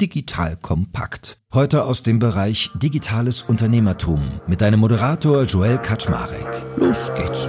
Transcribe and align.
Digital 0.00 0.56
Kompakt. 0.56 1.38
Heute 1.54 1.84
aus 1.84 2.02
dem 2.02 2.18
Bereich 2.18 2.70
Digitales 2.74 3.42
Unternehmertum 3.42 4.40
mit 4.46 4.60
deinem 4.60 4.80
Moderator 4.80 5.44
Joel 5.44 5.78
Kaczmarek. 5.78 6.66
Los 6.76 7.10
geht's. 7.14 7.48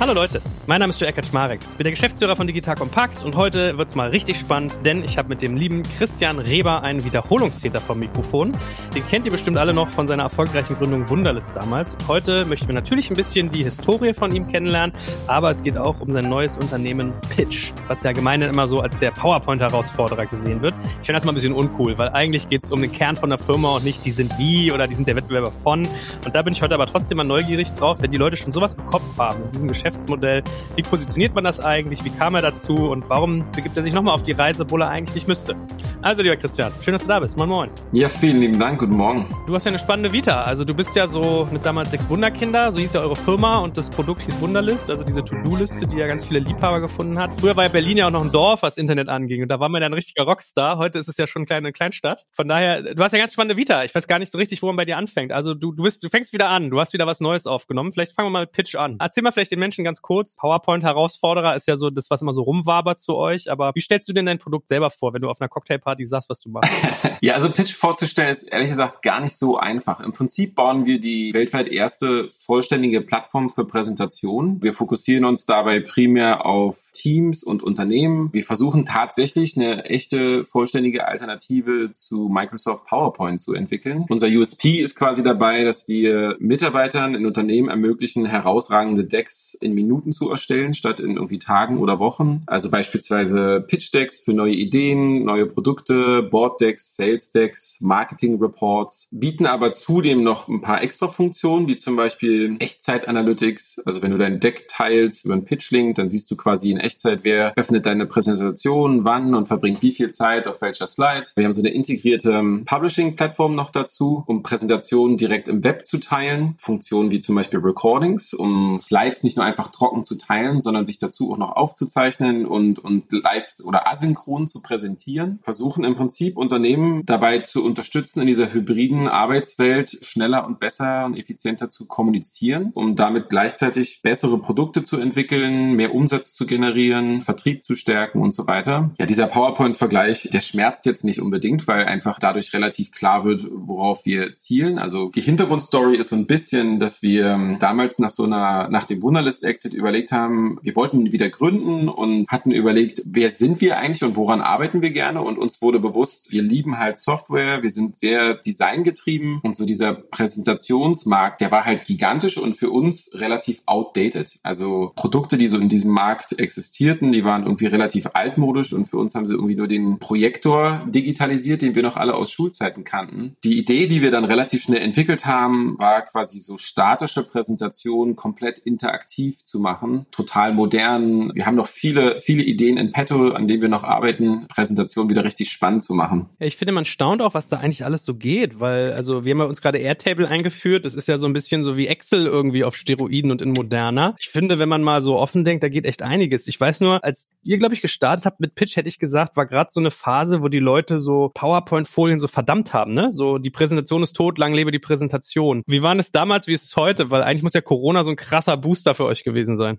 Hallo 0.00 0.12
Leute, 0.12 0.40
mein 0.68 0.78
Name 0.78 0.90
ist 0.90 1.00
Joe 1.00 1.12
Kaczmarek, 1.12 1.58
bin 1.76 1.82
der 1.82 1.90
Geschäftsführer 1.90 2.36
von 2.36 2.46
Digital 2.46 2.76
Compact 2.76 3.24
und 3.24 3.34
heute 3.34 3.76
wird's 3.78 3.96
mal 3.96 4.10
richtig 4.10 4.38
spannend, 4.38 4.78
denn 4.84 5.02
ich 5.02 5.18
habe 5.18 5.28
mit 5.28 5.42
dem 5.42 5.56
lieben 5.56 5.82
Christian 5.82 6.38
Reber 6.38 6.84
einen 6.84 7.04
Wiederholungstäter 7.04 7.80
vom 7.80 7.98
Mikrofon. 7.98 8.52
Den 8.94 9.04
kennt 9.08 9.26
ihr 9.26 9.32
bestimmt 9.32 9.56
alle 9.56 9.74
noch 9.74 9.90
von 9.90 10.06
seiner 10.06 10.22
erfolgreichen 10.22 10.76
Gründung 10.76 11.10
Wunderlist 11.10 11.56
damals. 11.56 11.94
Und 11.94 12.06
heute 12.06 12.44
möchten 12.44 12.68
wir 12.68 12.76
natürlich 12.76 13.10
ein 13.10 13.16
bisschen 13.16 13.50
die 13.50 13.64
Historie 13.64 14.14
von 14.14 14.32
ihm 14.32 14.46
kennenlernen, 14.46 14.94
aber 15.26 15.50
es 15.50 15.64
geht 15.64 15.76
auch 15.76 16.00
um 16.00 16.12
sein 16.12 16.28
neues 16.28 16.56
Unternehmen 16.56 17.12
Pitch, 17.34 17.72
was 17.88 18.04
ja 18.04 18.12
gemeinhin 18.12 18.50
immer 18.50 18.68
so 18.68 18.80
als 18.80 18.96
der 18.98 19.10
PowerPoint-Herausforderer 19.10 20.26
gesehen 20.26 20.62
wird. 20.62 20.74
Ich 21.00 21.06
finde 21.06 21.14
das 21.14 21.24
mal 21.24 21.32
ein 21.32 21.34
bisschen 21.34 21.54
uncool, 21.54 21.98
weil 21.98 22.10
eigentlich 22.10 22.46
geht's 22.46 22.70
um 22.70 22.80
den 22.80 22.92
Kern 22.92 23.16
von 23.16 23.30
der 23.30 23.38
Firma 23.38 23.74
und 23.74 23.84
nicht 23.84 24.04
die 24.04 24.12
sind 24.12 24.38
wie 24.38 24.70
oder 24.70 24.86
die 24.86 24.94
sind 24.94 25.08
der 25.08 25.16
Wettbewerber 25.16 25.50
von. 25.50 25.88
Und 26.24 26.34
da 26.36 26.42
bin 26.42 26.52
ich 26.52 26.62
heute 26.62 26.76
aber 26.76 26.86
trotzdem 26.86 27.16
mal 27.16 27.24
neugierig 27.24 27.72
drauf, 27.72 28.00
wenn 28.00 28.12
die 28.12 28.16
Leute 28.16 28.36
schon 28.36 28.52
sowas 28.52 28.74
im 28.74 28.86
Kopf 28.86 29.18
haben 29.18 29.42
in 29.42 29.50
diesem 29.50 29.66
Geschäft 29.66 29.87
Geschäftsmodell. 29.88 30.42
Wie 30.76 30.82
positioniert 30.82 31.34
man 31.34 31.44
das 31.44 31.60
eigentlich? 31.60 32.04
Wie 32.04 32.10
kam 32.10 32.34
er 32.34 32.42
dazu? 32.42 32.74
Und 32.74 33.08
warum 33.08 33.50
begibt 33.52 33.76
er 33.76 33.82
sich 33.82 33.94
nochmal 33.94 34.14
auf 34.14 34.22
die 34.22 34.32
Reise, 34.32 34.64
obwohl 34.64 34.82
er 34.82 34.88
eigentlich 34.88 35.14
nicht 35.14 35.28
müsste? 35.28 35.56
Also, 36.02 36.22
lieber 36.22 36.36
Christian, 36.36 36.72
schön, 36.82 36.92
dass 36.92 37.02
du 37.02 37.08
da 37.08 37.20
bist. 37.20 37.36
Moin, 37.36 37.48
moin. 37.48 37.70
Ja, 37.92 38.08
vielen 38.08 38.40
lieben 38.40 38.58
Dank. 38.58 38.78
Guten 38.78 38.96
Morgen. 38.96 39.26
Du 39.46 39.54
hast 39.54 39.64
ja 39.64 39.70
eine 39.70 39.78
spannende 39.78 40.12
Vita. 40.12 40.42
Also, 40.42 40.64
du 40.64 40.74
bist 40.74 40.94
ja 40.94 41.06
so 41.06 41.48
mit 41.50 41.64
damals 41.64 41.90
sechs 41.90 42.08
Wunderkinder. 42.08 42.70
So 42.70 42.78
hieß 42.78 42.92
ja 42.92 43.00
eure 43.00 43.16
Firma 43.16 43.58
und 43.58 43.76
das 43.76 43.90
Produkt 43.90 44.22
hieß 44.22 44.40
Wunderlist, 44.40 44.90
also 44.90 45.04
diese 45.04 45.24
To-Do-Liste, 45.24 45.86
die 45.86 45.96
ja 45.96 46.06
ganz 46.06 46.24
viele 46.24 46.40
Liebhaber 46.40 46.80
gefunden 46.80 47.18
hat. 47.18 47.34
Früher 47.40 47.56
war 47.56 47.64
ja 47.64 47.70
Berlin 47.70 47.96
ja 47.96 48.06
auch 48.06 48.10
noch 48.10 48.24
ein 48.24 48.30
Dorf, 48.30 48.62
was 48.62 48.76
Internet 48.78 49.08
anging. 49.08 49.42
Und 49.42 49.48
da 49.48 49.58
war 49.58 49.68
man 49.68 49.82
ja 49.82 49.88
ein 49.88 49.94
richtiger 49.94 50.24
Rockstar. 50.24 50.78
Heute 50.78 50.98
ist 50.98 51.08
es 51.08 51.16
ja 51.16 51.26
schon 51.26 51.40
eine 51.40 51.46
kleine 51.46 51.72
Kleinstadt. 51.72 52.26
Von 52.32 52.46
daher, 52.46 52.94
du 52.94 53.02
hast 53.02 53.12
ja 53.12 53.18
ganz 53.18 53.32
spannende 53.32 53.56
Vita. 53.56 53.84
Ich 53.84 53.94
weiß 53.94 54.06
gar 54.06 54.18
nicht 54.18 54.30
so 54.30 54.38
richtig, 54.38 54.62
wo 54.62 54.66
man 54.66 54.76
bei 54.76 54.84
dir 54.84 54.98
anfängt. 54.98 55.32
Also, 55.32 55.54
du, 55.54 55.72
du, 55.72 55.82
bist, 55.82 56.04
du 56.04 56.08
fängst 56.08 56.32
wieder 56.32 56.48
an. 56.48 56.70
Du 56.70 56.78
hast 56.78 56.92
wieder 56.92 57.06
was 57.06 57.20
Neues 57.20 57.46
aufgenommen. 57.46 57.92
Vielleicht 57.92 58.12
fangen 58.12 58.28
wir 58.28 58.32
mal 58.32 58.40
mit 58.42 58.52
Pitch 58.52 58.76
an. 58.76 58.96
Erzähl 59.00 59.22
mal 59.22 59.32
vielleicht 59.32 59.50
den 59.50 59.58
Menschen 59.58 59.77
ganz 59.84 60.02
kurz, 60.02 60.36
PowerPoint-Herausforderer 60.36 61.56
ist 61.56 61.68
ja 61.68 61.76
so 61.76 61.90
das, 61.90 62.10
was 62.10 62.22
immer 62.22 62.34
so 62.34 62.42
rumwabert 62.42 62.98
zu 62.98 63.16
euch. 63.16 63.50
Aber 63.50 63.72
wie 63.74 63.80
stellst 63.80 64.08
du 64.08 64.12
denn 64.12 64.26
dein 64.26 64.38
Produkt 64.38 64.68
selber 64.68 64.90
vor, 64.90 65.12
wenn 65.14 65.22
du 65.22 65.30
auf 65.30 65.40
einer 65.40 65.48
Cocktailparty 65.48 66.06
sagst, 66.06 66.28
was 66.30 66.40
du 66.40 66.50
machst? 66.50 66.72
ja, 67.20 67.34
also 67.34 67.50
Pitch 67.50 67.74
vorzustellen 67.74 68.30
ist 68.30 68.52
ehrlich 68.52 68.70
gesagt 68.70 69.02
gar 69.02 69.20
nicht 69.20 69.36
so 69.36 69.58
einfach. 69.58 70.00
Im 70.00 70.12
Prinzip 70.12 70.54
bauen 70.54 70.86
wir 70.86 71.00
die 71.00 71.32
weltweit 71.34 71.68
erste 71.68 72.30
vollständige 72.32 73.00
Plattform 73.00 73.50
für 73.50 73.66
Präsentationen. 73.66 74.62
Wir 74.62 74.72
fokussieren 74.72 75.24
uns 75.24 75.46
dabei 75.46 75.80
primär 75.80 76.46
auf 76.46 76.78
Teams 76.92 77.44
und 77.44 77.62
Unternehmen. 77.62 78.30
Wir 78.32 78.44
versuchen 78.44 78.84
tatsächlich 78.84 79.56
eine 79.56 79.84
echte 79.84 80.44
vollständige 80.44 81.06
Alternative 81.06 81.92
zu 81.92 82.28
Microsoft 82.28 82.86
PowerPoint 82.86 83.40
zu 83.40 83.54
entwickeln. 83.54 84.04
Unser 84.08 84.26
USP 84.28 84.80
ist 84.80 84.96
quasi 84.96 85.22
dabei, 85.22 85.64
dass 85.64 85.88
wir 85.88 86.36
Mitarbeitern 86.40 87.14
in 87.14 87.24
Unternehmen 87.24 87.68
ermöglichen, 87.68 88.26
herausragende 88.26 89.04
Decks 89.04 89.54
in 89.68 89.74
Minuten 89.74 90.12
zu 90.12 90.30
erstellen, 90.30 90.74
statt 90.74 91.00
in 91.00 91.16
irgendwie 91.16 91.38
Tagen 91.38 91.78
oder 91.78 91.98
Wochen. 91.98 92.42
Also 92.46 92.70
beispielsweise 92.70 93.64
Pitch 93.66 93.92
Decks 93.92 94.20
für 94.20 94.32
neue 94.32 94.54
Ideen, 94.54 95.24
neue 95.24 95.46
Produkte, 95.46 96.22
Board 96.22 96.60
Decks, 96.60 96.96
Sales 96.96 97.32
Decks, 97.32 97.78
Marketing 97.80 98.40
Reports, 98.40 99.08
bieten 99.12 99.46
aber 99.46 99.72
zudem 99.72 100.22
noch 100.22 100.48
ein 100.48 100.60
paar 100.60 100.82
extra 100.82 101.08
Funktionen, 101.08 101.68
wie 101.68 101.76
zum 101.76 101.96
Beispiel 101.96 102.56
Echtzeit 102.58 103.08
Analytics. 103.08 103.82
Also 103.84 104.02
wenn 104.02 104.10
du 104.10 104.18
dein 104.18 104.40
Deck 104.40 104.66
teilst 104.68 105.24
über 105.24 105.34
einen 105.34 105.44
Pitch 105.44 105.70
Link, 105.70 105.96
dann 105.96 106.08
siehst 106.08 106.30
du 106.30 106.36
quasi 106.36 106.70
in 106.70 106.78
Echtzeit, 106.78 107.20
wer 107.22 107.52
öffnet 107.56 107.86
deine 107.86 108.06
Präsentation, 108.06 109.04
wann 109.04 109.34
und 109.34 109.46
verbringt 109.46 109.82
wie 109.82 109.92
viel 109.92 110.10
Zeit 110.10 110.46
auf 110.46 110.60
welcher 110.60 110.86
Slide. 110.86 111.24
Wir 111.34 111.44
haben 111.44 111.52
so 111.52 111.62
eine 111.62 111.70
integrierte 111.70 112.42
Publishing-Plattform 112.64 113.54
noch 113.54 113.70
dazu, 113.70 114.24
um 114.26 114.42
Präsentationen 114.42 115.16
direkt 115.16 115.48
im 115.48 115.64
Web 115.64 115.86
zu 115.86 115.98
teilen. 115.98 116.54
Funktionen 116.58 117.10
wie 117.10 117.20
zum 117.20 117.34
Beispiel 117.34 117.60
Recordings, 117.60 118.32
um 118.32 118.76
Slides 118.76 119.24
nicht 119.24 119.36
nur 119.36 119.46
einfach 119.46 119.57
trocken 119.66 120.04
zu 120.04 120.16
teilen, 120.16 120.60
sondern 120.60 120.86
sich 120.86 121.00
dazu 121.00 121.32
auch 121.32 121.38
noch 121.38 121.56
aufzuzeichnen 121.56 122.46
und, 122.46 122.78
und 122.78 123.10
live 123.10 123.48
oder 123.64 123.90
asynchron 123.90 124.46
zu 124.46 124.62
präsentieren. 124.62 125.40
Versuchen 125.42 125.82
im 125.82 125.96
Prinzip 125.96 126.36
Unternehmen 126.36 127.04
dabei 127.04 127.40
zu 127.40 127.64
unterstützen, 127.64 128.20
in 128.20 128.28
dieser 128.28 128.52
hybriden 128.52 129.08
Arbeitswelt 129.08 129.98
schneller 130.02 130.46
und 130.46 130.60
besser 130.60 131.06
und 131.06 131.16
effizienter 131.16 131.70
zu 131.70 131.86
kommunizieren, 131.86 132.70
um 132.74 132.94
damit 132.94 133.28
gleichzeitig 133.28 134.00
bessere 134.02 134.38
Produkte 134.38 134.84
zu 134.84 134.98
entwickeln, 134.98 135.74
mehr 135.74 135.94
Umsatz 135.94 136.34
zu 136.34 136.46
generieren 136.46 137.20
Vertrieb 137.20 137.64
zu 137.64 137.74
stärken 137.74 138.20
und 138.20 138.32
so 138.32 138.46
weiter. 138.46 138.90
Ja, 138.98 139.06
dieser 139.06 139.26
PowerPoint-Vergleich, 139.26 140.28
der 140.32 140.40
schmerzt 140.40 140.86
jetzt 140.86 141.04
nicht 141.04 141.20
unbedingt, 141.20 141.66
weil 141.66 141.86
einfach 141.86 142.18
dadurch 142.18 142.52
relativ 142.52 142.92
klar 142.92 143.24
wird, 143.24 143.46
worauf 143.50 144.04
wir 144.04 144.34
zielen. 144.34 144.78
Also 144.78 145.10
die 145.10 145.20
Hintergrundstory 145.20 145.96
ist 145.96 146.10
so 146.10 146.16
ein 146.16 146.26
bisschen, 146.26 146.80
dass 146.80 147.02
wir 147.02 147.26
ähm, 147.26 147.56
damals 147.58 147.98
nach 147.98 148.10
so 148.10 148.24
einer, 148.24 148.68
nach 148.68 148.84
dem 148.84 149.00
Wunderlist-Exit 149.48 149.74
überlegt 149.74 150.12
haben, 150.12 150.58
wir 150.62 150.76
wollten 150.76 151.10
wieder 151.12 151.30
gründen 151.30 151.88
und 151.88 152.28
hatten 152.28 152.50
überlegt, 152.50 153.02
wer 153.06 153.30
sind 153.30 153.60
wir 153.60 153.78
eigentlich 153.78 154.04
und 154.04 154.16
woran 154.16 154.40
arbeiten 154.40 154.82
wir 154.82 154.90
gerne? 154.90 155.22
Und 155.22 155.38
uns 155.38 155.62
wurde 155.62 155.80
bewusst, 155.80 156.30
wir 156.30 156.42
lieben 156.42 156.78
halt 156.78 156.98
Software, 156.98 157.62
wir 157.62 157.70
sind 157.70 157.96
sehr 157.96 158.34
designgetrieben 158.34 159.40
und 159.42 159.56
so 159.56 159.64
dieser 159.64 159.94
Präsentationsmarkt, 159.94 161.40
der 161.40 161.50
war 161.50 161.64
halt 161.64 161.84
gigantisch 161.84 162.38
und 162.38 162.54
für 162.54 162.70
uns 162.70 163.10
relativ 163.14 163.62
outdated. 163.66 164.38
Also 164.42 164.92
Produkte, 164.94 165.38
die 165.38 165.48
so 165.48 165.58
in 165.58 165.68
diesem 165.68 165.90
Markt 165.90 166.38
existierten. 166.38 167.12
Die 167.12 167.24
waren 167.24 167.44
irgendwie 167.44 167.66
relativ 167.66 168.08
altmodisch 168.12 168.72
und 168.72 168.86
für 168.86 168.98
uns 168.98 169.14
haben 169.14 169.26
sie 169.26 169.34
irgendwie 169.34 169.56
nur 169.56 169.68
den 169.68 169.98
Projektor 169.98 170.86
digitalisiert, 170.88 171.62
den 171.62 171.74
wir 171.74 171.82
noch 171.82 171.96
alle 171.96 172.14
aus 172.14 172.30
Schulzeiten 172.30 172.84
kannten. 172.84 173.36
Die 173.44 173.58
Idee, 173.58 173.86
die 173.86 174.02
wir 174.02 174.10
dann 174.10 174.24
relativ 174.24 174.62
schnell 174.62 174.82
entwickelt 174.82 175.26
haben, 175.26 175.78
war 175.78 176.02
quasi 176.02 176.38
so 176.38 176.58
statische 176.58 177.26
Präsentationen 177.26 178.16
komplett 178.16 178.58
interaktiv 178.58 179.27
zu 179.36 179.60
machen. 179.60 180.06
Total 180.10 180.54
modern. 180.54 181.34
Wir 181.34 181.46
haben 181.46 181.56
noch 181.56 181.66
viele, 181.66 182.20
viele 182.20 182.42
Ideen 182.42 182.76
in 182.76 182.92
petto, 182.92 183.30
an 183.30 183.46
denen 183.48 183.62
wir 183.62 183.68
noch 183.68 183.84
arbeiten, 183.84 184.46
Präsentationen 184.48 185.10
wieder 185.10 185.24
richtig 185.24 185.50
spannend 185.50 185.82
zu 185.82 185.94
machen. 185.94 186.28
Ja, 186.38 186.46
ich 186.46 186.56
finde, 186.56 186.72
man 186.72 186.84
staunt 186.84 187.22
auch, 187.22 187.34
was 187.34 187.48
da 187.48 187.58
eigentlich 187.58 187.84
alles 187.84 188.04
so 188.04 188.14
geht, 188.14 188.60
weil, 188.60 188.92
also, 188.92 189.24
wir 189.24 189.32
haben 189.32 189.40
ja 189.40 189.44
uns 189.44 189.60
gerade 189.60 189.78
Airtable 189.78 190.28
eingeführt. 190.28 190.84
Das 190.84 190.94
ist 190.94 191.08
ja 191.08 191.18
so 191.18 191.26
ein 191.26 191.32
bisschen 191.32 191.64
so 191.64 191.76
wie 191.76 191.86
Excel 191.86 192.26
irgendwie 192.26 192.64
auf 192.64 192.76
Steroiden 192.76 193.30
und 193.30 193.42
in 193.42 193.52
moderner. 193.52 194.14
Ich 194.18 194.28
finde, 194.28 194.58
wenn 194.58 194.68
man 194.68 194.82
mal 194.82 195.00
so 195.00 195.18
offen 195.18 195.44
denkt, 195.44 195.62
da 195.62 195.68
geht 195.68 195.84
echt 195.84 196.02
einiges. 196.02 196.48
Ich 196.48 196.60
weiß 196.60 196.80
nur, 196.80 197.04
als 197.04 197.28
ihr, 197.42 197.58
glaube 197.58 197.74
ich, 197.74 197.82
gestartet 197.82 198.24
habt 198.24 198.40
mit 198.40 198.54
Pitch, 198.54 198.76
hätte 198.76 198.88
ich 198.88 198.98
gesagt, 198.98 199.36
war 199.36 199.46
gerade 199.46 199.70
so 199.72 199.80
eine 199.80 199.90
Phase, 199.90 200.42
wo 200.42 200.48
die 200.48 200.58
Leute 200.58 201.00
so 201.00 201.30
PowerPoint-Folien 201.34 202.18
so 202.18 202.28
verdammt 202.28 202.72
haben, 202.72 202.94
ne? 202.94 203.12
So, 203.12 203.38
die 203.38 203.50
Präsentation 203.50 204.02
ist 204.02 204.14
tot, 204.14 204.38
lang 204.38 204.54
lebe 204.54 204.70
die 204.70 204.78
Präsentation. 204.78 205.62
Wie 205.66 205.82
war 205.82 205.96
es 205.98 206.12
damals, 206.12 206.46
wie 206.46 206.52
ist 206.52 206.64
es 206.64 206.76
heute? 206.76 207.10
Weil 207.10 207.22
eigentlich 207.22 207.42
muss 207.42 207.54
ja 207.54 207.60
Corona 207.60 208.04
so 208.04 208.10
ein 208.10 208.16
krasser 208.16 208.56
Booster 208.56 208.94
für 208.94 209.04
euch 209.04 209.17
gewesen 209.24 209.56
sein. 209.56 209.78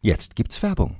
Jetzt 0.00 0.36
gibt's 0.36 0.62
Werbung. 0.62 0.96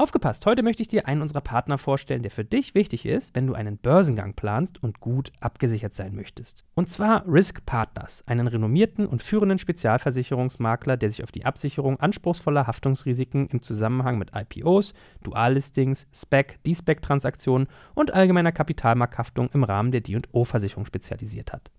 Aufgepasst, 0.00 0.46
heute 0.46 0.62
möchte 0.62 0.80
ich 0.80 0.86
dir 0.86 1.08
einen 1.08 1.22
unserer 1.22 1.40
Partner 1.40 1.76
vorstellen, 1.76 2.22
der 2.22 2.30
für 2.30 2.44
dich 2.44 2.76
wichtig 2.76 3.04
ist, 3.04 3.34
wenn 3.34 3.48
du 3.48 3.54
einen 3.54 3.78
Börsengang 3.78 4.32
planst 4.34 4.80
und 4.80 5.00
gut 5.00 5.32
abgesichert 5.40 5.92
sein 5.92 6.14
möchtest. 6.14 6.64
Und 6.74 6.88
zwar 6.88 7.24
Risk 7.26 7.66
Partners, 7.66 8.22
einen 8.28 8.46
renommierten 8.46 9.06
und 9.06 9.24
führenden 9.24 9.58
Spezialversicherungsmakler, 9.58 10.96
der 10.96 11.10
sich 11.10 11.24
auf 11.24 11.32
die 11.32 11.44
Absicherung 11.44 11.98
anspruchsvoller 11.98 12.68
Haftungsrisiken 12.68 13.48
im 13.48 13.60
Zusammenhang 13.60 14.18
mit 14.18 14.30
IPOs, 14.36 14.94
Duallistings, 15.24 16.06
SPEC, 16.14 16.62
D-SPEC-Transaktionen 16.62 17.66
und 17.96 18.14
allgemeiner 18.14 18.52
Kapitalmarkthaftung 18.52 19.50
im 19.52 19.64
Rahmen 19.64 19.90
der 19.90 20.02
D&O-Versicherung 20.02 20.86
spezialisiert 20.86 21.52
hat. 21.52 21.72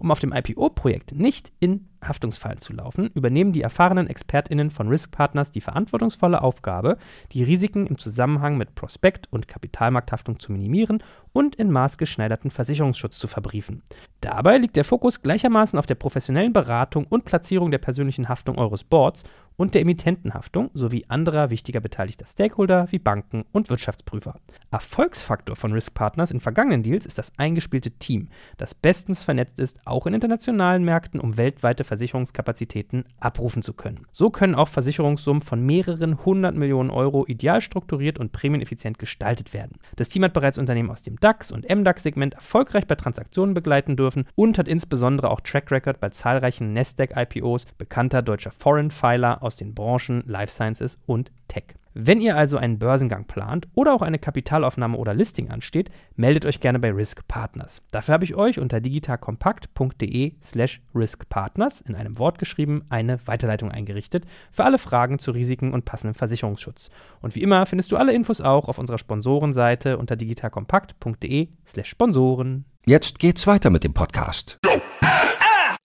Um 0.00 0.10
auf 0.10 0.18
dem 0.18 0.32
IPO-Projekt 0.32 1.12
nicht 1.14 1.52
in 1.60 1.86
Haftungsfallen 2.02 2.58
zu 2.58 2.72
laufen, 2.72 3.10
übernehmen 3.14 3.52
die 3.52 3.60
erfahrenen 3.60 4.06
ExpertInnen 4.06 4.70
von 4.70 4.88
Risk 4.88 5.10
Partners 5.10 5.50
die 5.50 5.60
verantwortungsvolle 5.60 6.40
Aufgabe, 6.40 6.96
die 7.32 7.42
Risiken 7.42 7.86
im 7.86 7.98
Zusammenhang 7.98 8.56
mit 8.56 8.74
Prospekt- 8.74 9.28
und 9.30 9.46
Kapitalmarkthaftung 9.46 10.40
zu 10.40 10.52
minimieren 10.52 11.02
und 11.34 11.54
in 11.54 11.70
maßgeschneiderten 11.70 12.50
Versicherungsschutz 12.50 13.18
zu 13.18 13.28
verbriefen. 13.28 13.82
Dabei 14.22 14.56
liegt 14.56 14.76
der 14.76 14.84
Fokus 14.84 15.20
gleichermaßen 15.20 15.78
auf 15.78 15.86
der 15.86 15.96
professionellen 15.96 16.54
Beratung 16.54 17.06
und 17.06 17.26
Platzierung 17.26 17.70
der 17.70 17.78
persönlichen 17.78 18.30
Haftung 18.30 18.56
eures 18.56 18.84
Boards 18.84 19.24
und 19.60 19.74
der 19.74 19.82
Emittentenhaftung 19.82 20.70
sowie 20.72 21.04
anderer 21.08 21.50
wichtiger 21.50 21.80
beteiligter 21.80 22.24
Stakeholder 22.24 22.90
wie 22.92 22.98
Banken 22.98 23.44
und 23.52 23.68
Wirtschaftsprüfer. 23.68 24.36
Erfolgsfaktor 24.70 25.54
von 25.54 25.74
Risk 25.74 25.92
Partners 25.92 26.30
in 26.30 26.40
vergangenen 26.40 26.82
Deals 26.82 27.04
ist 27.04 27.18
das 27.18 27.30
eingespielte 27.36 27.90
Team, 27.90 28.30
das 28.56 28.74
bestens 28.74 29.22
vernetzt 29.22 29.60
ist, 29.60 29.78
auch 29.84 30.06
in 30.06 30.14
internationalen 30.14 30.82
Märkten, 30.82 31.20
um 31.20 31.36
weltweite 31.36 31.84
Versicherungskapazitäten 31.84 33.04
abrufen 33.18 33.60
zu 33.60 33.74
können. 33.74 34.06
So 34.12 34.30
können 34.30 34.54
auch 34.54 34.68
Versicherungssummen 34.68 35.42
von 35.42 35.60
mehreren 35.60 36.24
hundert 36.24 36.56
Millionen 36.56 36.88
Euro 36.88 37.26
ideal 37.26 37.60
strukturiert 37.60 38.18
und 38.18 38.32
prämieneffizient 38.32 38.98
gestaltet 38.98 39.52
werden. 39.52 39.76
Das 39.96 40.08
Team 40.08 40.24
hat 40.24 40.32
bereits 40.32 40.56
Unternehmen 40.56 40.88
aus 40.88 41.02
dem 41.02 41.20
DAX 41.20 41.52
und 41.52 41.68
MDAX-Segment 41.68 42.32
erfolgreich 42.32 42.86
bei 42.86 42.94
Transaktionen 42.94 43.52
begleiten 43.52 43.96
dürfen 43.96 44.24
und 44.36 44.56
hat 44.56 44.68
insbesondere 44.68 45.30
auch 45.30 45.42
Track 45.42 45.70
Record 45.70 46.00
bei 46.00 46.08
zahlreichen 46.08 46.72
Nasdaq-IPOs 46.72 47.66
bekannter 47.76 48.22
deutscher 48.22 48.52
Foreign 48.52 48.90
Filer 48.90 49.42
aus 49.42 49.49
den 49.56 49.74
Branchen 49.74 50.22
Life 50.26 50.52
Sciences 50.52 50.98
und 51.06 51.32
Tech. 51.48 51.74
Wenn 51.92 52.20
ihr 52.20 52.36
also 52.36 52.56
einen 52.56 52.78
Börsengang 52.78 53.24
plant 53.24 53.66
oder 53.74 53.92
auch 53.92 54.02
eine 54.02 54.20
Kapitalaufnahme 54.20 54.96
oder 54.96 55.12
Listing 55.12 55.50
ansteht, 55.50 55.90
meldet 56.14 56.46
euch 56.46 56.60
gerne 56.60 56.78
bei 56.78 56.92
Risk 56.92 57.26
Partners. 57.26 57.82
Dafür 57.90 58.14
habe 58.14 58.24
ich 58.24 58.36
euch 58.36 58.60
unter 58.60 58.80
digitalkompakt.de 58.80 60.34
slash 60.40 60.80
riskpartners 60.94 61.80
in 61.80 61.96
einem 61.96 62.18
Wort 62.20 62.38
geschrieben 62.38 62.84
eine 62.90 63.26
Weiterleitung 63.26 63.72
eingerichtet 63.72 64.24
für 64.52 64.64
alle 64.64 64.78
Fragen 64.78 65.18
zu 65.18 65.32
Risiken 65.32 65.72
und 65.72 65.84
passendem 65.84 66.14
Versicherungsschutz. 66.14 66.90
Und 67.22 67.34
wie 67.34 67.42
immer 67.42 67.66
findest 67.66 67.90
du 67.90 67.96
alle 67.96 68.12
Infos 68.12 68.40
auch 68.40 68.68
auf 68.68 68.78
unserer 68.78 68.98
Sponsorenseite 68.98 69.98
unter 69.98 70.14
digitalkompakt.de 70.14 71.48
slash 71.66 71.88
Sponsoren. 71.88 72.66
Jetzt 72.86 73.18
geht's 73.18 73.48
weiter 73.48 73.70
mit 73.70 73.82
dem 73.82 73.94
Podcast. 73.94 74.60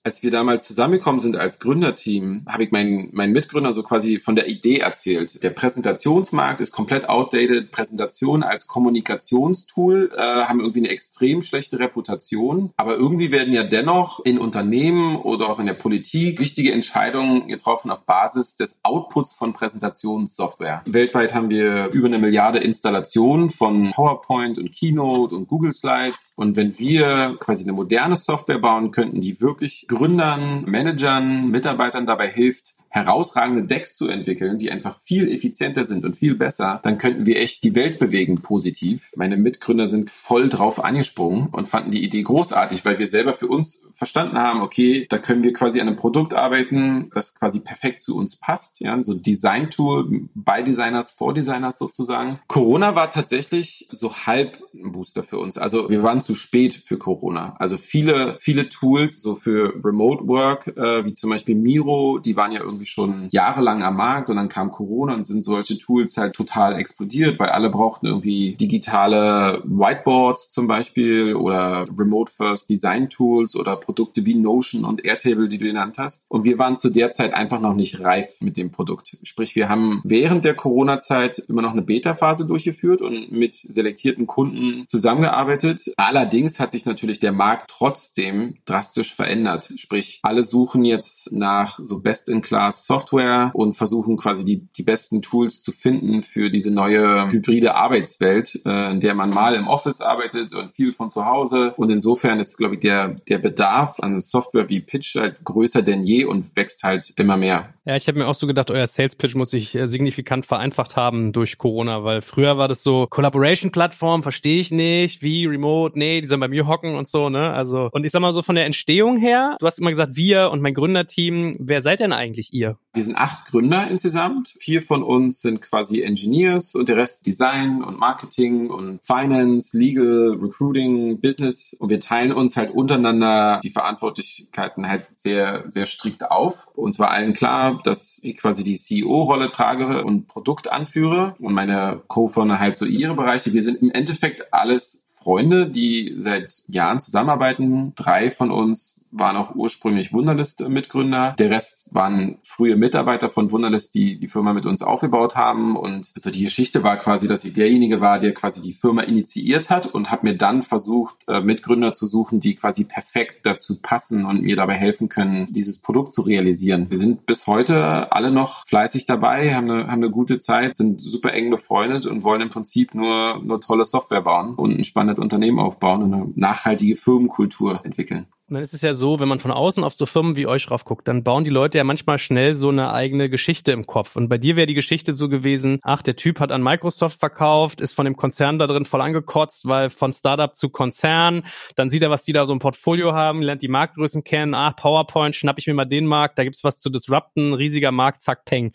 Als 0.05 0.21
wir 0.21 0.29
damals 0.29 0.67
zusammengekommen 0.67 1.19
sind 1.19 1.35
als 1.35 1.59
Gründerteam, 1.59 2.45
habe 2.47 2.63
ich 2.63 2.71
meinen, 2.71 3.09
meinen 3.11 3.33
Mitgründer 3.33 3.73
so 3.73 3.81
quasi 3.81 4.19
von 4.19 4.35
der 4.35 4.47
Idee 4.47 4.77
erzählt. 4.77 5.41
Der 5.41 5.49
Präsentationsmarkt 5.49 6.61
ist 6.61 6.71
komplett 6.71 7.09
outdated. 7.09 7.71
Präsentation 7.71 8.43
als 8.43 8.67
Kommunikationstool 8.67 10.11
äh, 10.15 10.21
haben 10.21 10.59
irgendwie 10.59 10.81
eine 10.81 10.89
extrem 10.89 11.41
schlechte 11.41 11.79
Reputation. 11.79 12.71
Aber 12.77 12.95
irgendwie 12.97 13.31
werden 13.31 13.51
ja 13.51 13.63
dennoch 13.63 14.23
in 14.23 14.37
Unternehmen 14.37 15.15
oder 15.15 15.49
auch 15.49 15.57
in 15.57 15.65
der 15.65 15.73
Politik 15.73 16.39
wichtige 16.39 16.71
Entscheidungen 16.71 17.47
getroffen 17.47 17.89
auf 17.89 18.05
Basis 18.05 18.57
des 18.57 18.81
Outputs 18.83 19.33
von 19.33 19.53
Präsentationssoftware. 19.53 20.83
Weltweit 20.85 21.33
haben 21.33 21.49
wir 21.49 21.87
über 21.93 22.05
eine 22.05 22.19
Milliarde 22.19 22.59
Installationen 22.59 23.49
von 23.49 23.89
PowerPoint 23.89 24.59
und 24.59 24.71
Keynote 24.71 25.33
und 25.33 25.47
Google 25.47 25.71
Slides. 25.71 26.33
Und 26.35 26.57
wenn 26.57 26.77
wir 26.77 27.37
quasi 27.39 27.63
eine 27.63 27.73
moderne 27.73 28.15
Software 28.15 28.59
bauen 28.59 28.91
könnten, 28.91 29.19
die 29.19 29.41
wirklich 29.41 29.87
Gründern, 29.95 30.63
Managern, 30.65 31.45
Mitarbeitern 31.45 32.05
dabei 32.05 32.29
hilft, 32.29 32.75
herausragende 32.95 33.65
Decks 33.65 33.97
zu 33.97 34.07
entwickeln, 34.07 34.57
die 34.57 34.71
einfach 34.71 34.97
viel 35.01 35.29
effizienter 35.29 35.83
sind 35.83 36.05
und 36.05 36.15
viel 36.15 36.33
besser, 36.33 36.79
dann 36.81 36.97
könnten 36.97 37.25
wir 37.25 37.41
echt 37.41 37.63
die 37.65 37.75
Welt 37.75 37.99
bewegen 37.99 38.41
positiv. 38.41 39.11
Meine 39.17 39.35
Mitgründer 39.35 39.85
sind 39.85 40.09
voll 40.09 40.47
drauf 40.47 40.81
angesprungen 40.83 41.47
und 41.47 41.67
fanden 41.67 41.91
die 41.91 42.03
Idee 42.03 42.23
großartig, 42.23 42.85
weil 42.85 42.97
wir 42.97 43.07
selber 43.07 43.33
für 43.33 43.47
uns 43.47 43.91
verstanden 43.95 44.37
haben, 44.37 44.61
okay, 44.61 45.07
da 45.09 45.17
können 45.17 45.43
wir 45.43 45.51
quasi 45.51 45.81
an 45.81 45.87
einem 45.87 45.97
Produkt 45.97 46.33
arbeiten, 46.33 47.09
das 47.13 47.35
quasi 47.35 47.59
perfekt 47.59 48.01
zu 48.01 48.17
uns 48.17 48.37
passt, 48.37 48.79
ja, 48.79 49.01
so 49.03 49.13
Design-Tool 49.13 50.29
bei 50.33 50.61
Designers, 50.61 51.11
vor 51.11 51.33
Designers 51.33 51.77
sozusagen. 51.77 52.39
Corona 52.47 52.95
war 52.95 53.11
tatsächlich 53.11 53.89
so 53.91 54.15
halb 54.15 54.57
ein 54.73 54.93
Booster 54.93 55.21
für 55.21 55.39
uns. 55.39 55.57
Also 55.57 55.89
wir 55.89 56.01
waren 56.01 56.21
zu 56.21 56.33
spät 56.33 56.73
für 56.73 56.97
Corona. 56.97 57.57
Also 57.59 57.75
viele, 57.77 58.37
viele 58.37 58.69
Tools 58.69 59.21
so 59.21 59.35
für 59.35 59.73
Remote 59.83 60.27
Work, 60.27 60.67
äh, 60.77 61.03
wie 61.03 61.13
zum 61.13 61.29
Beispiel 61.29 61.55
Miro, 61.55 62.19
die 62.19 62.37
waren 62.37 62.53
ja 62.53 62.61
irgendwie 62.61 62.84
irgendwie 62.85 62.95
schon 62.95 63.29
jahrelang 63.31 63.83
am 63.83 63.97
Markt 63.97 64.29
und 64.29 64.37
dann 64.37 64.49
kam 64.49 64.71
Corona 64.71 65.13
und 65.13 65.25
sind 65.25 65.41
solche 65.41 65.77
Tools 65.77 66.17
halt 66.17 66.33
total 66.33 66.77
explodiert, 66.79 67.39
weil 67.39 67.49
alle 67.49 67.69
brauchten 67.69 68.05
irgendwie 68.07 68.55
digitale 68.55 69.61
Whiteboards 69.65 70.51
zum 70.51 70.67
Beispiel 70.67 71.35
oder 71.35 71.87
Remote 71.97 72.31
First 72.31 72.69
Design 72.69 73.09
Tools 73.09 73.55
oder 73.55 73.75
Produkte 73.75 74.25
wie 74.25 74.35
Notion 74.35 74.85
und 74.85 75.03
Airtable, 75.03 75.47
die 75.49 75.57
du 75.57 75.65
genannt 75.65 75.97
hast. 75.97 76.25
Und 76.29 76.45
wir 76.45 76.57
waren 76.59 76.77
zu 76.77 76.89
der 76.89 77.11
Zeit 77.11 77.33
einfach 77.33 77.59
noch 77.59 77.73
nicht 77.73 78.01
reif 78.01 78.41
mit 78.41 78.57
dem 78.57 78.71
Produkt. 78.71 79.17
Sprich, 79.23 79.55
wir 79.55 79.69
haben 79.69 80.01
während 80.03 80.45
der 80.45 80.55
Corona-Zeit 80.55 81.39
immer 81.49 81.61
noch 81.61 81.71
eine 81.71 81.81
Beta-Phase 81.81 82.45
durchgeführt 82.45 83.01
und 83.01 83.31
mit 83.31 83.55
selektierten 83.55 84.27
Kunden 84.27 84.85
zusammengearbeitet. 84.87 85.93
Allerdings 85.97 86.59
hat 86.59 86.71
sich 86.71 86.85
natürlich 86.85 87.19
der 87.19 87.31
Markt 87.31 87.69
trotzdem 87.69 88.55
drastisch 88.65 89.13
verändert. 89.13 89.71
Sprich, 89.75 90.19
alle 90.23 90.43
suchen 90.43 90.85
jetzt 90.85 91.31
nach 91.31 91.79
so 91.81 91.99
Best-in-Class 91.99 92.74
Software 92.75 93.51
und 93.53 93.73
versuchen 93.73 94.17
quasi 94.17 94.43
die, 94.45 94.67
die 94.75 94.83
besten 94.83 95.21
Tools 95.21 95.61
zu 95.61 95.71
finden 95.71 96.21
für 96.21 96.49
diese 96.49 96.71
neue 96.71 97.31
hybride 97.31 97.75
Arbeitswelt, 97.75 98.61
äh, 98.65 98.91
in 98.91 98.99
der 98.99 99.15
man 99.15 99.29
mal 99.29 99.55
im 99.55 99.67
Office 99.67 100.01
arbeitet 100.01 100.53
und 100.53 100.73
viel 100.73 100.93
von 100.93 101.09
zu 101.09 101.25
Hause. 101.25 101.73
Und 101.77 101.89
insofern 101.89 102.39
ist, 102.39 102.57
glaube 102.57 102.75
ich, 102.75 102.81
der, 102.81 103.09
der 103.29 103.37
Bedarf 103.37 103.99
an 103.99 104.19
Software 104.19 104.69
wie 104.69 104.81
Pitch 104.81 105.15
halt 105.15 105.43
größer 105.43 105.81
denn 105.81 106.03
je 106.03 106.25
und 106.25 106.55
wächst 106.55 106.83
halt 106.83 107.13
immer 107.17 107.37
mehr. 107.37 107.69
Ja, 107.87 107.95
ich 107.95 108.07
habe 108.07 108.17
mir 108.17 108.27
auch 108.27 108.33
so 108.33 108.47
gedacht, 108.47 108.71
euer 108.71 108.87
Sales 108.87 109.15
Pitch 109.15 109.35
muss 109.35 109.51
sich 109.51 109.75
äh, 109.75 109.87
signifikant 109.87 110.47
vereinfacht 110.47 110.95
haben 110.95 111.33
durch 111.33 111.59
Corona, 111.59 112.03
weil 112.03 112.21
früher 112.21 112.57
war 112.57 112.67
das 112.67 112.81
so 112.81 113.05
Collaboration-Plattform, 113.07 114.23
verstehe 114.23 114.59
ich 114.59 114.71
nicht, 114.71 115.21
wie 115.21 115.45
Remote, 115.45 115.97
nee, 115.97 116.19
die 116.19 116.27
sollen 116.27 116.39
bei 116.41 116.47
mir 116.47 116.65
hocken 116.65 116.95
und 116.95 117.07
so, 117.07 117.29
ne? 117.29 117.51
Also, 117.51 117.89
und 117.91 118.03
ich 118.03 118.11
sag 118.11 118.21
mal 118.21 118.33
so 118.33 118.41
von 118.41 118.55
der 118.55 118.65
Entstehung 118.65 119.17
her, 119.17 119.55
du 119.59 119.67
hast 119.67 119.77
immer 119.77 119.91
gesagt, 119.91 120.15
wir 120.15 120.49
und 120.49 120.63
mein 120.63 120.73
Gründerteam, 120.73 121.57
wer 121.59 121.83
seid 121.83 121.99
denn 121.99 122.11
eigentlich 122.11 122.54
ihr? 122.55 122.77
Wir 122.93 123.03
sind 123.03 123.17
acht 123.17 123.47
Gründer 123.47 123.89
insgesamt. 123.89 124.47
Vier 124.47 124.81
von 124.81 125.03
uns 125.03 125.41
sind 125.41 125.61
quasi 125.61 126.01
Engineers 126.01 126.75
und 126.75 126.87
der 126.87 126.95
Rest 126.95 127.25
Design 127.25 127.83
und 127.83 127.99
Marketing 127.99 128.69
und 128.69 129.03
Finance, 129.03 129.77
Legal, 129.77 130.37
Recruiting, 130.41 131.19
Business. 131.19 131.75
Und 131.77 131.89
wir 131.89 131.99
teilen 131.99 132.31
uns 132.31 132.55
halt 132.55 132.71
untereinander 132.71 133.59
die 133.61 133.69
Verantwortlichkeiten 133.69 134.87
halt 134.87 135.05
sehr, 135.13 135.65
sehr 135.67 135.85
strikt 135.85 136.31
auf. 136.31 136.69
Uns 136.75 136.97
war 136.97 137.11
allen 137.11 137.33
klar, 137.33 137.81
dass 137.83 138.19
ich 138.23 138.37
quasi 138.37 138.63
die 138.63 138.77
CEO-Rolle 138.77 139.49
trage 139.49 140.05
und 140.05 140.27
Produkt 140.27 140.71
anführe 140.71 141.35
und 141.39 141.53
meine 141.53 142.01
Co-Founder 142.07 142.59
halt 142.59 142.77
so 142.77 142.85
ihre 142.85 143.15
Bereiche. 143.15 143.53
Wir 143.53 143.61
sind 143.61 143.81
im 143.81 143.91
Endeffekt 143.91 144.53
alles 144.53 145.04
Freunde, 145.25 145.67
die 145.67 146.13
seit 146.17 146.53
Jahren 146.67 146.99
zusammenarbeiten. 146.99 147.93
Drei 147.95 148.29
von 148.29 148.51
uns 148.51 149.07
waren 149.09 149.37
auch 149.37 149.55
ursprünglich 149.55 150.13
Wunderlist-Mitgründer. 150.13 151.35
Der 151.39 151.49
Rest 151.49 151.95
waren 151.95 152.37
frühe 152.43 152.75
Mitarbeiter 152.75 153.31
von 153.31 153.49
Wunderlist, 153.49 153.95
die 153.95 154.19
die 154.19 154.27
Firma 154.27 154.53
mit 154.53 154.67
uns 154.67 154.83
aufgebaut 154.83 155.35
haben. 155.35 155.77
Und 155.77 156.11
so 156.15 156.29
die 156.29 156.43
Geschichte 156.43 156.83
war 156.83 156.97
quasi, 156.97 157.27
dass 157.27 157.43
ich 157.43 157.53
derjenige 157.53 158.01
war, 158.01 158.19
der 158.19 158.35
quasi 158.35 158.61
die 158.61 158.73
Firma 158.73 159.01
initiiert 159.01 159.71
hat 159.71 159.87
und 159.87 160.11
habe 160.11 160.27
mir 160.27 160.37
dann 160.37 160.61
versucht, 160.61 161.15
äh, 161.27 161.41
Mitgründer 161.41 161.95
zu 161.95 162.05
suchen, 162.05 162.39
die 162.39 162.55
quasi 162.55 162.83
perfekt 162.83 163.47
dazu 163.47 163.81
passen 163.81 164.25
und 164.25 164.43
mir 164.43 164.55
dabei 164.55 164.75
helfen 164.75 165.09
können, 165.09 165.47
dieses 165.51 165.81
Produkt 165.81 166.13
zu 166.13 166.21
realisieren. 166.21 166.85
Wir 166.89 166.99
sind 166.99 167.25
bis 167.25 167.47
heute 167.47 168.11
alle 168.11 168.29
noch 168.29 168.67
fleißig 168.67 169.07
dabei, 169.07 169.55
haben 169.55 169.71
eine, 169.71 169.87
haben 169.87 170.03
eine 170.03 170.11
gute 170.11 170.37
Zeit, 170.37 170.75
sind 170.75 171.01
super 171.01 171.33
eng 171.33 171.49
befreundet 171.49 172.05
und 172.05 172.23
wollen 172.23 172.41
im 172.41 172.49
Prinzip 172.49 172.93
nur, 172.93 173.41
nur 173.43 173.59
tolle 173.59 173.85
Software 173.85 174.21
bauen 174.21 174.53
und 174.55 174.77
ein 174.77 174.83
spannendes 174.83 175.14
Unternehmen 175.19 175.59
aufbauen 175.59 176.03
und 176.03 176.13
eine 176.13 176.31
nachhaltige 176.35 176.95
Firmenkultur 176.95 177.81
entwickeln. 177.83 178.27
Und 178.47 178.53
dann 178.53 178.61
ist 178.61 178.75
es 178.75 178.83
ja 178.83 178.93
so, 178.93 179.19
wenn 179.19 179.27
man 179.27 179.39
von 179.39 179.49
außen 179.49 179.83
auf 179.83 179.95
so 179.95 180.05
Firmen 180.05 180.37
wie 180.37 180.45
euch 180.45 180.67
drauf 180.67 180.85
guckt, 180.85 181.07
dann 181.07 181.23
bauen 181.23 181.43
die 181.43 181.49
Leute 181.49 181.79
ja 181.79 181.83
manchmal 181.83 182.19
schnell 182.19 182.53
so 182.53 182.69
eine 182.69 182.93
eigene 182.93 183.27
Geschichte 183.27 183.71
im 183.71 183.87
Kopf. 183.87 184.15
Und 184.15 184.29
bei 184.29 184.37
dir 184.37 184.55
wäre 184.55 184.67
die 184.67 184.75
Geschichte 184.75 185.13
so 185.13 185.29
gewesen, 185.29 185.79
ach, 185.81 186.03
der 186.03 186.15
Typ 186.15 186.39
hat 186.39 186.51
an 186.51 186.61
Microsoft 186.61 187.19
verkauft, 187.19 187.81
ist 187.81 187.93
von 187.93 188.05
dem 188.05 188.15
Konzern 188.15 188.59
da 188.59 188.67
drin 188.67 188.85
voll 188.85 189.01
angekotzt, 189.01 189.67
weil 189.67 189.89
von 189.89 190.13
Startup 190.13 190.53
zu 190.53 190.69
Konzern, 190.69 191.41
dann 191.75 191.89
sieht 191.89 192.03
er, 192.03 192.11
was 192.11 192.21
die 192.21 192.33
da 192.33 192.45
so 192.45 192.53
im 192.53 192.59
Portfolio 192.59 193.13
haben, 193.13 193.41
lernt 193.41 193.63
die 193.63 193.67
Marktgrößen 193.67 194.23
kennen, 194.23 194.53
ach, 194.53 194.75
PowerPoint, 194.75 195.35
schnapp 195.35 195.57
ich 195.57 195.65
mir 195.65 195.73
mal 195.73 195.85
den 195.85 196.05
Markt, 196.05 196.37
da 196.37 196.43
gibt's 196.43 196.63
was 196.63 196.79
zu 196.79 196.91
disrupten, 196.91 197.55
riesiger 197.55 197.91
Markt, 197.91 198.21
zack, 198.21 198.45
peng 198.45 198.73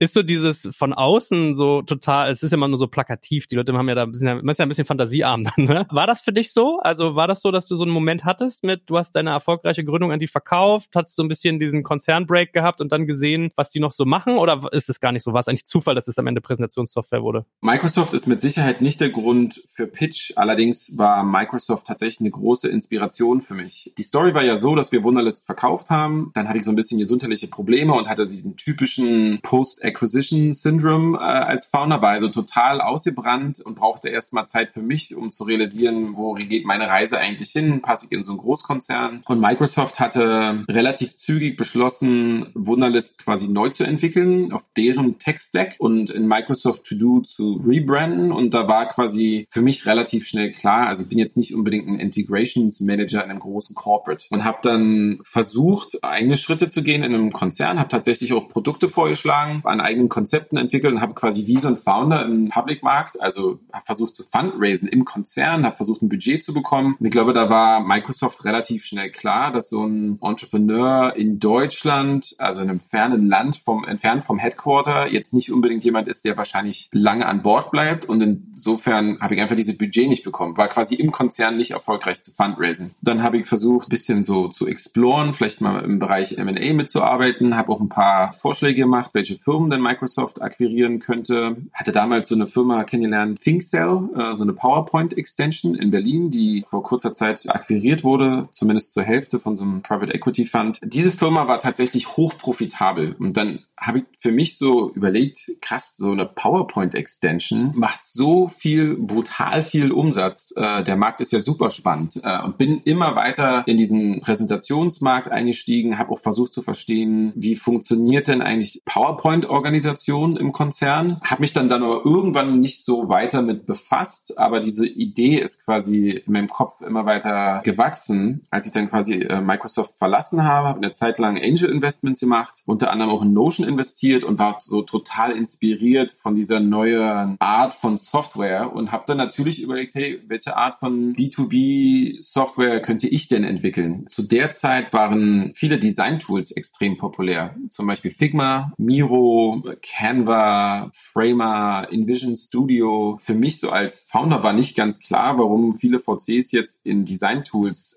ist 0.00 0.14
so 0.14 0.22
dieses 0.22 0.68
von 0.74 0.94
außen 0.94 1.54
so 1.54 1.82
total, 1.82 2.30
es 2.30 2.42
ist 2.42 2.54
immer 2.54 2.68
nur 2.68 2.78
so 2.78 2.88
plakativ, 2.88 3.46
die 3.46 3.54
Leute 3.54 3.74
haben 3.74 3.88
ja 3.88 3.94
da 3.94 4.06
man 4.06 4.48
ist 4.48 4.58
ja 4.58 4.64
ein 4.64 4.68
bisschen 4.68 4.86
fantasiearm 4.86 5.44
dann, 5.44 5.64
ne? 5.66 5.86
War 5.90 6.06
das 6.06 6.22
für 6.22 6.32
dich 6.32 6.52
so? 6.52 6.80
Also 6.80 7.16
war 7.16 7.28
das 7.28 7.42
so, 7.42 7.50
dass 7.50 7.68
du 7.68 7.76
so 7.76 7.84
einen 7.84 7.92
Moment 7.92 8.24
hattest 8.24 8.64
mit, 8.64 8.88
du 8.88 8.96
hast 8.96 9.09
deine 9.12 9.30
erfolgreiche 9.30 9.84
Gründung 9.84 10.12
an 10.12 10.20
die 10.20 10.26
verkauft, 10.26 10.90
hast 10.94 11.18
du 11.18 11.22
ein 11.22 11.28
bisschen 11.28 11.58
diesen 11.58 11.82
Konzernbreak 11.82 12.52
gehabt 12.52 12.80
und 12.80 12.92
dann 12.92 13.06
gesehen, 13.06 13.50
was 13.56 13.70
die 13.70 13.80
noch 13.80 13.92
so 13.92 14.04
machen 14.04 14.38
oder 14.38 14.60
ist 14.72 14.88
es 14.88 15.00
gar 15.00 15.12
nicht 15.12 15.22
so? 15.22 15.32
War 15.32 15.40
es 15.40 15.48
eigentlich 15.48 15.64
Zufall, 15.64 15.94
dass 15.94 16.08
es 16.08 16.18
am 16.18 16.26
Ende 16.26 16.40
Präsentationssoftware 16.40 17.22
wurde? 17.22 17.46
Microsoft 17.60 18.14
ist 18.14 18.26
mit 18.26 18.40
Sicherheit 18.40 18.80
nicht 18.80 19.00
der 19.00 19.10
Grund 19.10 19.62
für 19.66 19.86
Pitch, 19.86 20.32
allerdings 20.36 20.98
war 20.98 21.24
Microsoft 21.24 21.86
tatsächlich 21.86 22.20
eine 22.20 22.30
große 22.30 22.68
Inspiration 22.68 23.40
für 23.42 23.54
mich. 23.54 23.92
Die 23.98 24.02
Story 24.02 24.34
war 24.34 24.42
ja 24.42 24.56
so, 24.56 24.74
dass 24.74 24.92
wir 24.92 25.02
Wunderlist 25.02 25.46
verkauft 25.46 25.90
haben, 25.90 26.30
dann 26.34 26.48
hatte 26.48 26.58
ich 26.58 26.64
so 26.64 26.70
ein 26.70 26.76
bisschen 26.76 26.98
gesundheitliche 26.98 27.48
Probleme 27.48 27.92
und 27.94 28.08
hatte 28.08 28.26
diesen 28.26 28.56
typischen 28.56 29.40
Post 29.42 29.84
Acquisition 29.84 30.52
Syndrome 30.52 31.18
äh, 31.18 31.20
als 31.20 31.66
Founder, 31.66 32.02
war 32.02 32.10
also 32.10 32.28
total 32.28 32.80
ausgebrannt 32.80 33.60
und 33.60 33.76
brauchte 33.76 34.08
erstmal 34.08 34.46
Zeit 34.46 34.72
für 34.72 34.82
mich, 34.82 35.14
um 35.14 35.30
zu 35.30 35.44
realisieren, 35.44 36.16
wo 36.16 36.34
geht 36.34 36.64
meine 36.64 36.88
Reise 36.88 37.18
eigentlich 37.18 37.50
hin, 37.50 37.82
passe 37.82 38.06
ich 38.06 38.12
in 38.12 38.22
so 38.22 38.32
einen 38.32 38.40
Großkonzern 38.40 38.99
Und 39.26 39.40
Microsoft 39.40 40.00
hatte 40.00 40.64
relativ 40.68 41.16
zügig 41.16 41.56
beschlossen, 41.56 42.50
Wunderlist 42.54 43.24
quasi 43.24 43.48
neu 43.48 43.70
zu 43.70 43.84
entwickeln 43.84 44.52
auf 44.52 44.70
deren 44.76 45.18
Tech-Stack 45.18 45.76
und 45.78 46.10
in 46.10 46.26
Microsoft 46.26 46.84
To-Do 46.84 47.20
zu 47.20 47.62
rebranden. 47.66 48.32
Und 48.32 48.54
da 48.54 48.68
war 48.68 48.86
quasi 48.86 49.46
für 49.50 49.62
mich 49.62 49.86
relativ 49.86 50.26
schnell 50.26 50.52
klar, 50.52 50.86
also 50.86 51.02
ich 51.02 51.08
bin 51.08 51.18
jetzt 51.18 51.36
nicht 51.36 51.54
unbedingt 51.54 51.88
ein 51.88 52.00
Integrations 52.00 52.80
Manager 52.80 53.24
in 53.24 53.30
einem 53.30 53.38
großen 53.38 53.74
Corporate 53.74 54.26
und 54.30 54.44
habe 54.44 54.58
dann 54.62 55.18
versucht, 55.22 56.02
eigene 56.02 56.36
Schritte 56.36 56.68
zu 56.68 56.82
gehen 56.82 57.02
in 57.02 57.14
einem 57.14 57.32
Konzern, 57.32 57.78
habe 57.78 57.88
tatsächlich 57.88 58.32
auch 58.32 58.48
Produkte 58.48 58.88
vorgeschlagen, 58.88 59.62
an 59.64 59.80
eigenen 59.80 60.08
Konzepten 60.08 60.56
entwickelt 60.56 60.94
und 60.94 61.00
habe 61.00 61.14
quasi 61.14 61.46
wie 61.46 61.58
so 61.58 61.68
ein 61.68 61.76
Founder 61.76 62.24
im 62.24 62.48
Public-Markt, 62.48 63.20
also 63.20 63.60
habe 63.72 63.84
versucht 63.84 64.14
zu 64.14 64.24
fundraisen 64.24 64.88
im 64.88 65.04
Konzern, 65.04 65.64
habe 65.64 65.76
versucht 65.76 66.02
ein 66.02 66.08
Budget 66.08 66.44
zu 66.44 66.52
bekommen. 66.52 66.96
Und 66.98 67.06
ich 67.06 67.12
glaube, 67.12 67.32
da 67.32 67.48
war 67.50 67.80
Microsoft 67.80 68.44
relativ 68.44 68.84
schnell 68.90 69.10
klar, 69.10 69.52
dass 69.52 69.70
so 69.70 69.84
ein 69.84 70.18
Entrepreneur 70.20 71.14
in 71.16 71.38
Deutschland, 71.38 72.34
also 72.38 72.60
in 72.60 72.68
einem 72.68 72.80
fernen 72.80 73.28
Land 73.28 73.56
vom 73.56 73.84
entfernt 73.84 74.24
vom 74.24 74.38
Headquarter, 74.38 75.10
jetzt 75.10 75.32
nicht 75.32 75.52
unbedingt 75.52 75.84
jemand 75.84 76.08
ist, 76.08 76.24
der 76.24 76.36
wahrscheinlich 76.36 76.88
lange 76.92 77.26
an 77.26 77.42
Bord 77.42 77.70
bleibt. 77.70 78.06
Und 78.06 78.20
insofern 78.20 79.18
habe 79.20 79.34
ich 79.34 79.40
einfach 79.40 79.56
dieses 79.56 79.78
Budget 79.78 80.08
nicht 80.08 80.24
bekommen, 80.24 80.56
war 80.56 80.68
quasi 80.68 80.96
im 80.96 81.12
Konzern 81.12 81.56
nicht 81.56 81.70
erfolgreich 81.70 82.22
zu 82.22 82.32
fundraisen. 82.32 82.90
Dann 83.00 83.22
habe 83.22 83.38
ich 83.38 83.46
versucht, 83.46 83.86
ein 83.86 83.90
bisschen 83.90 84.24
so 84.24 84.48
zu 84.48 84.66
exploren, 84.66 85.32
vielleicht 85.32 85.60
mal 85.60 85.84
im 85.84 85.98
Bereich 85.98 86.36
M&A 86.36 86.74
mitzuarbeiten, 86.74 87.56
habe 87.56 87.72
auch 87.72 87.80
ein 87.80 87.88
paar 87.88 88.32
Vorschläge 88.32 88.80
gemacht, 88.82 89.10
welche 89.14 89.36
Firmen 89.36 89.70
denn 89.70 89.80
Microsoft 89.80 90.42
akquirieren 90.42 90.98
könnte. 90.98 91.56
Hatte 91.72 91.92
damals 91.92 92.28
so 92.28 92.34
eine 92.34 92.48
Firma 92.48 92.82
kennengelernt, 92.84 93.40
ThinkCell, 93.40 94.08
äh, 94.16 94.34
so 94.34 94.42
eine 94.42 94.52
PowerPoint-Extension 94.52 95.76
in 95.76 95.92
Berlin, 95.92 96.30
die 96.30 96.64
vor 96.68 96.82
kurzer 96.82 97.14
Zeit 97.14 97.40
akquiriert 97.48 98.02
wurde, 98.02 98.48
zumindest 98.50 98.79
zur 98.88 99.02
Hälfte 99.02 99.38
von 99.38 99.56
so 99.56 99.64
einem 99.64 99.82
Private 99.82 100.14
Equity 100.14 100.46
Fund. 100.46 100.80
Diese 100.82 101.12
Firma 101.12 101.48
war 101.48 101.60
tatsächlich 101.60 102.16
hochprofitabel 102.16 103.16
und 103.18 103.36
dann 103.36 103.60
habe 103.80 104.00
ich 104.00 104.04
für 104.18 104.30
mich 104.30 104.58
so 104.58 104.92
überlegt, 104.92 105.50
krass, 105.62 105.96
so 105.96 106.12
eine 106.12 106.26
PowerPoint-Extension 106.26 107.72
macht 107.74 108.04
so 108.04 108.48
viel, 108.48 108.94
brutal 108.94 109.64
viel 109.64 109.90
Umsatz. 109.90 110.52
Äh, 110.54 110.84
der 110.84 110.96
Markt 110.96 111.20
ist 111.20 111.32
ja 111.32 111.40
super 111.40 111.70
spannend 111.70 112.20
äh, 112.22 112.42
und 112.42 112.58
bin 112.58 112.82
immer 112.84 113.16
weiter 113.16 113.64
in 113.66 113.78
diesen 113.78 114.20
Präsentationsmarkt 114.20 115.30
eingestiegen, 115.30 115.98
habe 115.98 116.12
auch 116.12 116.18
versucht 116.18 116.52
zu 116.52 116.60
verstehen, 116.60 117.32
wie 117.36 117.56
funktioniert 117.56 118.28
denn 118.28 118.42
eigentlich 118.42 118.82
PowerPoint-Organisation 118.84 120.36
im 120.36 120.52
Konzern. 120.52 121.18
Habe 121.24 121.40
mich 121.40 121.54
dann 121.54 121.70
dann 121.70 121.82
aber 121.82 122.04
irgendwann 122.04 122.60
nicht 122.60 122.84
so 122.84 123.08
weiter 123.08 123.40
mit 123.40 123.64
befasst, 123.64 124.38
aber 124.38 124.60
diese 124.60 124.86
Idee 124.86 125.38
ist 125.38 125.64
quasi 125.64 126.22
in 126.26 126.32
meinem 126.32 126.48
Kopf 126.48 126.82
immer 126.82 127.06
weiter 127.06 127.62
gewachsen. 127.64 128.42
Als 128.50 128.66
ich 128.66 128.69
dann 128.72 128.88
quasi 128.88 129.14
äh, 129.14 129.40
Microsoft 129.40 129.98
verlassen 129.98 130.44
habe, 130.44 130.68
habe 130.68 130.78
eine 130.78 130.92
Zeit 130.92 131.18
lang 131.18 131.36
Angel 131.36 131.70
Investments 131.70 132.20
gemacht, 132.20 132.62
unter 132.66 132.90
anderem 132.90 133.10
auch 133.10 133.22
in 133.22 133.32
Notion 133.32 133.66
investiert 133.66 134.24
und 134.24 134.38
war 134.38 134.56
so 134.60 134.82
total 134.82 135.32
inspiriert 135.32 136.12
von 136.12 136.34
dieser 136.34 136.60
neuen 136.60 137.36
Art 137.38 137.74
von 137.74 137.96
Software 137.96 138.72
und 138.72 138.92
habe 138.92 139.04
dann 139.06 139.16
natürlich 139.16 139.62
überlegt, 139.62 139.94
hey, 139.94 140.22
welche 140.26 140.56
Art 140.56 140.74
von 140.74 141.14
B2B 141.14 142.16
Software 142.20 142.80
könnte 142.80 143.08
ich 143.08 143.28
denn 143.28 143.44
entwickeln? 143.44 144.06
Zu 144.08 144.22
der 144.22 144.52
Zeit 144.52 144.92
waren 144.92 145.52
viele 145.54 145.78
Design 145.78 146.18
Tools 146.18 146.52
extrem 146.52 146.96
populär, 146.96 147.54
zum 147.68 147.86
Beispiel 147.86 148.10
Figma, 148.10 148.72
Miro, 148.78 149.62
Canva, 149.82 150.90
Framer, 150.92 151.88
InVision 151.90 152.36
Studio. 152.36 153.18
Für 153.20 153.34
mich 153.34 153.60
so 153.60 153.70
als 153.70 154.06
Founder 154.08 154.42
war 154.42 154.52
nicht 154.52 154.76
ganz 154.76 155.00
klar, 155.00 155.38
warum 155.38 155.72
viele 155.72 155.98
VCs 155.98 156.52
jetzt 156.52 156.86
in 156.86 157.04
Design 157.04 157.44
Tools 157.44 157.96